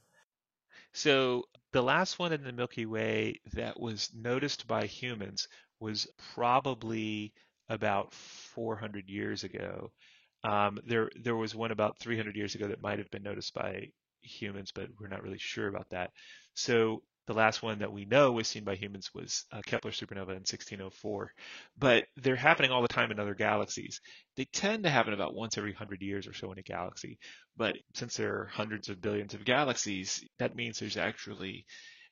So 0.94 1.46
the 1.72 1.82
last 1.82 2.20
one 2.20 2.34
in 2.34 2.44
the 2.44 2.54
milky 2.54 2.86
way 2.86 3.42
that 3.54 3.80
was 3.80 4.12
noticed 4.14 4.68
by 4.68 4.86
humans 4.86 5.48
was 5.80 6.08
probably 6.36 7.34
about 7.68 8.14
400 8.14 9.10
years 9.10 9.44
ago 9.44 9.92
um, 10.44 10.80
there, 10.86 11.10
there 11.22 11.36
was 11.36 11.56
one 11.56 11.72
about 11.72 12.00
300 12.00 12.36
years 12.36 12.56
ago 12.56 12.68
that 12.68 12.82
might 12.82 13.00
have 13.00 13.10
been 13.12 13.24
noticed 13.24 13.54
by 13.54 13.88
humans, 14.22 14.72
but 14.74 14.88
we're 15.00 15.08
not 15.08 15.24
really 15.24 15.38
sure 15.40 15.68
about 15.68 15.90
that. 15.92 16.12
So 16.54 17.02
the 17.26 17.34
last 17.34 17.64
one 17.64 17.80
that 17.80 17.92
we 17.92 18.06
know 18.06 18.34
was 18.34 18.48
seen 18.48 18.64
by 18.64 18.76
humans 18.76 19.10
was 19.14 19.46
uh, 19.52 19.62
Kepler 19.66 19.92
supernova 19.92 20.30
in 20.30 20.44
1604. 20.44 21.32
But 21.78 22.06
they're 22.18 22.36
happening 22.36 22.72
all 22.72 22.82
the 22.82 22.88
time 22.88 23.12
in 23.12 23.20
other 23.20 23.36
galaxies. 23.36 24.02
They 24.36 24.46
tend 24.46 24.84
to 24.84 24.90
happen 24.90 25.14
about 25.14 25.36
once 25.36 25.58
every 25.58 25.72
100 25.72 26.02
years 26.02 26.28
or 26.28 26.34
so 26.34 26.52
in 26.52 26.60
a 26.60 26.64
galaxy. 26.64 27.18
But 27.56 27.78
since 27.94 28.18
there 28.18 28.36
are 28.42 28.46
hundreds 28.48 28.90
of 28.90 29.02
billions 29.02 29.34
of 29.34 29.46
galaxies, 29.46 30.24
that 30.40 30.56
means 30.56 30.80
there's 30.80 30.98
actually 30.98 31.66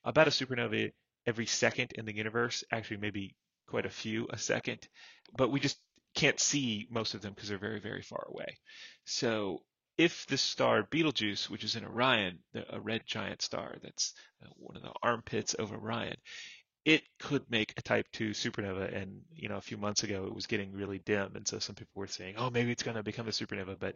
about 0.05 0.27
a 0.27 0.31
supernova 0.31 0.91
every 1.27 1.45
second 1.45 1.91
in 1.95 2.05
the 2.05 2.15
universe, 2.15 2.63
actually 2.71 2.97
maybe 2.97 3.35
quite 3.67 3.85
a 3.85 3.89
few 3.89 4.27
a 4.31 4.37
second. 4.37 4.87
But 5.37 5.51
we 5.51 5.59
just 5.59 5.77
can't 6.15 6.39
see 6.39 6.87
most 6.89 7.13
of 7.13 7.21
them 7.21 7.33
because 7.33 7.49
they're 7.49 7.57
very, 7.57 7.79
very 7.79 8.01
far 8.01 8.25
away. 8.29 8.57
So 9.05 9.63
if 9.97 10.25
the 10.27 10.37
star 10.37 10.83
Betelgeuse, 10.83 11.49
which 11.49 11.63
is 11.63 11.75
in 11.75 11.85
Orion, 11.85 12.39
a 12.69 12.79
red 12.79 13.01
giant 13.05 13.41
star 13.41 13.75
that's 13.81 14.13
uh, 14.43 14.49
one 14.57 14.75
of 14.75 14.83
the 14.83 14.93
armpits 15.03 15.53
of 15.53 15.71
Orion, 15.71 16.15
it 16.83 17.03
could 17.19 17.43
make 17.49 17.73
a 17.77 17.81
type 17.81 18.07
2 18.13 18.31
supernova 18.31 18.95
and 18.95 19.21
you 19.35 19.47
know 19.47 19.57
a 19.57 19.61
few 19.61 19.77
months 19.77 20.03
ago 20.03 20.25
it 20.25 20.33
was 20.33 20.47
getting 20.47 20.71
really 20.73 20.99
dim 21.05 21.35
and 21.35 21.47
so 21.47 21.59
some 21.59 21.75
people 21.75 21.91
were 21.93 22.07
saying 22.07 22.33
oh 22.37 22.49
maybe 22.49 22.71
it's 22.71 22.81
going 22.81 22.97
to 22.97 23.03
become 23.03 23.27
a 23.27 23.31
supernova 23.31 23.77
but 23.79 23.95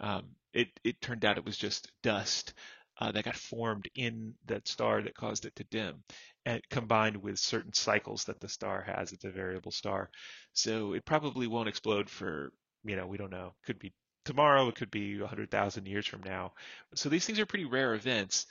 um, 0.00 0.24
it, 0.52 0.68
it 0.82 1.00
turned 1.00 1.24
out 1.24 1.38
it 1.38 1.44
was 1.44 1.56
just 1.56 1.92
dust 2.02 2.54
uh, 3.00 3.12
that 3.12 3.24
got 3.24 3.36
formed 3.36 3.88
in 3.94 4.34
that 4.46 4.68
star 4.68 5.02
that 5.02 5.16
caused 5.16 5.44
it 5.46 5.56
to 5.56 5.64
dim, 5.64 6.02
and 6.46 6.62
combined 6.70 7.16
with 7.16 7.38
certain 7.38 7.72
cycles 7.72 8.24
that 8.24 8.40
the 8.40 8.48
star 8.48 8.82
has. 8.82 9.12
It's 9.12 9.24
a 9.24 9.30
variable 9.30 9.72
star, 9.72 10.10
so 10.52 10.92
it 10.92 11.04
probably 11.04 11.46
won't 11.46 11.68
explode 11.68 12.08
for 12.08 12.52
you 12.84 12.96
know 12.96 13.06
we 13.06 13.16
don't 13.18 13.32
know. 13.32 13.54
Could 13.64 13.78
be 13.78 13.92
tomorrow. 14.24 14.68
It 14.68 14.74
could 14.74 14.90
be 14.90 15.20
100,000 15.20 15.86
years 15.86 16.06
from 16.06 16.22
now. 16.22 16.52
So 16.94 17.08
these 17.08 17.26
things 17.26 17.38
are 17.38 17.46
pretty 17.46 17.66
rare 17.66 17.94
events, 17.94 18.46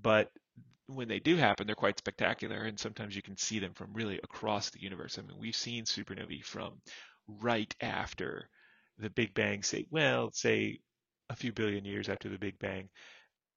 but 0.00 0.30
when 0.86 1.08
they 1.08 1.20
do 1.20 1.36
happen, 1.36 1.66
they're 1.66 1.76
quite 1.76 1.98
spectacular, 1.98 2.64
and 2.64 2.78
sometimes 2.78 3.14
you 3.14 3.22
can 3.22 3.36
see 3.36 3.58
them 3.58 3.74
from 3.74 3.92
really 3.92 4.18
across 4.22 4.70
the 4.70 4.80
universe. 4.80 5.18
I 5.18 5.22
mean, 5.22 5.38
we've 5.38 5.54
seen 5.54 5.84
supernovae 5.84 6.42
from 6.42 6.80
right 7.26 7.72
after 7.80 8.48
the 8.98 9.10
Big 9.10 9.34
Bang, 9.34 9.62
say, 9.62 9.86
well, 9.90 10.32
say 10.32 10.80
a 11.28 11.36
few 11.36 11.52
billion 11.52 11.84
years 11.84 12.08
after 12.08 12.30
the 12.30 12.38
Big 12.38 12.58
Bang, 12.58 12.88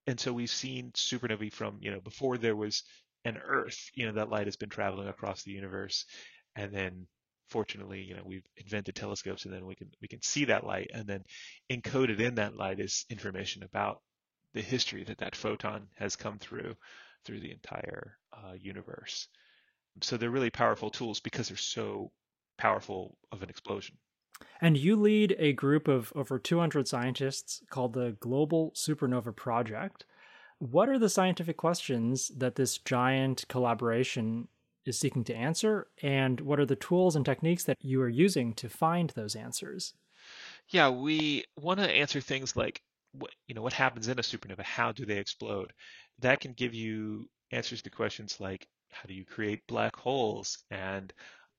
and 0.07 0.19
so 0.19 0.33
we've 0.33 0.49
seen 0.49 0.91
supernovae 0.91 1.53
from 1.53 1.77
you 1.81 1.91
know 1.91 2.01
before 2.01 2.37
there 2.37 2.55
was 2.55 2.83
an 3.25 3.37
Earth. 3.37 3.89
You 3.95 4.07
know 4.07 4.13
that 4.13 4.29
light 4.29 4.47
has 4.47 4.55
been 4.55 4.69
traveling 4.69 5.07
across 5.07 5.43
the 5.43 5.51
universe, 5.51 6.05
and 6.55 6.73
then 6.73 7.07
fortunately, 7.49 8.01
you 8.01 8.15
know 8.15 8.23
we've 8.25 8.45
invented 8.57 8.95
telescopes, 8.95 9.45
and 9.45 9.53
then 9.53 9.65
we 9.65 9.75
can 9.75 9.89
we 10.01 10.07
can 10.07 10.21
see 10.21 10.45
that 10.45 10.65
light, 10.65 10.91
and 10.93 11.07
then 11.07 11.23
encoded 11.71 12.19
in 12.19 12.35
that 12.35 12.55
light 12.55 12.79
is 12.79 13.05
information 13.09 13.63
about 13.63 14.01
the 14.53 14.61
history 14.61 15.03
that 15.03 15.19
that 15.19 15.35
photon 15.35 15.87
has 15.95 16.15
come 16.15 16.37
through 16.39 16.75
through 17.25 17.39
the 17.39 17.51
entire 17.51 18.17
uh, 18.33 18.53
universe. 18.53 19.27
So 20.01 20.17
they're 20.17 20.29
really 20.29 20.49
powerful 20.49 20.89
tools 20.89 21.19
because 21.19 21.49
they're 21.49 21.57
so 21.57 22.11
powerful 22.57 23.17
of 23.31 23.43
an 23.43 23.49
explosion. 23.49 23.97
And 24.59 24.77
you 24.77 24.95
lead 24.95 25.35
a 25.39 25.53
group 25.53 25.87
of 25.87 26.11
over 26.15 26.37
200 26.39 26.87
scientists 26.87 27.61
called 27.69 27.93
the 27.93 28.15
Global 28.19 28.71
Supernova 28.71 29.35
Project. 29.35 30.05
What 30.59 30.89
are 30.89 30.99
the 30.99 31.09
scientific 31.09 31.57
questions 31.57 32.31
that 32.37 32.55
this 32.55 32.77
giant 32.77 33.45
collaboration 33.49 34.47
is 34.85 34.97
seeking 34.97 35.23
to 35.25 35.35
answer? 35.35 35.87
And 36.01 36.41
what 36.41 36.59
are 36.59 36.65
the 36.65 36.75
tools 36.75 37.15
and 37.15 37.25
techniques 37.25 37.63
that 37.63 37.77
you 37.81 38.01
are 38.01 38.09
using 38.09 38.53
to 38.55 38.69
find 38.69 39.09
those 39.11 39.35
answers? 39.35 39.93
Yeah, 40.69 40.89
we 40.89 41.45
want 41.59 41.79
to 41.79 41.89
answer 41.89 42.21
things 42.21 42.55
like 42.55 42.81
what 43.13 43.31
you 43.47 43.55
know 43.55 43.61
what 43.61 43.73
happens 43.73 44.07
in 44.07 44.19
a 44.19 44.21
supernova 44.21 44.63
how 44.63 44.91
do 44.91 45.05
they 45.05 45.17
explode 45.17 45.73
that 46.19 46.39
can 46.39 46.53
give 46.53 46.73
you 46.73 47.29
answers 47.51 47.81
to 47.81 47.89
questions 47.89 48.39
like 48.39 48.67
how 48.91 49.03
do 49.07 49.13
you 49.13 49.25
create 49.25 49.65
black 49.67 49.95
holes 49.95 50.59
and 50.69 51.13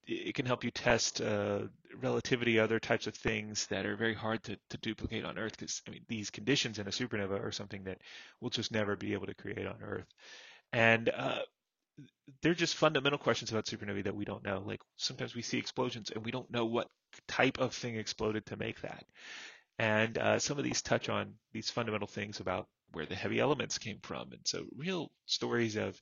it 0.07 0.35
can 0.35 0.47
help 0.47 0.65
you 0.65 0.71
test 0.71 1.21
uh, 1.21 1.61
relativity, 2.01 2.59
other 2.59 2.81
types 2.81 3.07
of 3.07 3.15
things 3.15 3.67
that 3.69 3.87
are 3.87 3.97
very 3.97 4.15
hard 4.15 4.43
to, 4.45 4.57
to 4.71 4.79
duplicate 4.79 5.25
on 5.25 5.39
Earth. 5.39 5.53
Because 5.57 5.83
I 5.87 5.91
mean, 5.91 6.05
these 6.09 6.31
conditions 6.31 6.79
in 6.79 6.87
a 6.87 6.91
supernova 6.91 7.43
are 7.43 7.53
something 7.53 7.85
that 7.85 7.99
we'll 8.41 8.51
just 8.51 8.73
never 8.73 8.97
be 8.97 9.13
able 9.13 9.27
to 9.27 9.35
create 9.35 9.67
on 9.67 9.77
Earth. 9.83 10.07
And 10.73 11.09
uh, 11.09 11.41
they're 12.41 12.55
just 12.55 12.77
fundamental 12.77 13.19
questions 13.19 13.51
about 13.51 13.67
supernovae 13.67 14.05
that 14.05 14.17
we 14.17 14.25
don't 14.25 14.45
know. 14.45 14.63
Like 14.65 14.81
sometimes 14.97 15.35
we 15.35 15.43
see 15.43 15.59
explosions 15.59 16.11
and 16.11 16.25
we 16.25 16.31
don't 16.31 16.51
know 16.51 16.65
what 16.65 16.89
type 17.29 17.59
of 17.59 17.75
thing 17.75 17.97
exploded 17.97 18.47
to 18.47 18.57
make 18.57 18.81
that. 18.81 19.05
And 19.79 20.19
uh, 20.19 20.39
some 20.39 20.59
of 20.59 20.65
these 20.65 20.83
touch 20.83 21.09
on 21.09 21.35
these 21.53 21.71
fundamental 21.71 22.09
things 22.09 22.41
about 22.41 22.67
where 22.93 23.07
the 23.07 23.15
heavy 23.15 23.41
elements 23.41 23.79
came 23.79 23.99
from. 24.03 24.33
And 24.33 24.41
so 24.45 24.65
real 24.77 25.11
stories 25.27 25.77
of 25.77 26.01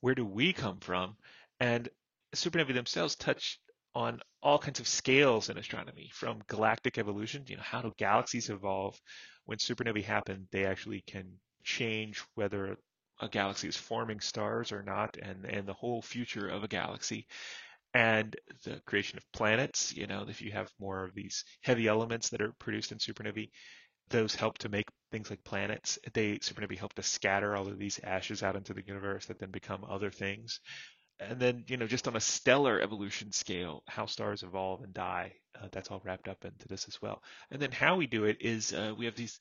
where 0.00 0.14
do 0.14 0.24
we 0.24 0.52
come 0.52 0.78
from? 0.80 1.16
And 1.60 1.88
supernovae 2.34 2.74
themselves 2.74 3.16
touch 3.16 3.58
on 3.94 4.20
all 4.42 4.58
kinds 4.58 4.80
of 4.80 4.88
scales 4.88 5.48
in 5.48 5.58
astronomy, 5.58 6.10
from 6.12 6.42
galactic 6.48 6.98
evolution, 6.98 7.44
you 7.46 7.56
know, 7.56 7.62
how 7.62 7.80
do 7.80 7.92
galaxies 7.96 8.50
evolve? 8.50 9.00
When 9.44 9.58
supernovae 9.58 10.04
happen, 10.04 10.48
they 10.50 10.66
actually 10.66 11.02
can 11.06 11.38
change 11.62 12.22
whether 12.34 12.76
a 13.20 13.28
galaxy 13.28 13.68
is 13.68 13.76
forming 13.76 14.20
stars 14.20 14.72
or 14.72 14.82
not, 14.82 15.16
and, 15.22 15.44
and 15.44 15.66
the 15.66 15.72
whole 15.74 16.02
future 16.02 16.48
of 16.48 16.64
a 16.64 16.68
galaxy. 16.68 17.26
And 17.94 18.34
the 18.64 18.80
creation 18.86 19.18
of 19.18 19.32
planets, 19.32 19.94
you 19.96 20.08
know, 20.08 20.26
if 20.28 20.42
you 20.42 20.50
have 20.50 20.72
more 20.80 21.04
of 21.04 21.14
these 21.14 21.44
heavy 21.62 21.86
elements 21.86 22.30
that 22.30 22.42
are 22.42 22.52
produced 22.58 22.90
in 22.90 22.98
supernovae, 22.98 23.50
those 24.10 24.34
help 24.34 24.58
to 24.58 24.68
make 24.68 24.88
things 25.12 25.30
like 25.30 25.44
planets. 25.44 25.98
They 26.12 26.38
supernovae 26.38 26.76
help 26.76 26.94
to 26.94 27.02
scatter 27.02 27.54
all 27.56 27.68
of 27.68 27.78
these 27.78 28.00
ashes 28.02 28.42
out 28.42 28.56
into 28.56 28.74
the 28.74 28.84
universe 28.84 29.26
that 29.26 29.38
then 29.38 29.50
become 29.50 29.84
other 29.88 30.10
things 30.10 30.60
and 31.20 31.40
then 31.40 31.64
you 31.66 31.76
know 31.76 31.86
just 31.86 32.08
on 32.08 32.16
a 32.16 32.20
stellar 32.20 32.80
evolution 32.80 33.32
scale 33.32 33.82
how 33.86 34.06
stars 34.06 34.42
evolve 34.42 34.82
and 34.82 34.94
die 34.94 35.32
uh, 35.60 35.68
that's 35.72 35.90
all 35.90 36.02
wrapped 36.04 36.28
up 36.28 36.44
into 36.44 36.68
this 36.68 36.88
as 36.88 37.00
well. 37.00 37.22
And 37.50 37.60
then 37.60 37.72
how 37.72 37.96
we 37.96 38.06
do 38.06 38.24
it 38.24 38.38
is 38.40 38.72
uh, 38.72 38.92
we 38.96 39.04
have 39.04 39.14
these 39.14 39.38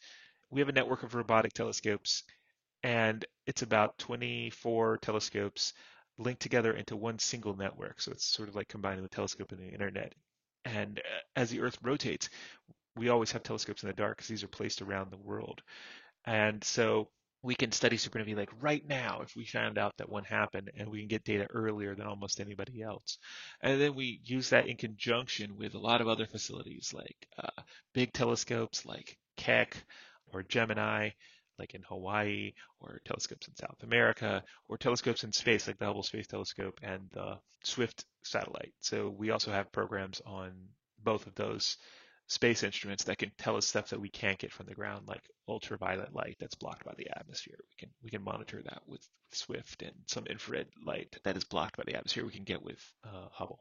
we 0.50 0.62
have 0.62 0.70
a 0.70 0.74
network 0.74 1.04
of 1.04 1.16
robotic 1.16 1.54
telescopes 1.54 2.24
and 2.84 3.26
it's 3.48 3.62
about 3.62 3.98
24 3.98 4.98
telescopes 4.98 5.74
linked 6.18 6.42
together 6.42 6.74
into 6.74 6.96
one 6.96 7.18
single 7.18 7.56
network. 7.56 8.02
So 8.02 8.12
it's 8.12 8.26
sort 8.26 8.50
of 8.50 8.56
like 8.56 8.68
combining 8.68 9.04
the 9.04 9.10
telescope 9.10 9.52
and 9.52 9.60
the 9.60 9.74
internet. 9.74 10.14
And 10.66 11.00
uh, 11.00 11.40
as 11.40 11.50
the 11.50 11.62
earth 11.62 11.78
rotates 11.82 12.30
we 12.96 13.10
always 13.10 13.32
have 13.32 13.42
telescopes 13.42 13.82
in 13.82 13.88
the 13.88 13.94
dark 13.94 14.18
because 14.18 14.28
these 14.28 14.44
are 14.44 14.48
placed 14.48 14.84
around 14.84 15.12
the 15.12 15.18
world. 15.18 15.64
And 16.26 16.64
so 16.64 17.10
we 17.44 17.56
can 17.56 17.72
study 17.74 17.98
supernovae 17.98 18.38
like 18.38 18.50
right 18.62 18.88
now 18.88 19.20
if 19.22 19.36
we 19.36 19.46
found 19.46 19.78
out 19.78 19.98
that 19.98 20.10
one 20.10 20.24
happened 20.24 20.72
and 20.78 20.90
we 20.90 21.00
can 21.00 21.10
get 21.10 21.26
data 21.26 21.46
earlier 21.52 21.94
than 21.94 22.08
almost 22.08 22.40
anybody 22.40 22.82
else. 22.82 23.18
And 23.62 23.80
then 23.80 23.96
we 23.96 24.22
use 24.24 24.50
that 24.50 24.68
in 24.68 24.78
conjunction 24.78 25.58
with 25.58 25.76
a 25.76 25.80
lot 25.80 26.00
of 26.00 26.08
other 26.08 26.26
facilities 26.26 26.94
like 26.94 27.28
uh, 27.38 27.62
big 27.94 28.14
telescopes 28.14 28.86
like 28.86 29.18
Keck 29.36 29.76
or 30.32 30.42
Gemini, 30.42 31.10
like 31.60 31.76
in 31.76 31.84
Hawaii, 31.84 32.54
or 32.80 33.02
telescopes 33.06 33.48
in 33.48 33.56
South 33.56 33.84
America, 33.84 34.42
or 34.70 34.78
telescopes 34.78 35.24
in 35.24 35.34
space 35.34 35.68
like 35.68 35.78
the 35.78 35.86
Hubble 35.86 36.04
Space 36.04 36.28
Telescope 36.28 36.80
and 36.82 37.10
the 37.12 37.38
Swift 37.64 38.06
satellite. 38.24 38.74
So 38.80 39.10
we 39.10 39.32
also 39.32 39.52
have 39.52 39.72
programs 39.72 40.22
on 40.26 40.54
both 41.04 41.28
of 41.28 41.36
those 41.36 41.78
space 42.28 42.64
instruments 42.64 43.04
that 43.06 43.18
can 43.18 43.32
tell 43.38 43.58
us 43.58 43.68
stuff 43.68 43.90
that 43.90 44.00
we 44.00 44.10
can't 44.10 44.40
get 44.40 44.52
from 44.52 44.66
the 44.66 44.74
ground, 44.74 45.08
like 45.08 45.22
ultraviolet 45.48 46.14
light 46.14 46.38
that's 46.40 46.56
blocked 46.56 46.86
by 46.86 46.94
the 46.98 47.10
atmosphere. 47.16 47.58
We 47.60 47.76
can 47.80 47.90
we 48.04 48.10
can 48.10 48.24
monitor 48.24 48.62
that 48.64 48.82
with 48.88 49.08
Swift 49.32 49.82
and 49.82 49.94
some 50.08 50.26
infrared 50.26 50.68
light 50.86 51.16
that 51.24 51.38
is 51.38 51.44
blocked 51.44 51.78
by 51.78 51.84
the 51.86 51.96
atmosphere. 51.96 52.26
We 52.26 52.32
can 52.32 52.44
get 52.44 52.64
with 52.64 52.80
uh, 53.04 53.28
Hubble. 53.32 53.60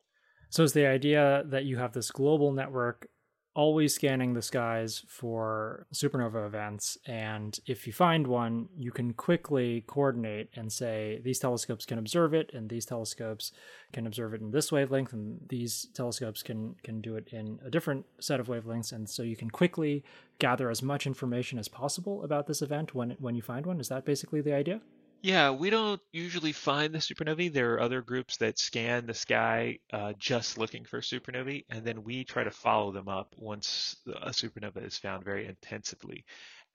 So 0.51 0.63
is 0.63 0.75
the 0.75 0.87
idea 0.87 1.45
that 1.47 1.65
you 1.65 1.79
have 1.79 1.93
this 1.93 2.11
global 2.11 2.53
network 2.53 3.09
always 3.55 3.95
scanning 3.95 4.33
the 4.33 4.43
skies 4.43 5.05
for 5.09 5.87
supernova 5.93 6.47
events. 6.47 6.97
And 7.07 7.59
if 7.67 7.87
you 7.87 7.93
find 7.93 8.27
one, 8.27 8.69
you 8.77 8.91
can 8.91 9.13
quickly 9.13 9.85
coordinate 9.87 10.49
and 10.55 10.73
say, 10.73 11.21
these 11.23 11.39
telescopes 11.39 11.85
can 11.85 11.99
observe 11.99 12.33
it, 12.33 12.51
and 12.55 12.69
these 12.69 12.87
telescopes 12.87 13.53
can 13.93 14.07
observe 14.07 14.33
it 14.33 14.41
in 14.41 14.51
this 14.51 14.73
wavelength, 14.73 15.13
and 15.13 15.39
these 15.49 15.89
telescopes 15.95 16.43
can, 16.43 16.77
can 16.83 17.01
do 17.01 17.17
it 17.17 17.29
in 17.33 17.59
a 17.65 17.71
different 17.71 18.07
set 18.21 18.41
of 18.41 18.49
wavelengths. 18.49 18.93
And 18.93 19.09
so 19.09 19.23
you 19.23 19.37
can 19.37 19.51
quickly 19.51 20.03
gather 20.39 20.71
as 20.71 20.83
much 20.83 21.07
information 21.07 21.59
as 21.59 21.69
possible 21.69 22.25
about 22.25 22.47
this 22.47 22.63
event 22.63 22.95
when, 22.95 23.17
when 23.21 23.35
you 23.35 23.43
find 23.43 23.67
one. 23.67 23.81
Is 23.81 23.89
that 23.89 24.07
basically 24.07 24.41
the 24.41 24.55
idea? 24.55 24.81
Yeah, 25.23 25.51
we 25.53 25.71
don't 25.71 26.01
usually 26.11 26.53
find 26.53 26.93
the 26.93 26.99
supernovae. 26.99 27.53
There 27.53 27.75
are 27.75 27.81
other 27.81 28.03
groups 28.03 28.39
that 28.39 28.59
scan 28.59 29.07
the 29.07 29.15
sky 29.15 29.79
uh, 29.93 30.15
just 30.19 30.59
looking 30.59 30.85
for 30.85 31.01
supernovae, 31.01 31.65
and 31.71 31.85
then 31.85 32.03
we 32.03 32.25
try 32.25 32.43
to 32.43 32.51
follow 32.51 32.91
them 32.91 33.07
up 33.09 33.33
once 33.39 33.97
a 34.09 34.31
supernova 34.31 34.85
is 34.85 34.99
found 34.99 35.25
very 35.25 35.47
intensively. 35.47 36.25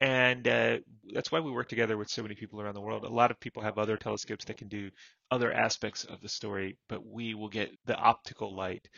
And 0.00 0.48
uh, 0.48 0.78
that's 1.12 1.30
why 1.30 1.40
we 1.40 1.50
work 1.50 1.68
together 1.68 1.98
with 1.98 2.08
so 2.08 2.22
many 2.22 2.34
people 2.36 2.60
around 2.60 2.74
the 2.74 2.80
world. 2.80 3.04
A 3.04 3.08
lot 3.08 3.30
of 3.30 3.38
people 3.38 3.62
have 3.62 3.76
other 3.76 3.98
telescopes 3.98 4.46
that 4.46 4.56
can 4.56 4.68
do 4.68 4.90
other 5.30 5.52
aspects 5.52 6.04
of 6.04 6.22
the 6.22 6.28
story, 6.28 6.78
but 6.88 7.04
we 7.04 7.34
will 7.34 7.48
get 7.50 7.70
the 7.84 7.96
optical 7.96 8.56
light 8.56 8.88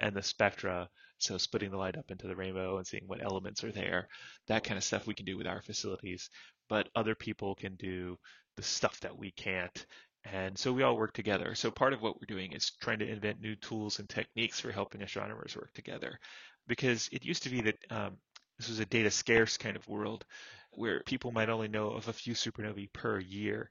and 0.00 0.14
the 0.14 0.22
spectra. 0.22 0.88
So 1.18 1.38
splitting 1.38 1.70
the 1.70 1.78
light 1.78 1.96
up 1.96 2.10
into 2.10 2.28
the 2.28 2.36
rainbow 2.36 2.76
and 2.76 2.86
seeing 2.86 3.04
what 3.06 3.24
elements 3.24 3.64
are 3.64 3.72
there, 3.72 4.08
that 4.48 4.64
kind 4.64 4.76
of 4.76 4.84
stuff 4.84 5.06
we 5.06 5.14
can 5.14 5.24
do 5.24 5.36
with 5.38 5.46
our 5.46 5.62
facilities. 5.62 6.28
But 6.68 6.88
other 6.94 7.14
people 7.14 7.54
can 7.54 7.74
do 7.76 8.18
the 8.58 8.64
stuff 8.64 8.98
that 9.00 9.16
we 9.16 9.30
can't. 9.30 9.86
And 10.24 10.58
so 10.58 10.72
we 10.72 10.82
all 10.82 10.96
work 10.96 11.12
together. 11.14 11.54
So 11.54 11.70
part 11.70 11.92
of 11.92 12.02
what 12.02 12.16
we're 12.16 12.26
doing 12.26 12.52
is 12.52 12.72
trying 12.82 12.98
to 12.98 13.08
invent 13.08 13.40
new 13.40 13.54
tools 13.54 14.00
and 14.00 14.08
techniques 14.08 14.58
for 14.58 14.72
helping 14.72 15.00
astronomers 15.00 15.56
work 15.56 15.72
together. 15.74 16.18
Because 16.66 17.08
it 17.12 17.24
used 17.24 17.44
to 17.44 17.50
be 17.50 17.60
that 17.62 17.76
um, 17.90 18.16
this 18.58 18.68
was 18.68 18.80
a 18.80 18.84
data 18.84 19.12
scarce 19.12 19.56
kind 19.56 19.76
of 19.76 19.86
world 19.86 20.24
where 20.72 21.02
people 21.06 21.30
might 21.30 21.48
only 21.48 21.68
know 21.68 21.90
of 21.90 22.08
a 22.08 22.12
few 22.12 22.34
supernovae 22.34 22.92
per 22.92 23.20
year. 23.20 23.70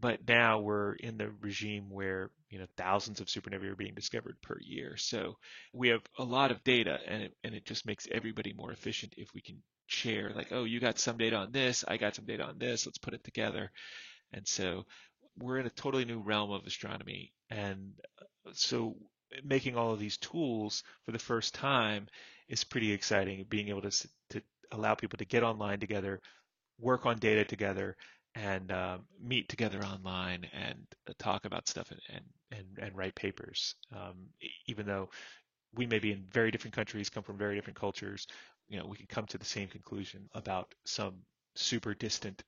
But 0.00 0.26
now 0.26 0.60
we're 0.60 0.94
in 0.94 1.18
the 1.18 1.30
regime 1.42 1.90
where 1.90 2.30
you 2.48 2.58
know 2.58 2.66
thousands 2.78 3.20
of 3.20 3.26
supernovae 3.26 3.70
are 3.70 3.76
being 3.76 3.94
discovered 3.94 4.36
per 4.42 4.56
year. 4.60 4.96
So 4.96 5.36
we 5.74 5.88
have 5.88 6.02
a 6.18 6.24
lot 6.24 6.50
of 6.50 6.64
data, 6.64 6.98
and 7.06 7.24
it, 7.24 7.34
and 7.44 7.54
it 7.54 7.66
just 7.66 7.86
makes 7.86 8.08
everybody 8.10 8.54
more 8.54 8.72
efficient 8.72 9.12
if 9.18 9.28
we 9.34 9.42
can 9.42 9.62
share. 9.86 10.32
Like, 10.34 10.48
oh, 10.50 10.64
you 10.64 10.80
got 10.80 10.98
some 10.98 11.18
data 11.18 11.36
on 11.36 11.52
this, 11.52 11.84
I 11.86 11.98
got 11.98 12.16
some 12.16 12.24
data 12.24 12.44
on 12.44 12.58
this. 12.58 12.86
Let's 12.86 12.98
put 12.98 13.14
it 13.14 13.22
together. 13.22 13.70
And 14.32 14.46
so 14.46 14.84
we're 15.38 15.58
in 15.58 15.66
a 15.66 15.70
totally 15.70 16.04
new 16.04 16.20
realm 16.20 16.50
of 16.50 16.66
astronomy. 16.66 17.32
And 17.50 17.92
uh, 18.20 18.50
so 18.52 18.96
making 19.44 19.76
all 19.76 19.92
of 19.92 20.00
these 20.00 20.16
tools 20.18 20.82
for 21.04 21.12
the 21.12 21.18
first 21.18 21.54
time 21.54 22.06
is 22.48 22.64
pretty 22.64 22.92
exciting. 22.92 23.44
Being 23.48 23.68
able 23.68 23.82
to, 23.82 24.08
to 24.30 24.42
allow 24.70 24.94
people 24.94 25.18
to 25.18 25.24
get 25.24 25.42
online 25.42 25.80
together, 25.80 26.20
work 26.78 27.06
on 27.06 27.18
data 27.18 27.44
together, 27.44 27.96
and 28.34 28.72
um, 28.72 29.04
meet 29.22 29.48
together 29.48 29.82
online 29.84 30.46
and 30.52 30.86
uh, 31.08 31.12
talk 31.18 31.44
about 31.44 31.68
stuff 31.68 31.90
and, 31.90 32.00
and, 32.08 32.24
and, 32.50 32.86
and 32.86 32.96
write 32.96 33.14
papers. 33.14 33.74
Um, 33.94 34.28
even 34.66 34.86
though 34.86 35.10
we 35.74 35.86
may 35.86 35.98
be 35.98 36.12
in 36.12 36.24
very 36.32 36.50
different 36.50 36.74
countries, 36.74 37.10
come 37.10 37.22
from 37.22 37.38
very 37.38 37.54
different 37.54 37.78
cultures, 37.78 38.26
you 38.68 38.78
know, 38.78 38.86
we 38.86 38.96
can 38.96 39.06
come 39.06 39.26
to 39.26 39.38
the 39.38 39.44
same 39.44 39.68
conclusion 39.68 40.28
about 40.34 40.74
some 40.84 41.14
super 41.54 41.94
distant 41.94 42.42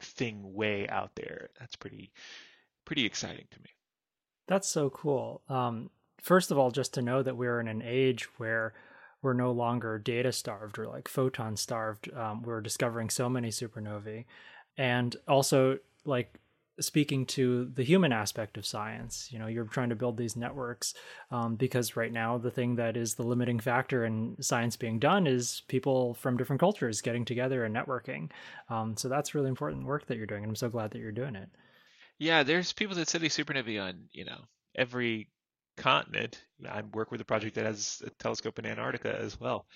thing 0.00 0.54
way 0.54 0.88
out 0.88 1.14
there. 1.14 1.50
That's 1.58 1.76
pretty 1.76 2.12
pretty 2.84 3.04
exciting 3.04 3.46
to 3.50 3.58
me. 3.60 3.70
That's 4.46 4.68
so 4.68 4.90
cool. 4.90 5.42
Um, 5.48 5.90
first 6.20 6.50
of 6.50 6.58
all, 6.58 6.70
just 6.70 6.94
to 6.94 7.02
know 7.02 7.22
that 7.22 7.36
we're 7.36 7.60
in 7.60 7.68
an 7.68 7.82
age 7.82 8.28
where 8.38 8.74
we're 9.22 9.32
no 9.32 9.50
longer 9.50 9.98
data 9.98 10.30
starved 10.30 10.78
or 10.78 10.86
like 10.86 11.08
photon 11.08 11.56
starved. 11.56 12.12
Um, 12.14 12.42
we're 12.42 12.60
discovering 12.60 13.10
so 13.10 13.28
many 13.28 13.48
supernovae, 13.48 14.24
and 14.76 15.16
also 15.26 15.78
like 16.04 16.38
speaking 16.80 17.26
to 17.26 17.66
the 17.74 17.82
human 17.82 18.12
aspect 18.12 18.56
of 18.56 18.66
science. 18.66 19.28
You 19.30 19.38
know, 19.38 19.46
you're 19.46 19.64
trying 19.64 19.88
to 19.88 19.96
build 19.96 20.16
these 20.16 20.36
networks 20.36 20.94
um, 21.30 21.56
because 21.56 21.96
right 21.96 22.12
now 22.12 22.38
the 22.38 22.50
thing 22.50 22.76
that 22.76 22.96
is 22.96 23.14
the 23.14 23.22
limiting 23.22 23.60
factor 23.60 24.04
in 24.04 24.36
science 24.40 24.76
being 24.76 24.98
done 24.98 25.26
is 25.26 25.62
people 25.68 26.14
from 26.14 26.36
different 26.36 26.60
cultures 26.60 27.00
getting 27.00 27.24
together 27.24 27.64
and 27.64 27.74
networking. 27.74 28.30
Um, 28.68 28.96
so 28.96 29.08
that's 29.08 29.34
really 29.34 29.48
important 29.48 29.86
work 29.86 30.06
that 30.06 30.16
you're 30.16 30.26
doing, 30.26 30.42
and 30.42 30.50
I'm 30.50 30.56
so 30.56 30.68
glad 30.68 30.90
that 30.90 30.98
you're 30.98 31.12
doing 31.12 31.36
it. 31.36 31.48
Yeah, 32.18 32.42
there's 32.42 32.72
people 32.72 32.96
that 32.96 33.08
study 33.08 33.28
supernovae 33.28 33.82
on 33.82 34.08
you 34.12 34.24
know 34.24 34.40
every 34.74 35.28
continent. 35.76 36.42
I 36.68 36.82
work 36.92 37.10
with 37.10 37.20
a 37.20 37.24
project 37.24 37.54
that 37.56 37.66
has 37.66 38.02
a 38.04 38.10
telescope 38.10 38.58
in 38.58 38.66
Antarctica 38.66 39.14
as 39.18 39.38
well, 39.38 39.66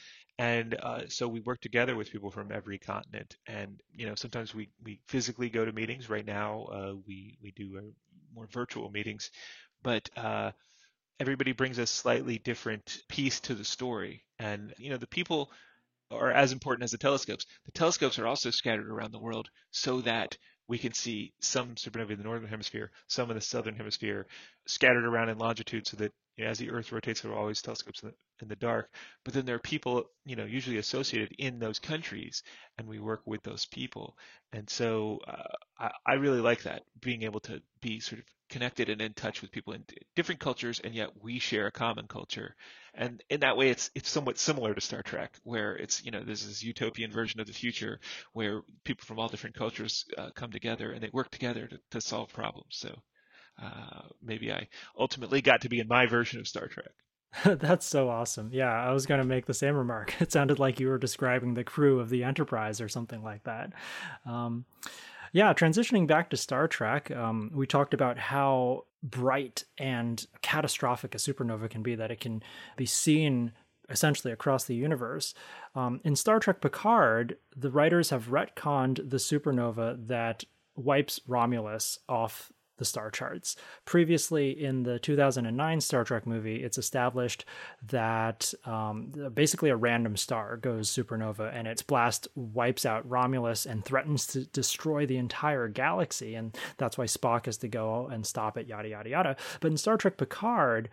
and 0.40 0.74
uh, 0.83 1.03
so 1.09 1.29
we 1.29 1.40
work 1.40 1.61
together 1.61 1.94
with 1.94 2.11
people 2.11 2.31
from 2.31 2.50
every 2.50 2.79
continent. 2.79 3.37
And 3.46 3.79
you 3.92 4.07
know 4.07 4.14
sometimes 4.14 4.55
we, 4.55 4.70
we 4.83 4.98
physically 5.07 5.50
go 5.50 5.66
to 5.66 5.72
meetings. 5.72 6.09
Right 6.09 6.24
now 6.24 6.66
uh, 6.72 6.94
we 7.07 7.37
we 7.42 7.50
do 7.50 7.76
uh, 7.76 7.83
more 8.35 8.46
virtual 8.50 8.90
meetings. 8.90 9.31
But 9.83 10.09
uh, 10.16 10.53
everybody 11.20 11.53
brings 11.53 11.76
a 11.76 11.87
slightly 11.87 12.38
different 12.38 13.03
piece 13.07 13.40
to 13.40 13.55
the 13.55 13.66
story. 13.66 14.24
And 14.38 14.72
you 14.79 14.88
know 14.88 14.96
the 14.96 15.07
people 15.07 15.50
are 16.11 16.33
as 16.33 16.53
important 16.53 16.85
as 16.85 16.92
the 16.92 16.98
telescopes. 16.98 17.44
The 17.66 17.72
telescopes 17.72 18.18
are 18.18 18.26
also 18.26 18.50
scattered 18.50 18.88
around 18.88 19.12
the 19.12 19.18
world 19.20 19.50
so 19.72 20.00
that 20.00 20.38
we 20.68 20.79
can 20.79 20.94
see 20.94 21.35
some 21.40 21.74
supernovae 21.74 22.12
in 22.12 22.18
the 22.18 22.24
northern 22.24 22.48
hemisphere, 22.48 22.92
some 23.09 23.29
in 23.29 23.37
the 23.37 23.42
southern 23.42 23.74
hemisphere, 23.76 24.26
scattered 24.66 25.05
around 25.05 25.29
in 25.29 25.37
longitude 25.37 25.87
so 25.87 25.98
that 25.98 26.12
you 26.40 26.46
know, 26.46 26.53
as 26.53 26.59
the 26.59 26.70
Earth 26.70 26.90
rotates, 26.90 27.20
there 27.20 27.33
are 27.33 27.38
always 27.38 27.61
telescopes 27.61 28.03
in 28.03 28.09
the, 28.09 28.14
in 28.40 28.48
the 28.48 28.57
dark. 28.57 28.88
But 29.26 29.35
then 29.35 29.44
there 29.44 29.57
are 29.57 29.61
people, 29.61 30.05
you 30.24 30.37
know, 30.37 30.46
usually 30.46 30.79
associated 30.79 31.33
in 31.38 31.59
those 31.59 31.79
countries, 31.79 32.42
and 32.79 32.88
we 32.88 32.98
work 32.98 33.20
with 33.26 33.42
those 33.42 33.66
people. 33.66 34.16
And 34.50 34.68
so 34.70 35.18
uh, 35.29 35.53
I, 35.79 35.90
I 36.07 36.14
really 36.14 36.40
like 36.40 36.62
that, 36.62 36.85
being 36.98 37.24
able 37.24 37.40
to 37.40 37.61
be 37.83 38.00
sort 38.00 38.20
of 38.20 38.24
connected 38.48 38.88
and 38.88 39.03
in 39.03 39.12
touch 39.12 39.42
with 39.42 39.53
people 39.53 39.74
in 39.74 39.85
different 40.16 40.40
cultures, 40.40 40.81
and 40.83 40.94
yet 40.94 41.11
we 41.22 41.38
share 41.38 41.66
a 41.66 41.72
common 41.72 42.07
culture. 42.07 42.57
And 42.94 43.22
in 43.29 43.40
that 43.40 43.59
way, 43.59 43.68
it's 43.68 43.90
it's 43.94 44.09
somewhat 44.09 44.38
similar 44.38 44.74
to 44.74 44.81
Star 44.81 45.03
Trek, 45.03 45.38
where 45.44 45.76
it's 45.76 46.03
you 46.03 46.11
know 46.11 46.24
there's 46.24 46.46
this 46.46 46.62
utopian 46.62 47.12
version 47.12 47.38
of 47.40 47.48
the 47.48 47.53
future 47.53 48.00
where 48.33 48.62
people 48.85 49.05
from 49.05 49.18
all 49.18 49.29
different 49.29 49.57
cultures 49.57 50.07
uh, 50.16 50.31
come 50.35 50.53
together 50.53 50.92
and 50.92 51.03
they 51.03 51.11
work 51.12 51.31
together 51.31 51.66
to, 51.66 51.79
to 51.90 52.00
solve 52.00 52.33
problems. 52.33 52.76
So 52.79 52.98
uh, 53.62 54.02
maybe 54.22 54.52
I 54.52 54.68
ultimately 54.98 55.40
got 55.40 55.62
to 55.62 55.68
be 55.68 55.80
in 55.80 55.88
my 55.88 56.06
version 56.06 56.40
of 56.40 56.48
Star 56.48 56.66
Trek. 56.68 56.90
That's 57.44 57.86
so 57.86 58.08
awesome. 58.08 58.50
Yeah, 58.52 58.72
I 58.72 58.92
was 58.92 59.06
going 59.06 59.20
to 59.20 59.26
make 59.26 59.46
the 59.46 59.54
same 59.54 59.76
remark. 59.76 60.14
It 60.20 60.32
sounded 60.32 60.58
like 60.58 60.80
you 60.80 60.88
were 60.88 60.98
describing 60.98 61.54
the 61.54 61.64
crew 61.64 62.00
of 62.00 62.10
the 62.10 62.24
Enterprise 62.24 62.80
or 62.80 62.88
something 62.88 63.22
like 63.22 63.44
that. 63.44 63.72
Um, 64.26 64.64
yeah, 65.32 65.52
transitioning 65.54 66.06
back 66.06 66.30
to 66.30 66.36
Star 66.36 66.66
Trek, 66.66 67.10
um, 67.12 67.52
we 67.54 67.66
talked 67.66 67.94
about 67.94 68.18
how 68.18 68.86
bright 69.02 69.64
and 69.78 70.26
catastrophic 70.42 71.14
a 71.14 71.18
supernova 71.18 71.70
can 71.70 71.82
be, 71.82 71.94
that 71.94 72.10
it 72.10 72.20
can 72.20 72.42
be 72.76 72.86
seen 72.86 73.52
essentially 73.88 74.32
across 74.32 74.64
the 74.64 74.74
universe. 74.74 75.34
Um, 75.74 76.00
in 76.04 76.16
Star 76.16 76.40
Trek 76.40 76.60
Picard, 76.60 77.36
the 77.56 77.70
writers 77.70 78.10
have 78.10 78.28
retconned 78.28 79.10
the 79.10 79.18
supernova 79.18 80.06
that 80.08 80.44
wipes 80.76 81.20
Romulus 81.26 81.98
off 82.08 82.52
the 82.80 82.84
star 82.84 83.10
charts. 83.12 83.54
Previously, 83.84 84.50
in 84.50 84.82
the 84.82 84.98
2009 84.98 85.80
Star 85.80 86.02
Trek 86.02 86.26
movie, 86.26 86.64
it's 86.64 86.78
established 86.78 87.44
that 87.86 88.52
um, 88.64 89.12
basically 89.32 89.70
a 89.70 89.76
random 89.76 90.16
star 90.16 90.56
goes 90.56 90.90
supernova 90.90 91.54
and 91.54 91.68
its 91.68 91.82
blast 91.82 92.26
wipes 92.34 92.84
out 92.84 93.08
Romulus 93.08 93.66
and 93.66 93.84
threatens 93.84 94.26
to 94.28 94.46
destroy 94.46 95.06
the 95.06 95.18
entire 95.18 95.68
galaxy. 95.68 96.34
And 96.34 96.56
that's 96.78 96.98
why 96.98 97.04
Spock 97.04 97.46
has 97.46 97.58
to 97.58 97.68
go 97.68 98.08
and 98.08 98.26
stop 98.26 98.58
it, 98.58 98.66
yada, 98.66 98.88
yada, 98.88 99.10
yada. 99.10 99.36
But 99.60 99.70
in 99.70 99.76
Star 99.76 99.96
Trek 99.96 100.16
Picard, 100.16 100.88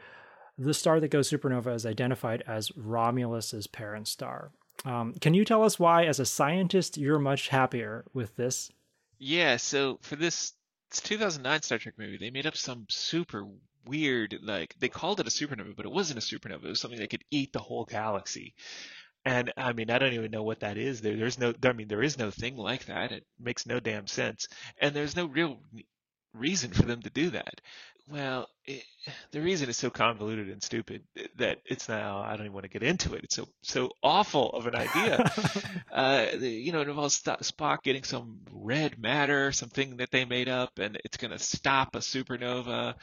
the 0.58 0.73
star 0.73 1.00
that 1.00 1.08
goes 1.08 1.30
supernova 1.30 1.73
is 1.73 1.86
identified 1.86 2.43
as 2.45 2.69
Romulus's 2.71 3.65
parent 3.65 4.08
star. 4.08 4.52
Um, 4.86 5.13
can 5.13 5.34
you 5.34 5.45
tell 5.45 5.63
us 5.63 5.80
why, 5.80 6.06
as 6.06 6.19
a 6.19 6.26
scientist, 6.26 6.97
you're 6.97 7.17
much 7.17 7.47
happier 7.47 8.06
with 8.13 8.36
this? 8.36 8.71
Yeah, 9.19 9.58
so 9.58 9.97
for 10.02 10.15
this 10.15 10.54
it's 10.89 11.02
2009 11.02 11.62
Star 11.62 11.78
Trek 11.78 11.95
movie. 11.97 12.17
They 12.17 12.32
made 12.32 12.47
up 12.47 12.58
some 12.58 12.86
super 12.89 13.47
weird, 13.86 14.38
like 14.43 14.76
they 14.80 14.89
called 14.89 15.19
it 15.19 15.28
a 15.28 15.30
supernova, 15.30 15.76
but 15.76 15.86
it 15.86 15.91
wasn't 15.91 16.19
a 16.19 16.21
supernova. 16.21 16.65
It 16.65 16.69
was 16.69 16.80
something 16.80 17.00
that 17.00 17.10
could 17.10 17.23
eat 17.32 17.54
the 17.54 17.60
whole 17.60 17.86
galaxy. 17.86 18.54
And 19.26 19.52
I 19.58 19.73
mean, 19.73 19.89
I 19.91 20.00
don't 20.00 20.13
even 20.13 20.32
know 20.32 20.43
what 20.43 20.62
that 20.62 20.78
is. 20.78 21.02
There, 21.02 21.17
there's 21.17 21.39
no, 21.39 21.54
I 21.63 21.73
mean, 21.73 21.88
there 21.89 22.04
is 22.04 22.17
no 22.17 22.32
thing 22.32 22.56
like 22.56 22.86
that. 22.86 23.12
It 23.12 23.26
makes 23.39 23.65
no 23.65 23.80
damn 23.80 24.08
sense. 24.08 24.47
And 24.80 24.95
there's 24.95 25.15
no 25.15 25.26
real 25.26 25.60
reason 26.34 26.71
for 26.71 26.84
them 26.84 27.02
to 27.02 27.10
do 27.10 27.32
that? 27.32 27.62
Well, 28.10 28.48
it, 28.65 28.84
the 29.32 29.41
reason 29.41 29.67
is 29.67 29.76
so 29.76 29.89
convoluted 29.89 30.48
and 30.50 30.63
stupid 30.63 31.04
that 31.36 31.60
it's 31.65 31.89
now 31.89 32.20
I 32.20 32.32
don't 32.38 32.46
even 32.46 32.54
want 32.54 32.63
to 32.63 32.70
get 32.70 32.82
into 32.82 33.13
it. 33.15 33.26
It's 33.26 33.36
so 33.36 33.50
so 33.62 33.91
awful 34.02 34.50
of 34.52 34.65
an 34.65 34.76
idea. 34.76 35.30
uh, 35.91 36.28
the, 36.38 36.50
you 36.50 36.72
know, 36.72 36.80
it 36.82 36.88
involves 36.88 37.22
Spock 37.22 37.84
getting 37.84 38.04
some 38.06 38.39
red 38.50 38.98
matter, 38.98 39.52
something 39.52 39.98
that 39.98 40.10
they 40.12 40.24
made 40.24 40.48
up, 40.48 40.80
and 40.80 40.98
it's 41.04 41.17
going 41.17 41.32
to 41.32 41.39
stop 41.39 41.96
a 41.96 42.00
supernova. 42.00 42.96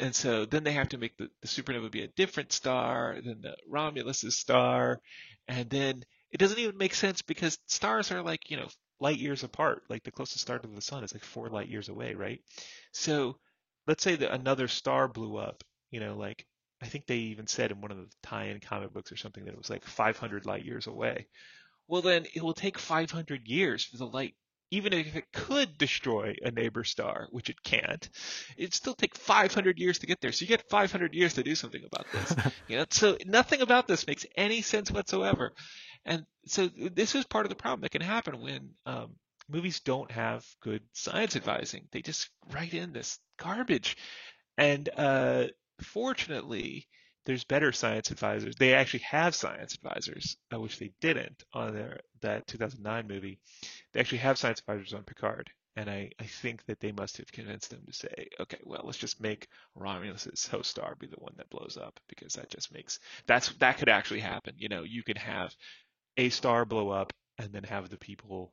And 0.00 0.14
so 0.14 0.44
then 0.44 0.62
they 0.62 0.72
have 0.72 0.90
to 0.90 0.98
make 0.98 1.16
the, 1.16 1.30
the 1.40 1.48
supernova 1.48 1.90
be 1.90 2.02
a 2.02 2.08
different 2.08 2.52
star 2.52 3.16
than 3.24 3.40
the 3.40 3.56
Romulus's 3.70 4.36
star, 4.36 5.00
and 5.48 5.70
then 5.70 6.04
it 6.30 6.38
doesn't 6.38 6.58
even 6.58 6.76
make 6.76 6.94
sense 6.94 7.22
because 7.22 7.58
stars 7.66 8.12
are 8.12 8.22
like 8.22 8.50
you 8.50 8.58
know 8.58 8.68
light 9.00 9.18
years 9.18 9.42
apart. 9.42 9.84
Like 9.88 10.02
the 10.04 10.10
closest 10.10 10.40
star 10.40 10.58
to 10.58 10.68
the 10.68 10.82
sun 10.82 11.02
is 11.02 11.14
like 11.14 11.24
four 11.24 11.48
light 11.48 11.68
years 11.68 11.88
away, 11.88 12.14
right? 12.14 12.40
So 12.92 13.38
let's 13.86 14.02
say 14.02 14.16
that 14.16 14.32
another 14.32 14.68
star 14.68 15.08
blew 15.08 15.36
up, 15.36 15.62
you 15.90 16.00
know, 16.00 16.16
like 16.16 16.46
I 16.82 16.86
think 16.86 17.06
they 17.06 17.16
even 17.16 17.46
said 17.46 17.70
in 17.70 17.80
one 17.80 17.90
of 17.90 17.96
the 17.96 18.08
tie-in 18.22 18.60
comic 18.60 18.92
books 18.92 19.12
or 19.12 19.16
something 19.16 19.44
that 19.44 19.52
it 19.52 19.58
was 19.58 19.70
like 19.70 19.84
500 19.84 20.46
light 20.46 20.64
years 20.64 20.86
away. 20.86 21.26
Well, 21.88 22.02
then 22.02 22.26
it 22.34 22.42
will 22.42 22.54
take 22.54 22.78
500 22.78 23.46
years 23.46 23.84
for 23.84 23.96
the 23.96 24.06
light, 24.06 24.34
even 24.70 24.92
if 24.92 25.14
it 25.14 25.32
could 25.32 25.78
destroy 25.78 26.34
a 26.42 26.50
neighbor 26.50 26.84
star, 26.84 27.28
which 27.30 27.50
it 27.50 27.62
can't, 27.62 28.08
it'd 28.56 28.74
still 28.74 28.94
take 28.94 29.16
500 29.16 29.78
years 29.78 29.98
to 29.98 30.06
get 30.06 30.20
there. 30.20 30.32
So 30.32 30.42
you 30.42 30.48
get 30.48 30.68
500 30.68 31.14
years 31.14 31.34
to 31.34 31.42
do 31.42 31.54
something 31.54 31.82
about 31.84 32.06
this. 32.12 32.34
you 32.68 32.76
know, 32.76 32.86
so 32.90 33.16
nothing 33.26 33.60
about 33.60 33.86
this 33.86 34.06
makes 34.06 34.26
any 34.36 34.62
sense 34.62 34.90
whatsoever. 34.90 35.52
And 36.04 36.24
so 36.46 36.68
this 36.68 37.14
is 37.14 37.24
part 37.24 37.46
of 37.46 37.50
the 37.50 37.56
problem 37.56 37.82
that 37.82 37.92
can 37.92 38.02
happen 38.02 38.40
when 38.40 38.70
um, 38.86 39.14
movies 39.48 39.80
don't 39.80 40.10
have 40.10 40.44
good 40.60 40.82
science 40.92 41.36
advising. 41.36 41.88
They 41.92 42.02
just 42.02 42.30
write 42.52 42.74
in 42.74 42.92
this 42.92 43.18
garbage. 43.38 43.96
And 44.56 44.88
uh, 44.96 45.46
fortunately, 45.82 46.88
there's 47.26 47.44
better 47.44 47.72
science 47.72 48.10
advisors. 48.10 48.56
They 48.56 48.74
actually 48.74 49.04
have 49.10 49.34
science 49.34 49.74
advisors, 49.74 50.36
uh, 50.52 50.60
which 50.60 50.78
they 50.78 50.92
didn't 51.00 51.42
on 51.52 51.74
their 51.74 52.00
that 52.20 52.46
2009 52.46 53.08
movie. 53.08 53.38
They 53.92 54.00
actually 54.00 54.18
have 54.18 54.38
science 54.38 54.60
advisors 54.60 54.92
on 54.92 55.04
Picard, 55.04 55.50
and 55.76 55.88
I, 55.88 56.10
I 56.20 56.24
think 56.24 56.64
that 56.66 56.80
they 56.80 56.92
must 56.92 57.16
have 57.16 57.32
convinced 57.32 57.70
them 57.70 57.82
to 57.86 57.92
say, 57.92 58.28
okay, 58.40 58.58
well, 58.64 58.82
let's 58.84 58.98
just 58.98 59.20
make 59.20 59.48
Romulus's 59.78 60.46
host 60.46 60.70
star 60.70 60.94
be 60.98 61.06
the 61.06 61.16
one 61.16 61.34
that 61.38 61.50
blows 61.50 61.78
up 61.80 61.98
because 62.08 62.34
that 62.34 62.50
just 62.50 62.72
makes 62.72 63.00
that's 63.26 63.48
that 63.54 63.78
could 63.78 63.88
actually 63.88 64.20
happen. 64.20 64.54
You 64.58 64.68
know, 64.68 64.82
you 64.82 65.02
could 65.02 65.18
have 65.18 65.54
a 66.16 66.28
star 66.28 66.64
blow 66.64 66.90
up 66.90 67.12
and 67.38 67.52
then 67.52 67.64
have 67.64 67.88
the 67.88 67.96
people 67.96 68.52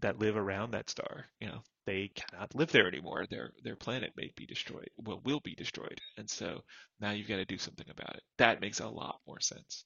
that 0.00 0.18
live 0.18 0.36
around 0.36 0.72
that 0.72 0.90
star, 0.90 1.26
you 1.40 1.48
know, 1.48 1.62
they 1.86 2.10
cannot 2.14 2.54
live 2.54 2.72
there 2.72 2.88
anymore. 2.88 3.26
Their 3.30 3.52
their 3.62 3.76
planet 3.76 4.12
may 4.16 4.32
be 4.36 4.46
destroyed, 4.46 4.90
well, 4.96 5.20
will 5.24 5.40
be 5.40 5.54
destroyed, 5.54 6.00
and 6.18 6.28
so 6.28 6.62
now 7.00 7.12
you've 7.12 7.28
got 7.28 7.36
to 7.36 7.44
do 7.44 7.58
something 7.58 7.86
about 7.88 8.16
it. 8.16 8.22
That 8.38 8.60
makes 8.60 8.80
a 8.80 8.88
lot 8.88 9.20
more 9.26 9.40
sense. 9.40 9.84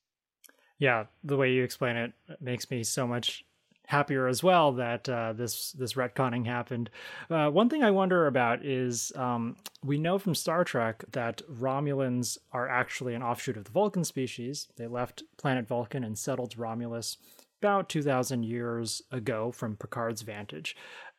Yeah, 0.78 1.04
the 1.22 1.36
way 1.36 1.52
you 1.52 1.62
explain 1.62 1.96
it 1.96 2.12
makes 2.40 2.70
me 2.70 2.82
so 2.82 3.06
much 3.06 3.44
happier 3.90 4.28
as 4.28 4.42
well 4.42 4.72
that 4.72 5.08
uh, 5.08 5.32
this 5.32 5.72
this 5.72 5.94
retconning 5.94 6.46
happened. 6.46 6.88
Uh, 7.28 7.50
one 7.50 7.68
thing 7.68 7.82
I 7.82 7.90
wonder 7.90 8.26
about 8.26 8.64
is 8.64 9.12
um, 9.16 9.56
we 9.84 9.98
know 9.98 10.18
from 10.18 10.34
Star 10.34 10.64
Trek 10.64 11.04
that 11.12 11.42
Romulans 11.50 12.38
are 12.52 12.68
actually 12.68 13.14
an 13.14 13.22
offshoot 13.22 13.56
of 13.56 13.64
the 13.64 13.72
Vulcan 13.72 14.04
species. 14.04 14.68
They 14.76 14.86
left 14.86 15.24
planet 15.36 15.66
Vulcan 15.66 16.04
and 16.04 16.16
settled 16.16 16.56
Romulus 16.56 17.18
about 17.60 17.90
2,000 17.90 18.42
years 18.42 19.02
ago 19.12 19.52
from 19.52 19.76
Picard's 19.76 20.22
vantage. 20.22 20.74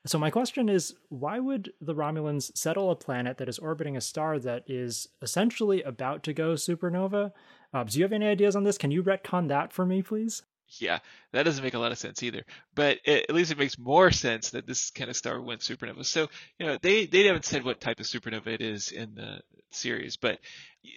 So, 0.08 0.18
my 0.18 0.32
question 0.32 0.68
is 0.68 0.96
why 1.10 1.38
would 1.38 1.74
the 1.80 1.94
Romulans 1.94 2.56
settle 2.58 2.90
a 2.90 2.96
planet 2.96 3.38
that 3.38 3.48
is 3.48 3.60
orbiting 3.60 3.96
a 3.96 4.02
star 4.02 4.40
that 4.40 4.64
is 4.68 5.08
essentially 5.22 5.84
about 5.84 6.24
to 6.24 6.34
go 6.34 6.54
supernova? 6.54 7.32
Uh, 7.72 7.84
do 7.84 8.00
you 8.00 8.04
have 8.04 8.12
any 8.12 8.26
ideas 8.26 8.56
on 8.56 8.64
this? 8.64 8.80
Can 8.80 8.90
you 8.90 9.04
retcon 9.04 9.50
that 9.50 9.72
for 9.72 9.86
me, 9.86 10.02
please? 10.02 10.42
Yeah, 10.80 11.00
that 11.34 11.44
doesn't 11.44 11.64
make 11.64 11.76
a 11.76 11.80
lot 11.80 11.92
of 11.92 12.00
sense 12.00 12.24
either. 12.24 12.44
But 12.74 13.00
it, 13.06 13.26
at 13.30 13.36
least 13.36 13.52
it 13.52 13.60
makes 13.60 13.78
more 13.78 14.10
sense 14.10 14.52
that 14.52 14.66
this 14.66 14.90
kind 14.90 15.10
of 15.10 15.16
star 15.16 15.40
went 15.40 15.62
supernova. 15.62 16.06
So, 16.06 16.30
you 16.58 16.66
know, 16.66 16.78
they, 16.82 17.06
they 17.06 17.26
haven't 17.26 17.46
said 17.46 17.64
what 17.64 17.82
type 17.82 18.00
of 18.00 18.08
supernova 18.08 18.48
it 18.48 18.62
is 18.62 18.92
in 18.92 19.14
the 19.14 19.42
series, 19.70 20.18
but 20.18 20.40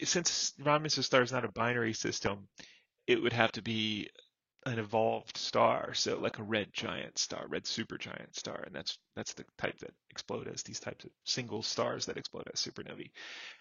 since 0.05 0.55
Romulus' 0.59 1.05
star 1.05 1.23
is 1.23 1.33
not 1.33 1.45
a 1.45 1.53
binary 1.53 1.93
system, 1.93 2.49
it 3.07 3.23
would 3.23 3.33
have 3.33 3.53
to 3.53 3.63
be 3.63 4.09
an 4.67 4.79
evolved 4.79 5.37
star, 5.37 5.95
so 5.95 6.19
like 6.19 6.39
a 6.39 6.43
red 6.43 6.73
giant 6.73 7.19
star, 7.19 7.47
red 7.49 7.65
supergiant 7.65 8.35
star, 8.35 8.63
and 8.65 8.75
that's 8.75 8.99
that's 9.15 9.35
the 9.35 9.45
type 9.59 9.79
that 9.79 9.93
explode 10.11 10.49
as 10.49 10.63
these 10.63 10.81
types 10.81 11.05
of 11.05 11.11
single 11.25 11.63
stars 11.63 12.07
that 12.07 12.17
explode 12.17 12.49
as 12.53 12.61
supernovae. 12.61 13.11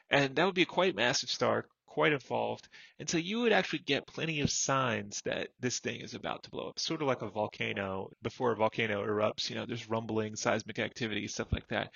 And 0.09 0.35
that 0.35 0.45
would 0.45 0.55
be 0.55 0.61
a 0.63 0.65
quite 0.65 0.95
massive 0.95 1.29
star, 1.29 1.65
quite 1.85 2.13
evolved, 2.13 2.67
and 2.99 3.09
so 3.09 3.17
you 3.17 3.41
would 3.41 3.51
actually 3.51 3.79
get 3.79 4.07
plenty 4.07 4.41
of 4.41 4.49
signs 4.49 5.21
that 5.25 5.49
this 5.59 5.79
thing 5.79 6.01
is 6.01 6.13
about 6.13 6.43
to 6.43 6.49
blow 6.49 6.69
up, 6.69 6.79
sort 6.79 7.01
of 7.01 7.07
like 7.07 7.21
a 7.21 7.29
volcano. 7.29 8.09
Before 8.21 8.51
a 8.51 8.55
volcano 8.55 9.05
erupts, 9.05 9.49
you 9.49 9.55
know, 9.55 9.65
there's 9.65 9.89
rumbling, 9.89 10.35
seismic 10.35 10.79
activity, 10.79 11.27
stuff 11.27 11.51
like 11.51 11.67
that. 11.67 11.91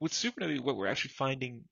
With 0.00 0.12
supernovae, 0.12 0.60
what 0.60 0.76
we're 0.76 0.86
actually 0.86 1.12
finding 1.12 1.64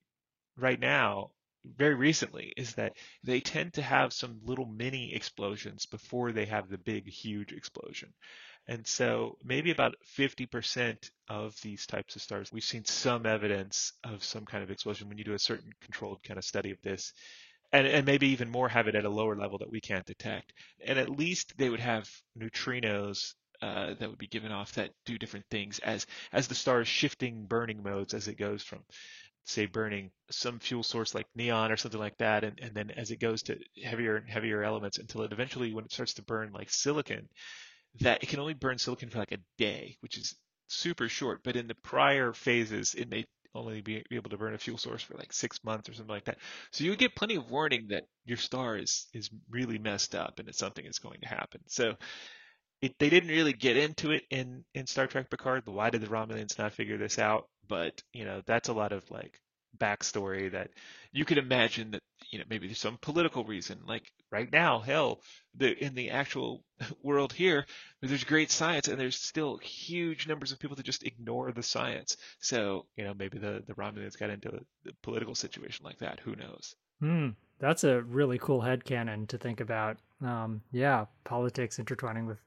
right 0.57 0.81
now 0.81 1.31
very 1.64 1.94
recently 1.94 2.53
is 2.57 2.75
that 2.75 2.94
they 3.25 3.40
tend 3.40 3.75
to 3.75 3.83
have 3.83 4.12
some 4.12 4.40
little 4.44 4.66
mini 4.66 5.14
explosions 5.14 5.87
before 5.87 6.33
they 6.33 6.47
have 6.47 6.68
the 6.68 6.79
big, 6.79 7.09
huge 7.09 7.53
explosion. 7.53 8.12
And 8.66 8.87
so 8.87 9.38
maybe 9.42 9.71
about 9.71 9.94
50% 10.18 11.11
of 11.29 11.59
these 11.62 11.87
types 11.87 12.16
of 12.16 12.23
stars, 12.23 12.53
we've 12.53 12.62
seen 12.62 12.85
some 12.85 13.25
evidence 13.25 13.92
of 14.05 14.23
some 14.23 14.44
kind 14.44 14.62
of 14.62 14.71
explosion 14.71 15.09
when 15.09 15.18
you 15.18 15.25
do 15.25 15.35
a 15.35 15.38
certain 15.38 15.73
controlled 15.81 16.23
kind 16.23 16.38
of 16.38 16.44
study 16.44 16.71
of 16.71 16.81
this. 16.83 17.12
And, 17.73 17.87
and 17.87 18.07
maybe 18.07 18.29
even 18.29 18.49
more 18.49 18.68
have 18.68 18.88
it 18.88 18.94
at 18.94 19.05
a 19.05 19.11
lower 19.11 19.37
level 19.37 19.59
that 19.59 19.71
we 19.71 19.81
can't 19.81 20.07
detect. 20.07 20.55
And 20.85 20.99
at 20.99 21.11
least 21.11 21.57
they 21.59 21.68
would 21.68 21.81
have 21.81 22.09
neutrinos 22.38 23.35
uh, 23.61 23.94
that 23.99 24.09
would 24.09 24.18
be 24.18 24.27
given 24.27 24.53
off 24.53 24.73
that 24.75 24.90
do 25.05 25.18
different 25.18 25.44
things 25.51 25.81
as 25.81 26.07
as 26.33 26.47
the 26.47 26.55
star 26.55 26.81
is 26.81 26.88
shifting 26.88 27.44
burning 27.44 27.83
modes 27.83 28.14
as 28.14 28.29
it 28.29 28.38
goes 28.38 28.62
from 28.62 28.79
say 29.49 29.67
burning 29.67 30.11
some 30.31 30.59
fuel 30.59 30.83
source 30.83 31.15
like 31.15 31.27
neon 31.35 31.73
or 31.73 31.77
something 31.77 32.01
like 32.01 32.17
that 32.19 32.45
and, 32.45 32.59
and 32.61 32.75
then 32.75 32.91
as 32.91 33.11
it 33.11 33.19
goes 33.19 33.43
to 33.43 33.59
heavier 33.83 34.17
and 34.17 34.29
heavier 34.29 34.63
elements 34.63 34.99
until 34.99 35.23
it 35.23 35.33
eventually 35.33 35.73
when 35.73 35.85
it 35.85 35.93
starts 35.93 36.15
to 36.15 36.23
burn 36.23 36.53
like 36.53 36.71
silicon 36.71 37.27
that 38.01 38.23
it 38.23 38.29
can 38.29 38.41
only 38.41 38.55
burn 38.55 38.79
silicon 38.79 39.09
for 39.09 39.19
like 39.19 39.33
a 39.33 39.39
day 39.57 39.97
which 40.01 40.19
is 40.19 40.37
super 40.69 41.09
short 41.09 41.41
but 41.43 41.57
in 41.57 41.67
the 41.67 41.75
prior 41.77 42.33
phases 42.33 42.95
it 42.95 43.09
may 43.09 43.25
only 43.55 43.81
be, 43.81 44.05
be 44.11 44.17
able 44.17 44.29
to 44.29 44.37
burn 44.37 44.55
a 44.55 44.59
fuel 44.59 44.77
source 44.77 45.03
for 45.03 45.17
like 45.17 45.33
six 45.33 45.65
months 45.65 45.89
or 45.89 45.95
something 45.95 46.15
like 46.15 46.27
that 46.27 46.37
so 46.71 46.85
you 46.85 46.95
get 46.95 47.17
plenty 47.17 47.37
of 47.37 47.51
warning 47.51 47.87
that 47.89 48.05
your 48.27 48.37
star 48.37 48.77
is 48.77 49.07
is 49.15 49.31
really 49.49 49.79
messed 49.79 50.15
up 50.15 50.39
and 50.39 50.47
that 50.47 50.55
something 50.55 50.85
is 50.85 50.99
going 50.99 51.19
to 51.23 51.29
happen 51.29 51.61
so 51.67 51.95
it, 52.81 52.95
they 52.99 53.11
didn't 53.11 53.31
really 53.31 53.53
get 53.53 53.77
into 53.77 54.13
it 54.13 54.23
in, 54.31 54.65
in 54.75 54.87
Star 54.87 55.07
Trek 55.07 55.31
Picard. 55.31 55.65
Why 55.67 55.91
did 55.91 56.01
the 56.01 56.07
Romulans 56.07 56.59
not 56.59 56.73
figure 56.73 56.97
this 56.97 57.19
out? 57.19 57.49
But 57.69 58.03
you 58.13 58.25
know, 58.25 58.43
that's 58.47 58.69
a 58.69 58.75
lot 58.75 58.93
of 58.93 59.11
like 59.11 59.41
backstory 59.79 60.51
that 60.53 60.71
you 61.13 61.25
could 61.25 61.39
imagine 61.39 61.93
that 61.93 62.03
you 62.31 62.39
know 62.39 62.45
maybe 62.49 62.67
there's 62.67 62.79
some 62.79 62.99
political 63.01 63.45
reason. 63.45 63.81
Like 63.87 64.11
right 64.31 64.51
now, 64.51 64.81
hell, 64.81 65.21
the 65.55 65.73
in 65.83 65.95
the 65.95 66.11
actual 66.11 66.65
world 67.03 67.33
here, 67.33 67.67
there's 68.01 68.25
great 68.25 68.51
science 68.51 68.89
and 68.89 69.01
there's 69.01 69.17
still 69.17 69.59
huge 69.59 70.27
numbers 70.27 70.53
of 70.53 70.59
people 70.59 70.77
that 70.77 70.87
just 70.87 71.05
ignore 71.05 71.53
the 71.53 71.63
science. 71.63 72.17
So 72.41 72.87
you 72.97 73.05
know 73.05 73.15
maybe 73.15 73.39
the 73.39 73.63
the 73.67 73.75
Romulans 73.75 74.19
got 74.19 74.31
into 74.31 74.51
a, 74.51 74.89
a 74.89 74.93
political 75.03 75.35
situation 75.35 75.85
like 75.85 75.99
that. 75.99 76.21
Who 76.21 76.35
knows? 76.37 76.75
Hmm. 77.01 77.29
That's 77.61 77.83
a 77.83 78.03
really 78.03 78.39
cool 78.39 78.61
head 78.61 78.85
headcanon 78.85 79.29
to 79.29 79.39
think 79.39 79.61
about. 79.61 79.99
Um, 80.23 80.63
yeah, 80.71 81.07
politics 81.25 81.79
intertwining 81.79 82.27
with 82.27 82.39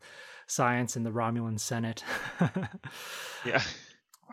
science 0.47 0.95
in 0.95 1.03
the 1.03 1.11
Romulan 1.11 1.59
Senate. 1.59 2.03
yeah. 3.45 3.61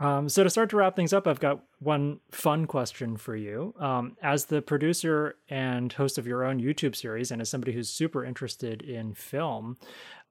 Um, 0.00 0.28
so 0.28 0.44
to 0.44 0.50
start 0.50 0.70
to 0.70 0.76
wrap 0.76 0.94
things 0.94 1.12
up, 1.12 1.26
I've 1.26 1.40
got 1.40 1.60
one 1.80 2.20
fun 2.30 2.66
question 2.66 3.16
for 3.16 3.34
you. 3.34 3.74
Um, 3.78 4.16
as 4.22 4.46
the 4.46 4.62
producer 4.62 5.36
and 5.48 5.92
host 5.92 6.18
of 6.18 6.26
your 6.26 6.44
own 6.44 6.60
YouTube 6.60 6.94
series, 6.94 7.30
and 7.30 7.40
as 7.40 7.50
somebody 7.50 7.72
who's 7.72 7.90
super 7.90 8.24
interested 8.24 8.82
in 8.82 9.14
film, 9.14 9.76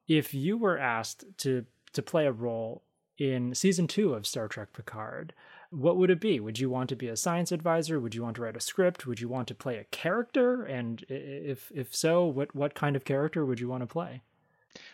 if 0.06 0.32
you 0.32 0.56
were 0.56 0.78
asked 0.78 1.24
to 1.38 1.66
to 1.92 2.02
play 2.02 2.26
a 2.26 2.32
role 2.32 2.82
in 3.18 3.54
season 3.54 3.86
two 3.86 4.14
of 4.14 4.26
Star 4.26 4.46
Trek 4.46 4.72
Picard, 4.72 5.32
what 5.70 5.96
would 5.96 6.10
it 6.10 6.20
be? 6.20 6.40
Would 6.40 6.58
you 6.58 6.70
want 6.70 6.88
to 6.90 6.96
be 6.96 7.08
a 7.08 7.16
science 7.16 7.52
advisor? 7.52 8.00
Would 8.00 8.14
you 8.14 8.22
want 8.22 8.36
to 8.36 8.42
write 8.42 8.56
a 8.56 8.60
script? 8.60 9.06
Would 9.06 9.20
you 9.20 9.28
want 9.28 9.48
to 9.48 9.54
play 9.54 9.76
a 9.76 9.84
character? 9.84 10.64
And 10.64 11.04
if 11.08 11.70
if 11.74 11.94
so, 11.94 12.24
what 12.24 12.54
what 12.54 12.74
kind 12.74 12.96
of 12.96 13.04
character 13.04 13.44
would 13.44 13.60
you 13.60 13.68
want 13.68 13.82
to 13.82 13.86
play? 13.86 14.22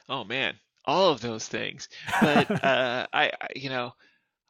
Oh 0.09 0.25
man, 0.25 0.55
all 0.85 1.11
of 1.11 1.21
those 1.21 1.47
things. 1.47 1.89
But 2.21 2.51
uh, 2.65 3.07
I, 3.13 3.27
I, 3.41 3.49
you 3.55 3.69
know, 3.69 3.95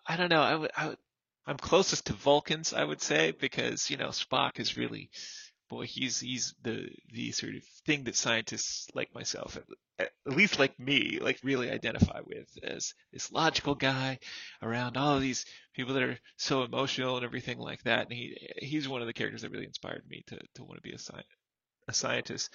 I 0.06 0.16
don't 0.16 0.30
know. 0.30 0.42
I 0.42 0.54
would, 0.54 0.70
I 0.76 0.86
would, 0.88 0.98
I'm 1.46 1.56
closest 1.58 2.06
to 2.06 2.12
Vulcans, 2.14 2.72
I 2.72 2.84
would 2.84 3.02
say, 3.02 3.32
because 3.32 3.90
you 3.90 3.96
know 3.96 4.08
Spock 4.08 4.58
is 4.60 4.76
really 4.76 5.10
boy, 5.68 5.86
he's 5.86 6.20
he's 6.20 6.54
the 6.62 6.88
the 7.12 7.32
sort 7.32 7.54
of 7.56 7.64
thing 7.86 8.04
that 8.04 8.16
scientists 8.16 8.88
like 8.94 9.14
myself, 9.14 9.58
at, 9.98 10.10
at 10.26 10.36
least 10.36 10.58
like 10.58 10.78
me, 10.78 11.18
like 11.20 11.40
really 11.42 11.70
identify 11.70 12.20
with 12.24 12.48
as 12.62 12.94
this 13.12 13.32
logical 13.32 13.74
guy 13.74 14.18
around 14.62 14.96
all 14.96 15.18
these 15.18 15.44
people 15.74 15.94
that 15.94 16.02
are 16.02 16.18
so 16.36 16.62
emotional 16.62 17.16
and 17.16 17.24
everything 17.24 17.58
like 17.58 17.82
that. 17.84 18.02
And 18.04 18.12
he 18.12 18.36
he's 18.58 18.88
one 18.88 19.00
of 19.00 19.06
the 19.06 19.12
characters 19.12 19.42
that 19.42 19.50
really 19.50 19.66
inspired 19.66 20.04
me 20.08 20.22
to 20.28 20.38
to 20.56 20.64
want 20.64 20.76
to 20.76 20.82
be 20.88 20.92
a 20.94 20.98
sci- 20.98 21.24
a 21.88 21.94
scientist. 21.94 22.52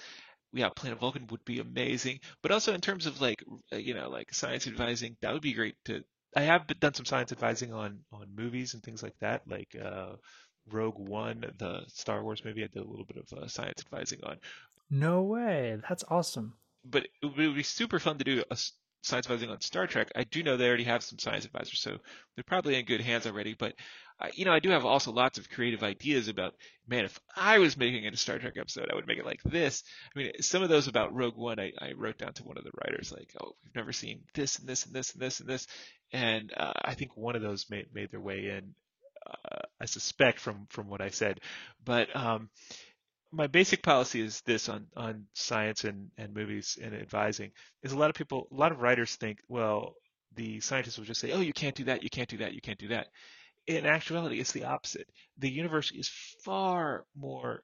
Yeah, 0.53 0.69
Planet 0.69 0.99
Vulcan 0.99 1.27
would 1.27 1.45
be 1.45 1.59
amazing, 1.59 2.21
but 2.41 2.51
also 2.51 2.73
in 2.73 2.81
terms 2.81 3.05
of 3.05 3.21
like 3.21 3.43
you 3.71 3.93
know 3.93 4.09
like 4.09 4.33
science 4.33 4.67
advising, 4.67 5.17
that 5.21 5.33
would 5.33 5.41
be 5.43 5.53
great 5.53 5.75
to. 5.85 6.03
I 6.35 6.41
have 6.41 6.67
done 6.79 6.93
some 6.93 7.05
science 7.05 7.31
advising 7.31 7.73
on 7.73 7.99
on 8.11 8.27
movies 8.35 8.73
and 8.73 8.83
things 8.83 9.01
like 9.01 9.17
that, 9.19 9.41
like 9.47 9.75
uh, 9.81 10.13
Rogue 10.71 10.99
One, 10.99 11.43
the 11.57 11.83
Star 11.87 12.23
Wars 12.23 12.43
movie. 12.45 12.63
I 12.63 12.67
did 12.67 12.83
a 12.83 12.89
little 12.89 13.05
bit 13.05 13.17
of 13.17 13.37
uh, 13.37 13.47
science 13.47 13.81
advising 13.81 14.19
on. 14.23 14.37
No 14.89 15.23
way. 15.23 15.77
That's 15.87 16.03
awesome. 16.09 16.53
But 16.85 17.07
it 17.21 17.25
would 17.37 17.55
be 17.55 17.63
super 17.63 17.99
fun 17.99 18.17
to 18.19 18.23
do 18.23 18.43
a 18.49 18.57
science 19.01 19.25
advising 19.25 19.49
on 19.49 19.61
Star 19.61 19.87
Trek. 19.87 20.11
I 20.15 20.23
do 20.23 20.43
know 20.43 20.57
they 20.57 20.67
already 20.67 20.83
have 20.83 21.03
some 21.03 21.19
science 21.19 21.45
advisors, 21.45 21.79
so 21.79 21.97
they're 22.35 22.43
probably 22.43 22.75
in 22.75 22.85
good 22.85 23.01
hands 23.01 23.25
already. 23.25 23.53
But 23.53 23.73
I, 24.19 24.31
you 24.33 24.45
know, 24.45 24.51
I 24.51 24.59
do 24.59 24.69
have 24.69 24.85
also 24.85 25.11
lots 25.11 25.37
of 25.37 25.49
creative 25.49 25.83
ideas 25.83 26.27
about, 26.27 26.55
man, 26.87 27.05
if 27.05 27.19
I 27.35 27.59
was 27.59 27.77
making 27.77 28.05
a 28.05 28.17
Star 28.17 28.39
Trek 28.39 28.55
episode, 28.57 28.89
I 28.91 28.95
would 28.95 29.07
make 29.07 29.17
it 29.17 29.25
like 29.25 29.41
this. 29.43 29.83
I 30.15 30.19
mean, 30.19 30.31
some 30.41 30.63
of 30.63 30.69
those 30.69 30.87
about 30.87 31.13
Rogue 31.13 31.37
One, 31.37 31.59
I, 31.59 31.71
I 31.79 31.93
wrote 31.93 32.17
down 32.17 32.33
to 32.33 32.43
one 32.43 32.57
of 32.57 32.63
the 32.63 32.71
writers, 32.83 33.11
like, 33.11 33.33
oh, 33.41 33.55
we've 33.63 33.75
never 33.75 33.93
seen 33.93 34.21
this 34.33 34.59
and 34.59 34.67
this 34.67 34.85
and 34.85 34.93
this 34.93 35.13
and 35.13 35.21
this 35.21 35.39
and 35.39 35.49
this, 35.49 35.67
and 36.11 36.53
uh, 36.55 36.73
I 36.83 36.95
think 36.95 37.15
one 37.15 37.35
of 37.35 37.41
those 37.41 37.69
made 37.69 37.87
made 37.93 38.11
their 38.11 38.19
way 38.19 38.49
in 38.49 38.73
uh, 39.27 39.61
I 39.79 39.85
suspect 39.85 40.39
from 40.39 40.67
from 40.69 40.89
what 40.89 41.01
I 41.01 41.09
said. 41.09 41.39
But 41.83 42.15
um, 42.15 42.49
my 43.31 43.47
basic 43.47 43.83
policy 43.83 44.21
is 44.21 44.41
this 44.41 44.69
on 44.69 44.87
on 44.95 45.25
science 45.33 45.83
and 45.83 46.09
and 46.17 46.33
movies 46.33 46.77
and 46.81 46.95
advising 46.95 47.51
is 47.83 47.91
a 47.91 47.97
lot 47.97 48.09
of 48.09 48.15
people, 48.15 48.47
a 48.51 48.55
lot 48.55 48.71
of 48.71 48.81
writers 48.81 49.15
think, 49.15 49.39
well, 49.47 49.95
the 50.35 50.59
scientists 50.59 50.97
will 50.97 51.05
just 51.05 51.21
say, 51.21 51.31
oh, 51.31 51.41
you 51.41 51.53
can't 51.53 51.75
do 51.75 51.85
that, 51.85 52.03
you 52.03 52.09
can't 52.09 52.29
do 52.29 52.37
that, 52.37 52.53
you 52.53 52.61
can't 52.61 52.79
do 52.79 52.89
that. 52.89 53.07
In 53.67 53.85
actuality, 53.85 54.39
it's 54.39 54.51
the 54.51 54.65
opposite. 54.65 55.07
The 55.37 55.49
universe 55.49 55.91
is 55.91 56.09
far 56.43 57.05
more 57.15 57.63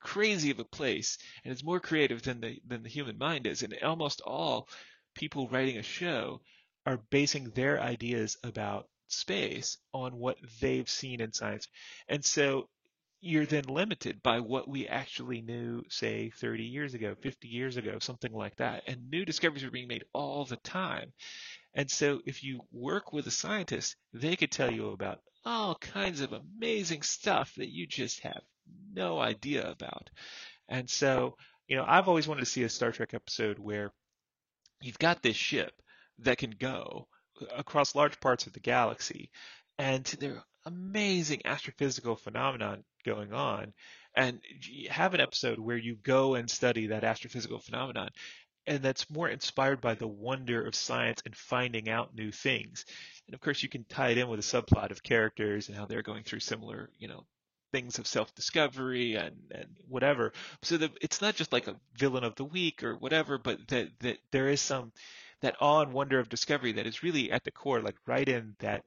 crazy 0.00 0.50
of 0.50 0.58
a 0.58 0.64
place, 0.64 1.18
and 1.44 1.52
it's 1.52 1.64
more 1.64 1.80
creative 1.80 2.22
than 2.22 2.40
the 2.40 2.60
than 2.66 2.82
the 2.82 2.88
human 2.88 3.18
mind 3.18 3.46
is. 3.46 3.62
And 3.62 3.74
almost 3.82 4.20
all 4.20 4.68
people 5.14 5.48
writing 5.48 5.78
a 5.78 5.82
show 5.82 6.40
are 6.86 6.98
basing 7.10 7.50
their 7.50 7.80
ideas 7.80 8.36
about 8.42 8.88
space 9.08 9.78
on 9.92 10.16
what 10.16 10.38
they've 10.60 10.88
seen 10.88 11.20
in 11.20 11.32
science. 11.32 11.68
And 12.08 12.24
so 12.24 12.68
you're 13.24 13.46
then 13.46 13.64
limited 13.64 14.22
by 14.22 14.40
what 14.40 14.68
we 14.68 14.86
actually 14.86 15.40
knew, 15.40 15.82
say, 15.88 16.30
30 16.36 16.64
years 16.64 16.92
ago, 16.92 17.14
50 17.22 17.48
years 17.48 17.78
ago, 17.78 17.98
something 17.98 18.32
like 18.32 18.56
that. 18.56 18.82
And 18.86 19.08
new 19.10 19.24
discoveries 19.24 19.64
are 19.64 19.70
being 19.70 19.88
made 19.88 20.04
all 20.12 20.44
the 20.44 20.56
time. 20.58 21.10
And 21.72 21.90
so 21.90 22.20
if 22.26 22.44
you 22.44 22.60
work 22.70 23.14
with 23.14 23.26
a 23.26 23.30
scientist, 23.30 23.96
they 24.12 24.36
could 24.36 24.50
tell 24.52 24.70
you 24.70 24.90
about 24.90 25.20
all 25.44 25.74
kinds 25.74 26.20
of 26.20 26.34
amazing 26.34 27.00
stuff 27.00 27.54
that 27.56 27.72
you 27.72 27.86
just 27.86 28.20
have 28.20 28.42
no 28.92 29.18
idea 29.18 29.70
about. 29.70 30.10
And 30.68 30.88
so, 30.88 31.36
you 31.66 31.76
know, 31.76 31.84
I've 31.88 32.08
always 32.08 32.28
wanted 32.28 32.40
to 32.40 32.46
see 32.46 32.64
a 32.64 32.68
Star 32.68 32.92
Trek 32.92 33.14
episode 33.14 33.58
where 33.58 33.90
you've 34.82 34.98
got 34.98 35.22
this 35.22 35.36
ship 35.36 35.72
that 36.18 36.36
can 36.36 36.54
go 36.58 37.08
across 37.56 37.94
large 37.94 38.20
parts 38.20 38.46
of 38.46 38.52
the 38.52 38.60
galaxy, 38.60 39.30
and 39.78 40.04
there 40.20 40.32
are 40.32 40.44
amazing 40.66 41.42
astrophysical 41.44 42.18
phenomenon 42.18 42.84
going 43.04 43.32
on. 43.32 43.72
And 44.16 44.40
have 44.90 45.14
an 45.14 45.20
episode 45.20 45.58
where 45.58 45.76
you 45.76 45.96
go 45.96 46.36
and 46.36 46.48
study 46.48 46.86
that 46.88 47.02
astrophysical 47.02 47.60
phenomenon, 47.60 48.10
and 48.66 48.80
that's 48.80 49.10
more 49.10 49.28
inspired 49.28 49.80
by 49.80 49.94
the 49.94 50.06
wonder 50.06 50.64
of 50.64 50.74
science 50.74 51.20
and 51.26 51.34
finding 51.36 51.88
out 51.88 52.14
new 52.14 52.30
things. 52.30 52.84
And 53.26 53.34
of 53.34 53.40
course, 53.40 53.62
you 53.62 53.68
can 53.68 53.84
tie 53.84 54.10
it 54.10 54.18
in 54.18 54.28
with 54.28 54.38
a 54.38 54.42
subplot 54.42 54.90
of 54.92 55.02
characters 55.02 55.68
and 55.68 55.76
how 55.76 55.86
they're 55.86 56.02
going 56.02 56.22
through 56.22 56.40
similar, 56.40 56.90
you 56.98 57.08
know, 57.08 57.24
things 57.72 57.98
of 57.98 58.06
self-discovery 58.06 59.16
and, 59.16 59.34
and 59.50 59.66
whatever. 59.88 60.32
So 60.62 60.76
that 60.76 60.92
it's 61.00 61.20
not 61.20 61.34
just 61.34 61.52
like 61.52 61.66
a 61.66 61.76
villain 61.98 62.22
of 62.22 62.36
the 62.36 62.44
week 62.44 62.84
or 62.84 62.94
whatever, 62.94 63.36
but 63.36 63.66
that, 63.68 63.88
that 64.00 64.18
there 64.30 64.48
is 64.48 64.60
some 64.60 64.92
that 65.40 65.56
awe 65.60 65.82
and 65.82 65.92
wonder 65.92 66.20
of 66.20 66.28
discovery 66.28 66.72
that 66.72 66.86
is 66.86 67.02
really 67.02 67.32
at 67.32 67.42
the 67.42 67.50
core, 67.50 67.82
like 67.82 67.96
right 68.06 68.28
in 68.28 68.54
that 68.60 68.84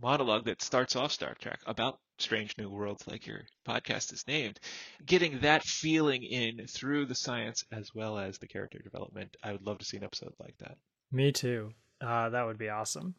monologue 0.00 0.44
that 0.46 0.62
starts 0.62 0.96
off 0.96 1.12
Star 1.12 1.34
Trek 1.40 1.60
about 1.66 1.98
Strange 2.18 2.56
New 2.58 2.70
Worlds, 2.70 3.06
like 3.06 3.26
your 3.26 3.42
podcast 3.66 4.12
is 4.12 4.26
named, 4.26 4.60
getting 5.04 5.40
that 5.40 5.62
feeling 5.64 6.22
in 6.22 6.66
through 6.66 7.06
the 7.06 7.14
science 7.14 7.64
as 7.72 7.94
well 7.94 8.18
as 8.18 8.38
the 8.38 8.46
character 8.46 8.78
development. 8.78 9.36
I 9.42 9.52
would 9.52 9.66
love 9.66 9.78
to 9.78 9.84
see 9.84 9.96
an 9.96 10.04
episode 10.04 10.34
like 10.38 10.56
that. 10.58 10.76
Me 11.10 11.32
too. 11.32 11.72
Uh, 12.00 12.28
that 12.30 12.46
would 12.46 12.58
be 12.58 12.68
awesome. 12.68 13.14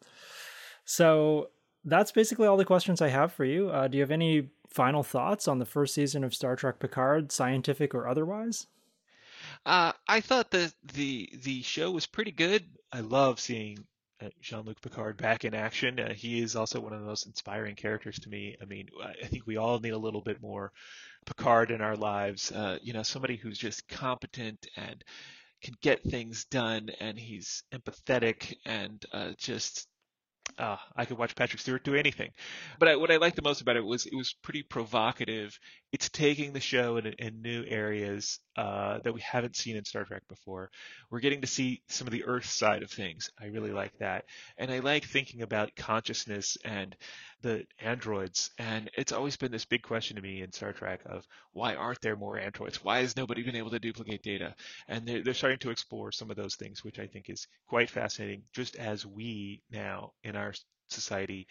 So 0.84 1.50
that's 1.84 2.12
basically 2.12 2.46
all 2.46 2.56
the 2.56 2.64
questions 2.64 3.00
I 3.00 3.08
have 3.08 3.32
for 3.32 3.44
you. 3.44 3.70
Uh, 3.70 3.88
do 3.88 3.98
you 3.98 4.02
have 4.02 4.10
any 4.10 4.48
final 4.68 5.02
thoughts 5.02 5.48
on 5.48 5.58
the 5.58 5.64
first 5.64 5.94
season 5.94 6.24
of 6.24 6.34
Star 6.34 6.56
Trek 6.56 6.78
Picard, 6.78 7.32
scientific 7.32 7.94
or 7.94 8.08
otherwise? 8.08 8.66
Uh, 9.64 9.92
I 10.08 10.20
thought 10.20 10.50
the 10.50 10.72
the 10.94 11.30
the 11.42 11.62
show 11.62 11.90
was 11.90 12.06
pretty 12.06 12.32
good. 12.32 12.64
I 12.92 13.00
love 13.00 13.40
seeing 13.40 13.84
Jean-Luc 14.40 14.80
Picard 14.80 15.16
back 15.16 15.44
in 15.44 15.54
action. 15.54 16.00
Uh, 16.00 16.12
he 16.14 16.40
is 16.40 16.56
also 16.56 16.80
one 16.80 16.92
of 16.92 17.00
the 17.00 17.06
most 17.06 17.26
inspiring 17.26 17.74
characters 17.74 18.18
to 18.20 18.28
me. 18.28 18.56
I 18.60 18.64
mean, 18.64 18.88
I 19.02 19.26
think 19.26 19.46
we 19.46 19.56
all 19.56 19.78
need 19.78 19.92
a 19.92 19.98
little 19.98 20.22
bit 20.22 20.40
more 20.40 20.72
Picard 21.26 21.70
in 21.70 21.80
our 21.80 21.96
lives. 21.96 22.50
Uh, 22.52 22.78
you 22.82 22.92
know, 22.92 23.02
somebody 23.02 23.36
who's 23.36 23.58
just 23.58 23.88
competent 23.88 24.66
and 24.76 25.04
can 25.62 25.74
get 25.82 26.02
things 26.02 26.44
done, 26.46 26.90
and 27.00 27.18
he's 27.18 27.62
empathetic 27.72 28.54
and 28.64 29.04
uh, 29.12 29.32
just 29.38 29.86
uh, 30.58 30.76
I 30.96 31.04
could 31.04 31.18
watch 31.18 31.34
Patrick 31.34 31.60
Stewart 31.60 31.84
do 31.84 31.94
anything. 31.94 32.30
But 32.78 32.88
I, 32.88 32.96
what 32.96 33.10
I 33.10 33.16
liked 33.16 33.36
the 33.36 33.42
most 33.42 33.60
about 33.60 33.76
it 33.76 33.84
was 33.84 34.06
it 34.06 34.14
was 34.14 34.34
pretty 34.42 34.62
provocative. 34.62 35.58
It's 35.96 36.10
taking 36.10 36.52
the 36.52 36.60
show 36.60 36.98
in, 36.98 37.06
in 37.06 37.40
new 37.40 37.64
areas 37.66 38.38
uh, 38.54 38.98
that 38.98 39.14
we 39.14 39.22
haven't 39.22 39.56
seen 39.56 39.76
in 39.76 39.86
Star 39.86 40.04
Trek 40.04 40.24
before. 40.28 40.70
We're 41.10 41.20
getting 41.20 41.40
to 41.40 41.46
see 41.46 41.80
some 41.88 42.06
of 42.06 42.12
the 42.12 42.26
Earth 42.26 42.44
side 42.44 42.82
of 42.82 42.90
things. 42.90 43.30
I 43.40 43.46
really 43.46 43.72
like 43.72 43.96
that, 44.00 44.26
and 44.58 44.70
I 44.70 44.80
like 44.80 45.06
thinking 45.06 45.40
about 45.40 45.74
consciousness 45.74 46.58
and 46.66 46.94
the 47.40 47.64
androids. 47.80 48.50
And 48.58 48.90
it's 48.94 49.12
always 49.12 49.38
been 49.38 49.50
this 49.50 49.64
big 49.64 49.80
question 49.80 50.16
to 50.16 50.22
me 50.22 50.42
in 50.42 50.52
Star 50.52 50.74
Trek 50.74 51.00
of 51.06 51.24
why 51.54 51.76
aren't 51.76 52.02
there 52.02 52.14
more 52.14 52.38
androids? 52.38 52.84
Why 52.84 52.98
has 52.98 53.16
nobody 53.16 53.42
been 53.42 53.56
able 53.56 53.70
to 53.70 53.78
duplicate 53.78 54.22
data? 54.22 54.54
And 54.88 55.08
they're, 55.08 55.22
they're 55.22 55.32
starting 55.32 55.60
to 55.60 55.70
explore 55.70 56.12
some 56.12 56.30
of 56.30 56.36
those 56.36 56.56
things, 56.56 56.84
which 56.84 56.98
I 56.98 57.06
think 57.06 57.30
is 57.30 57.48
quite 57.68 57.88
fascinating. 57.88 58.42
Just 58.52 58.76
as 58.76 59.06
we 59.06 59.62
now 59.70 60.12
in 60.22 60.36
our 60.36 60.52
society 60.88 61.46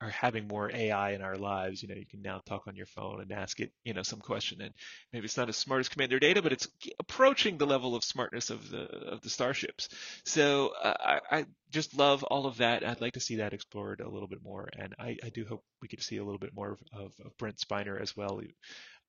are 0.00 0.10
having 0.10 0.46
more 0.46 0.70
AI 0.72 1.12
in 1.12 1.22
our 1.22 1.36
lives. 1.36 1.82
You 1.82 1.88
know, 1.88 1.96
you 1.96 2.06
can 2.06 2.22
now 2.22 2.40
talk 2.46 2.68
on 2.68 2.76
your 2.76 2.86
phone 2.86 3.20
and 3.20 3.32
ask 3.32 3.58
it, 3.60 3.72
you 3.84 3.94
know, 3.94 4.02
some 4.02 4.20
question, 4.20 4.60
and 4.60 4.72
maybe 5.12 5.24
it's 5.24 5.36
not 5.36 5.48
as 5.48 5.56
smart 5.56 5.80
as 5.80 5.88
Commander 5.88 6.18
Data, 6.18 6.40
but 6.40 6.52
it's 6.52 6.68
approaching 6.98 7.58
the 7.58 7.66
level 7.66 7.94
of 7.94 8.04
smartness 8.04 8.50
of 8.50 8.70
the 8.70 8.82
of 8.82 9.20
the 9.22 9.30
starships. 9.30 9.88
So 10.24 10.72
uh, 10.82 10.94
I, 11.00 11.38
I, 11.38 11.46
just 11.70 11.98
love 11.98 12.22
all 12.22 12.46
of 12.46 12.58
that. 12.58 12.86
I'd 12.86 13.02
like 13.02 13.12
to 13.12 13.20
see 13.20 13.36
that 13.36 13.52
explored 13.52 14.00
a 14.00 14.08
little 14.08 14.28
bit 14.28 14.42
more, 14.42 14.68
and 14.78 14.94
I, 14.98 15.16
I 15.22 15.28
do 15.28 15.44
hope 15.44 15.64
we 15.82 15.88
get 15.88 16.00
to 16.00 16.06
see 16.06 16.16
a 16.16 16.24
little 16.24 16.38
bit 16.38 16.54
more 16.54 16.72
of, 16.72 16.80
of, 16.92 17.12
of 17.26 17.36
Brent 17.36 17.58
Spiner 17.58 18.00
as 18.00 18.16
well, 18.16 18.40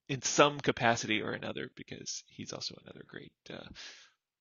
in 0.09 0.21
some 0.21 0.59
capacity 0.59 1.21
or 1.21 1.31
another, 1.31 1.69
because 1.75 2.23
he's 2.27 2.51
also 2.51 2.75
another 2.83 3.05
great. 3.07 3.31
Uh, 3.49 3.67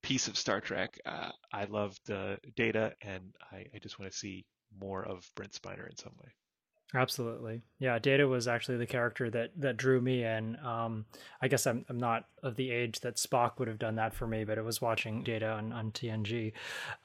piece 0.03 0.29
of 0.29 0.39
Star 0.39 0.61
Trek. 0.61 0.99
Uh, 1.05 1.31
I 1.53 1.65
love 1.65 1.97
the 2.07 2.39
data, 2.57 2.95
and 3.03 3.35
I, 3.53 3.67
I 3.75 3.79
just 3.83 3.99
want 3.99 4.11
to 4.11 4.17
see 4.17 4.47
more 4.81 5.05
of 5.05 5.31
Brent 5.35 5.53
Spiner 5.53 5.89
in 5.89 5.97
some 5.97 6.13
way. 6.23 6.31
Absolutely. 6.95 7.61
Yeah, 7.79 7.99
Data 7.99 8.27
was 8.27 8.49
actually 8.49 8.79
the 8.79 8.87
character 8.87 9.29
that 9.29 9.51
that 9.59 9.77
drew 9.77 10.01
me 10.01 10.25
in. 10.25 10.57
Um, 10.65 11.05
I 11.43 11.49
guess 11.49 11.67
I'm 11.67 11.85
I'm 11.91 11.99
not 11.99 12.25
of 12.43 12.57
the 12.57 12.71
age 12.71 13.01
that 13.01 13.17
Spock 13.17 13.59
would 13.59 13.69
have 13.69 13.79
done 13.79 13.97
that 13.97 14.15
for 14.15 14.27
me, 14.27 14.45
but 14.45 14.57
it 14.57 14.65
was 14.65 14.81
watching 14.81 15.23
Data 15.23 15.51
on, 15.51 15.71
on 15.73 15.93
TNG. 15.93 16.53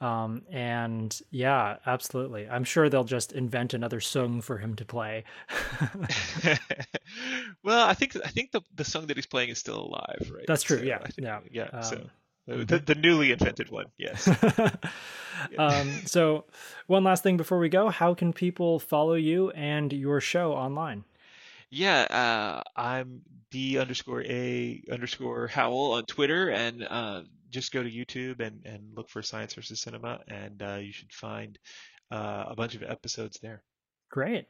Um, 0.00 0.42
and 0.50 1.20
yeah, 1.30 1.76
absolutely. 1.84 2.48
I'm 2.48 2.64
sure 2.64 2.88
they'll 2.88 3.04
just 3.04 3.32
invent 3.32 3.74
another 3.74 4.00
Soong 4.00 4.42
for 4.42 4.56
him 4.56 4.74
to 4.76 4.86
play. 4.86 5.24
well, 7.62 7.86
I 7.86 7.92
think 7.92 8.16
I 8.24 8.28
think 8.28 8.52
the 8.52 8.62
the 8.74 8.84
Soong 8.84 9.06
that 9.08 9.18
he's 9.18 9.26
playing 9.26 9.50
is 9.50 9.58
still 9.58 9.80
alive, 9.80 10.32
right? 10.34 10.46
That's 10.46 10.62
true. 10.62 10.78
So 10.78 10.84
yeah. 10.84 10.98
Think, 11.00 11.14
yeah. 11.18 11.40
Yeah. 11.52 11.68
Um, 11.74 11.82
so 11.82 12.06
the, 12.46 12.82
the 12.84 12.94
newly 12.94 13.32
invented 13.32 13.70
one, 13.70 13.86
yes. 13.96 14.28
um, 15.58 15.88
so, 16.04 16.44
one 16.86 17.04
last 17.04 17.22
thing 17.22 17.36
before 17.36 17.58
we 17.58 17.68
go: 17.68 17.88
How 17.88 18.14
can 18.14 18.32
people 18.32 18.78
follow 18.78 19.14
you 19.14 19.50
and 19.50 19.92
your 19.92 20.20
show 20.20 20.52
online? 20.52 21.04
Yeah, 21.70 22.02
uh, 22.02 22.62
I'm 22.76 23.22
d 23.50 23.78
underscore 23.78 24.22
a 24.24 24.82
underscore 24.90 25.46
Howell 25.48 25.92
on 25.92 26.04
Twitter, 26.04 26.50
and 26.50 26.86
uh, 26.88 27.22
just 27.50 27.72
go 27.72 27.82
to 27.82 27.90
YouTube 27.90 28.40
and, 28.40 28.60
and 28.64 28.94
look 28.94 29.08
for 29.08 29.22
Science 29.22 29.54
versus 29.54 29.80
Cinema, 29.80 30.20
and 30.28 30.62
uh, 30.62 30.78
you 30.80 30.92
should 30.92 31.12
find 31.12 31.58
uh, 32.10 32.44
a 32.48 32.54
bunch 32.54 32.74
of 32.74 32.82
episodes 32.82 33.38
there. 33.40 33.62
Great. 34.10 34.46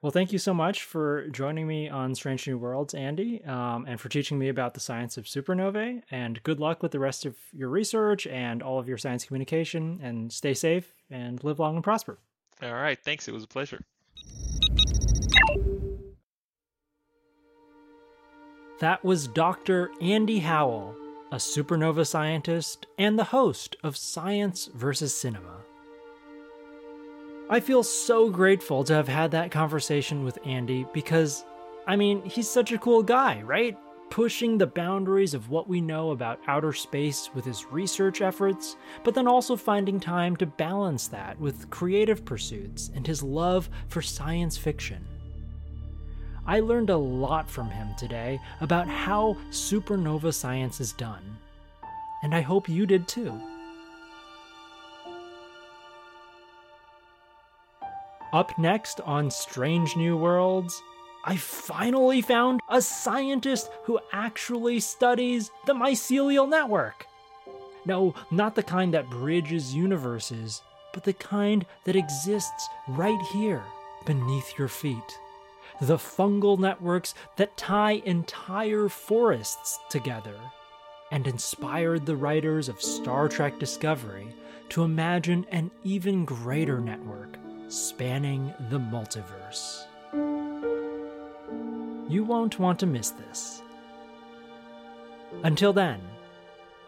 Well, 0.00 0.12
thank 0.12 0.32
you 0.32 0.38
so 0.38 0.54
much 0.54 0.84
for 0.84 1.26
joining 1.28 1.66
me 1.66 1.88
on 1.88 2.14
Strange 2.14 2.46
New 2.46 2.56
Worlds, 2.56 2.94
Andy, 2.94 3.44
um, 3.44 3.84
and 3.88 4.00
for 4.00 4.08
teaching 4.08 4.38
me 4.38 4.48
about 4.48 4.74
the 4.74 4.80
science 4.80 5.16
of 5.16 5.24
supernovae. 5.24 6.02
And 6.12 6.40
good 6.44 6.60
luck 6.60 6.84
with 6.84 6.92
the 6.92 7.00
rest 7.00 7.26
of 7.26 7.34
your 7.52 7.68
research 7.68 8.24
and 8.28 8.62
all 8.62 8.78
of 8.78 8.86
your 8.86 8.96
science 8.96 9.24
communication. 9.24 9.98
And 10.00 10.32
stay 10.32 10.54
safe 10.54 10.94
and 11.10 11.42
live 11.42 11.58
long 11.58 11.74
and 11.74 11.82
prosper. 11.82 12.18
All 12.62 12.74
right. 12.74 12.98
Thanks. 13.02 13.26
It 13.26 13.34
was 13.34 13.42
a 13.42 13.48
pleasure. 13.48 13.80
That 18.78 19.04
was 19.04 19.26
Dr. 19.26 19.90
Andy 20.00 20.38
Howell, 20.38 20.94
a 21.32 21.36
supernova 21.36 22.06
scientist 22.06 22.86
and 22.96 23.18
the 23.18 23.24
host 23.24 23.74
of 23.82 23.96
Science 23.96 24.70
versus 24.72 25.16
Cinema. 25.16 25.64
I 27.50 27.60
feel 27.60 27.82
so 27.82 28.28
grateful 28.28 28.84
to 28.84 28.92
have 28.92 29.08
had 29.08 29.30
that 29.30 29.50
conversation 29.50 30.22
with 30.22 30.38
Andy 30.44 30.84
because, 30.92 31.46
I 31.86 31.96
mean, 31.96 32.22
he's 32.22 32.48
such 32.48 32.72
a 32.72 32.78
cool 32.78 33.02
guy, 33.02 33.40
right? 33.40 33.74
Pushing 34.10 34.58
the 34.58 34.66
boundaries 34.66 35.32
of 35.32 35.48
what 35.48 35.66
we 35.66 35.80
know 35.80 36.10
about 36.10 36.40
outer 36.46 36.74
space 36.74 37.30
with 37.34 37.46
his 37.46 37.64
research 37.64 38.20
efforts, 38.20 38.76
but 39.02 39.14
then 39.14 39.26
also 39.26 39.56
finding 39.56 39.98
time 39.98 40.36
to 40.36 40.44
balance 40.44 41.08
that 41.08 41.40
with 41.40 41.70
creative 41.70 42.22
pursuits 42.22 42.90
and 42.94 43.06
his 43.06 43.22
love 43.22 43.70
for 43.88 44.02
science 44.02 44.58
fiction. 44.58 45.02
I 46.46 46.60
learned 46.60 46.90
a 46.90 46.98
lot 46.98 47.48
from 47.48 47.70
him 47.70 47.88
today 47.96 48.40
about 48.60 48.88
how 48.88 49.38
supernova 49.50 50.34
science 50.34 50.82
is 50.82 50.92
done, 50.92 51.38
and 52.22 52.34
I 52.34 52.42
hope 52.42 52.68
you 52.68 52.84
did 52.84 53.08
too. 53.08 53.40
Up 58.32 58.58
next 58.58 59.00
on 59.00 59.30
Strange 59.30 59.96
New 59.96 60.14
Worlds, 60.14 60.82
I 61.24 61.36
finally 61.36 62.20
found 62.20 62.60
a 62.68 62.82
scientist 62.82 63.70
who 63.84 63.98
actually 64.12 64.80
studies 64.80 65.50
the 65.64 65.72
mycelial 65.72 66.46
network. 66.46 67.06
No, 67.86 68.14
not 68.30 68.54
the 68.54 68.62
kind 68.62 68.92
that 68.92 69.08
bridges 69.08 69.74
universes, 69.74 70.60
but 70.92 71.04
the 71.04 71.14
kind 71.14 71.64
that 71.84 71.96
exists 71.96 72.68
right 72.86 73.20
here 73.32 73.62
beneath 74.04 74.58
your 74.58 74.68
feet. 74.68 75.18
The 75.80 75.96
fungal 75.96 76.58
networks 76.58 77.14
that 77.36 77.56
tie 77.56 78.02
entire 78.04 78.90
forests 78.90 79.78
together 79.88 80.36
and 81.10 81.26
inspired 81.26 82.04
the 82.04 82.16
writers 82.16 82.68
of 82.68 82.82
Star 82.82 83.26
Trek 83.28 83.58
Discovery 83.58 84.34
to 84.68 84.82
imagine 84.82 85.46
an 85.50 85.70
even 85.82 86.26
greater 86.26 86.78
network 86.78 87.38
spanning 87.68 88.52
the 88.70 88.78
multiverse. 88.78 89.84
You 92.10 92.24
won't 92.24 92.58
want 92.58 92.78
to 92.80 92.86
miss 92.86 93.10
this. 93.10 93.62
Until 95.44 95.72
then, 95.72 96.00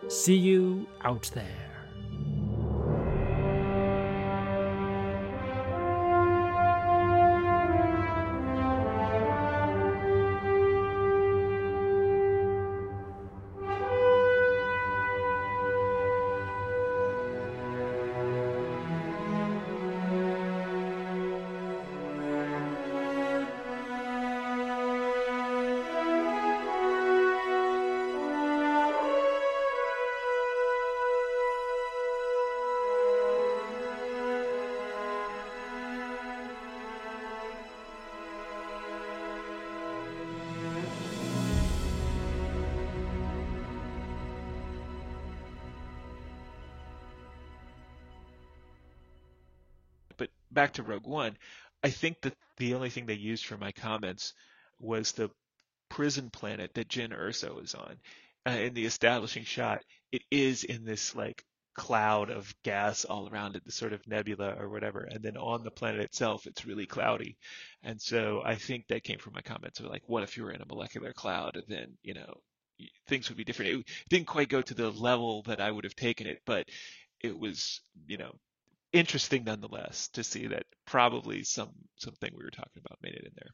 see 0.09 0.37
you 0.37 0.87
out 1.05 1.31
there. 1.35 1.70
Back 50.51 50.75
to 50.75 50.83
Rogue 50.83 51.07
One, 51.07 51.37
I 51.83 51.91
think 51.91 52.21
that 52.23 52.35
the 52.57 52.75
only 52.75 52.91
thing 52.91 53.07
they 53.07 53.15
used 53.15 53.47
for 53.47 53.57
my 53.57 53.73
comments 53.73 54.35
was 54.79 55.13
the 55.13 55.31
prison 55.89 56.31
planet 56.31 56.75
that 56.75 56.89
Jyn 56.89 57.17
Erso 57.17 57.63
is 57.63 57.75
on. 57.75 57.97
Uh, 58.47 58.53
in 58.53 58.75
the 58.75 58.87
establishing 58.87 59.45
shot, 59.45 59.83
it 60.13 60.23
is 60.31 60.65
in 60.65 60.85
this 60.85 61.15
like 61.15 61.45
cloud 61.75 62.31
of 62.31 62.55
gas 62.65 63.05
all 63.05 63.29
around 63.29 63.57
it, 63.57 63.65
the 63.65 63.73
sort 63.73 63.93
of 63.93 64.07
nebula 64.07 64.55
or 64.59 64.69
whatever. 64.69 65.01
And 65.01 65.23
then 65.23 65.37
on 65.37 65.63
the 65.63 65.71
planet 65.71 66.01
itself, 66.01 66.47
it's 66.47 66.67
really 66.67 66.87
cloudy. 66.87 67.37
And 67.83 68.01
so 68.01 68.43
I 68.45 68.57
think 68.57 68.89
that 68.89 69.05
came 69.05 69.19
from 69.19 69.35
my 69.35 69.41
comments 69.41 69.81
of 69.81 69.87
like, 69.87 70.03
what 70.07 70.23
if 70.23 70.37
you 70.37 70.45
were 70.45 70.53
in 70.53 70.63
a 70.63 70.67
molecular 70.67 71.13
cloud? 71.13 71.57
And 71.57 71.65
then, 71.69 71.97
you 72.03 72.15
know, 72.15 72.35
things 73.09 73.29
would 73.29 73.39
be 73.39 73.45
different. 73.45 73.73
It 73.73 73.87
didn't 74.09 74.27
quite 74.27 74.49
go 74.49 74.63
to 74.63 74.75
the 74.75 74.91
level 74.91 75.43
that 75.43 75.61
I 75.61 75.71
would 75.71 75.85
have 75.85 75.97
taken 75.97 76.27
it, 76.27 76.41
but 76.45 76.69
it 77.23 77.39
was, 77.39 77.81
you 78.07 78.17
know, 78.17 78.33
interesting 78.93 79.45
nonetheless 79.45 80.09
to 80.09 80.25
see 80.25 80.49
that 80.49 80.65
probably 80.87 81.45
some 81.45 81.71
something 81.99 82.31
we 82.37 82.45
were 82.45 82.51
talking 82.51 82.83
about 82.85 82.99
made 83.03 83.15
it 83.15 83.25
in 83.25 83.33
there. 83.37 83.51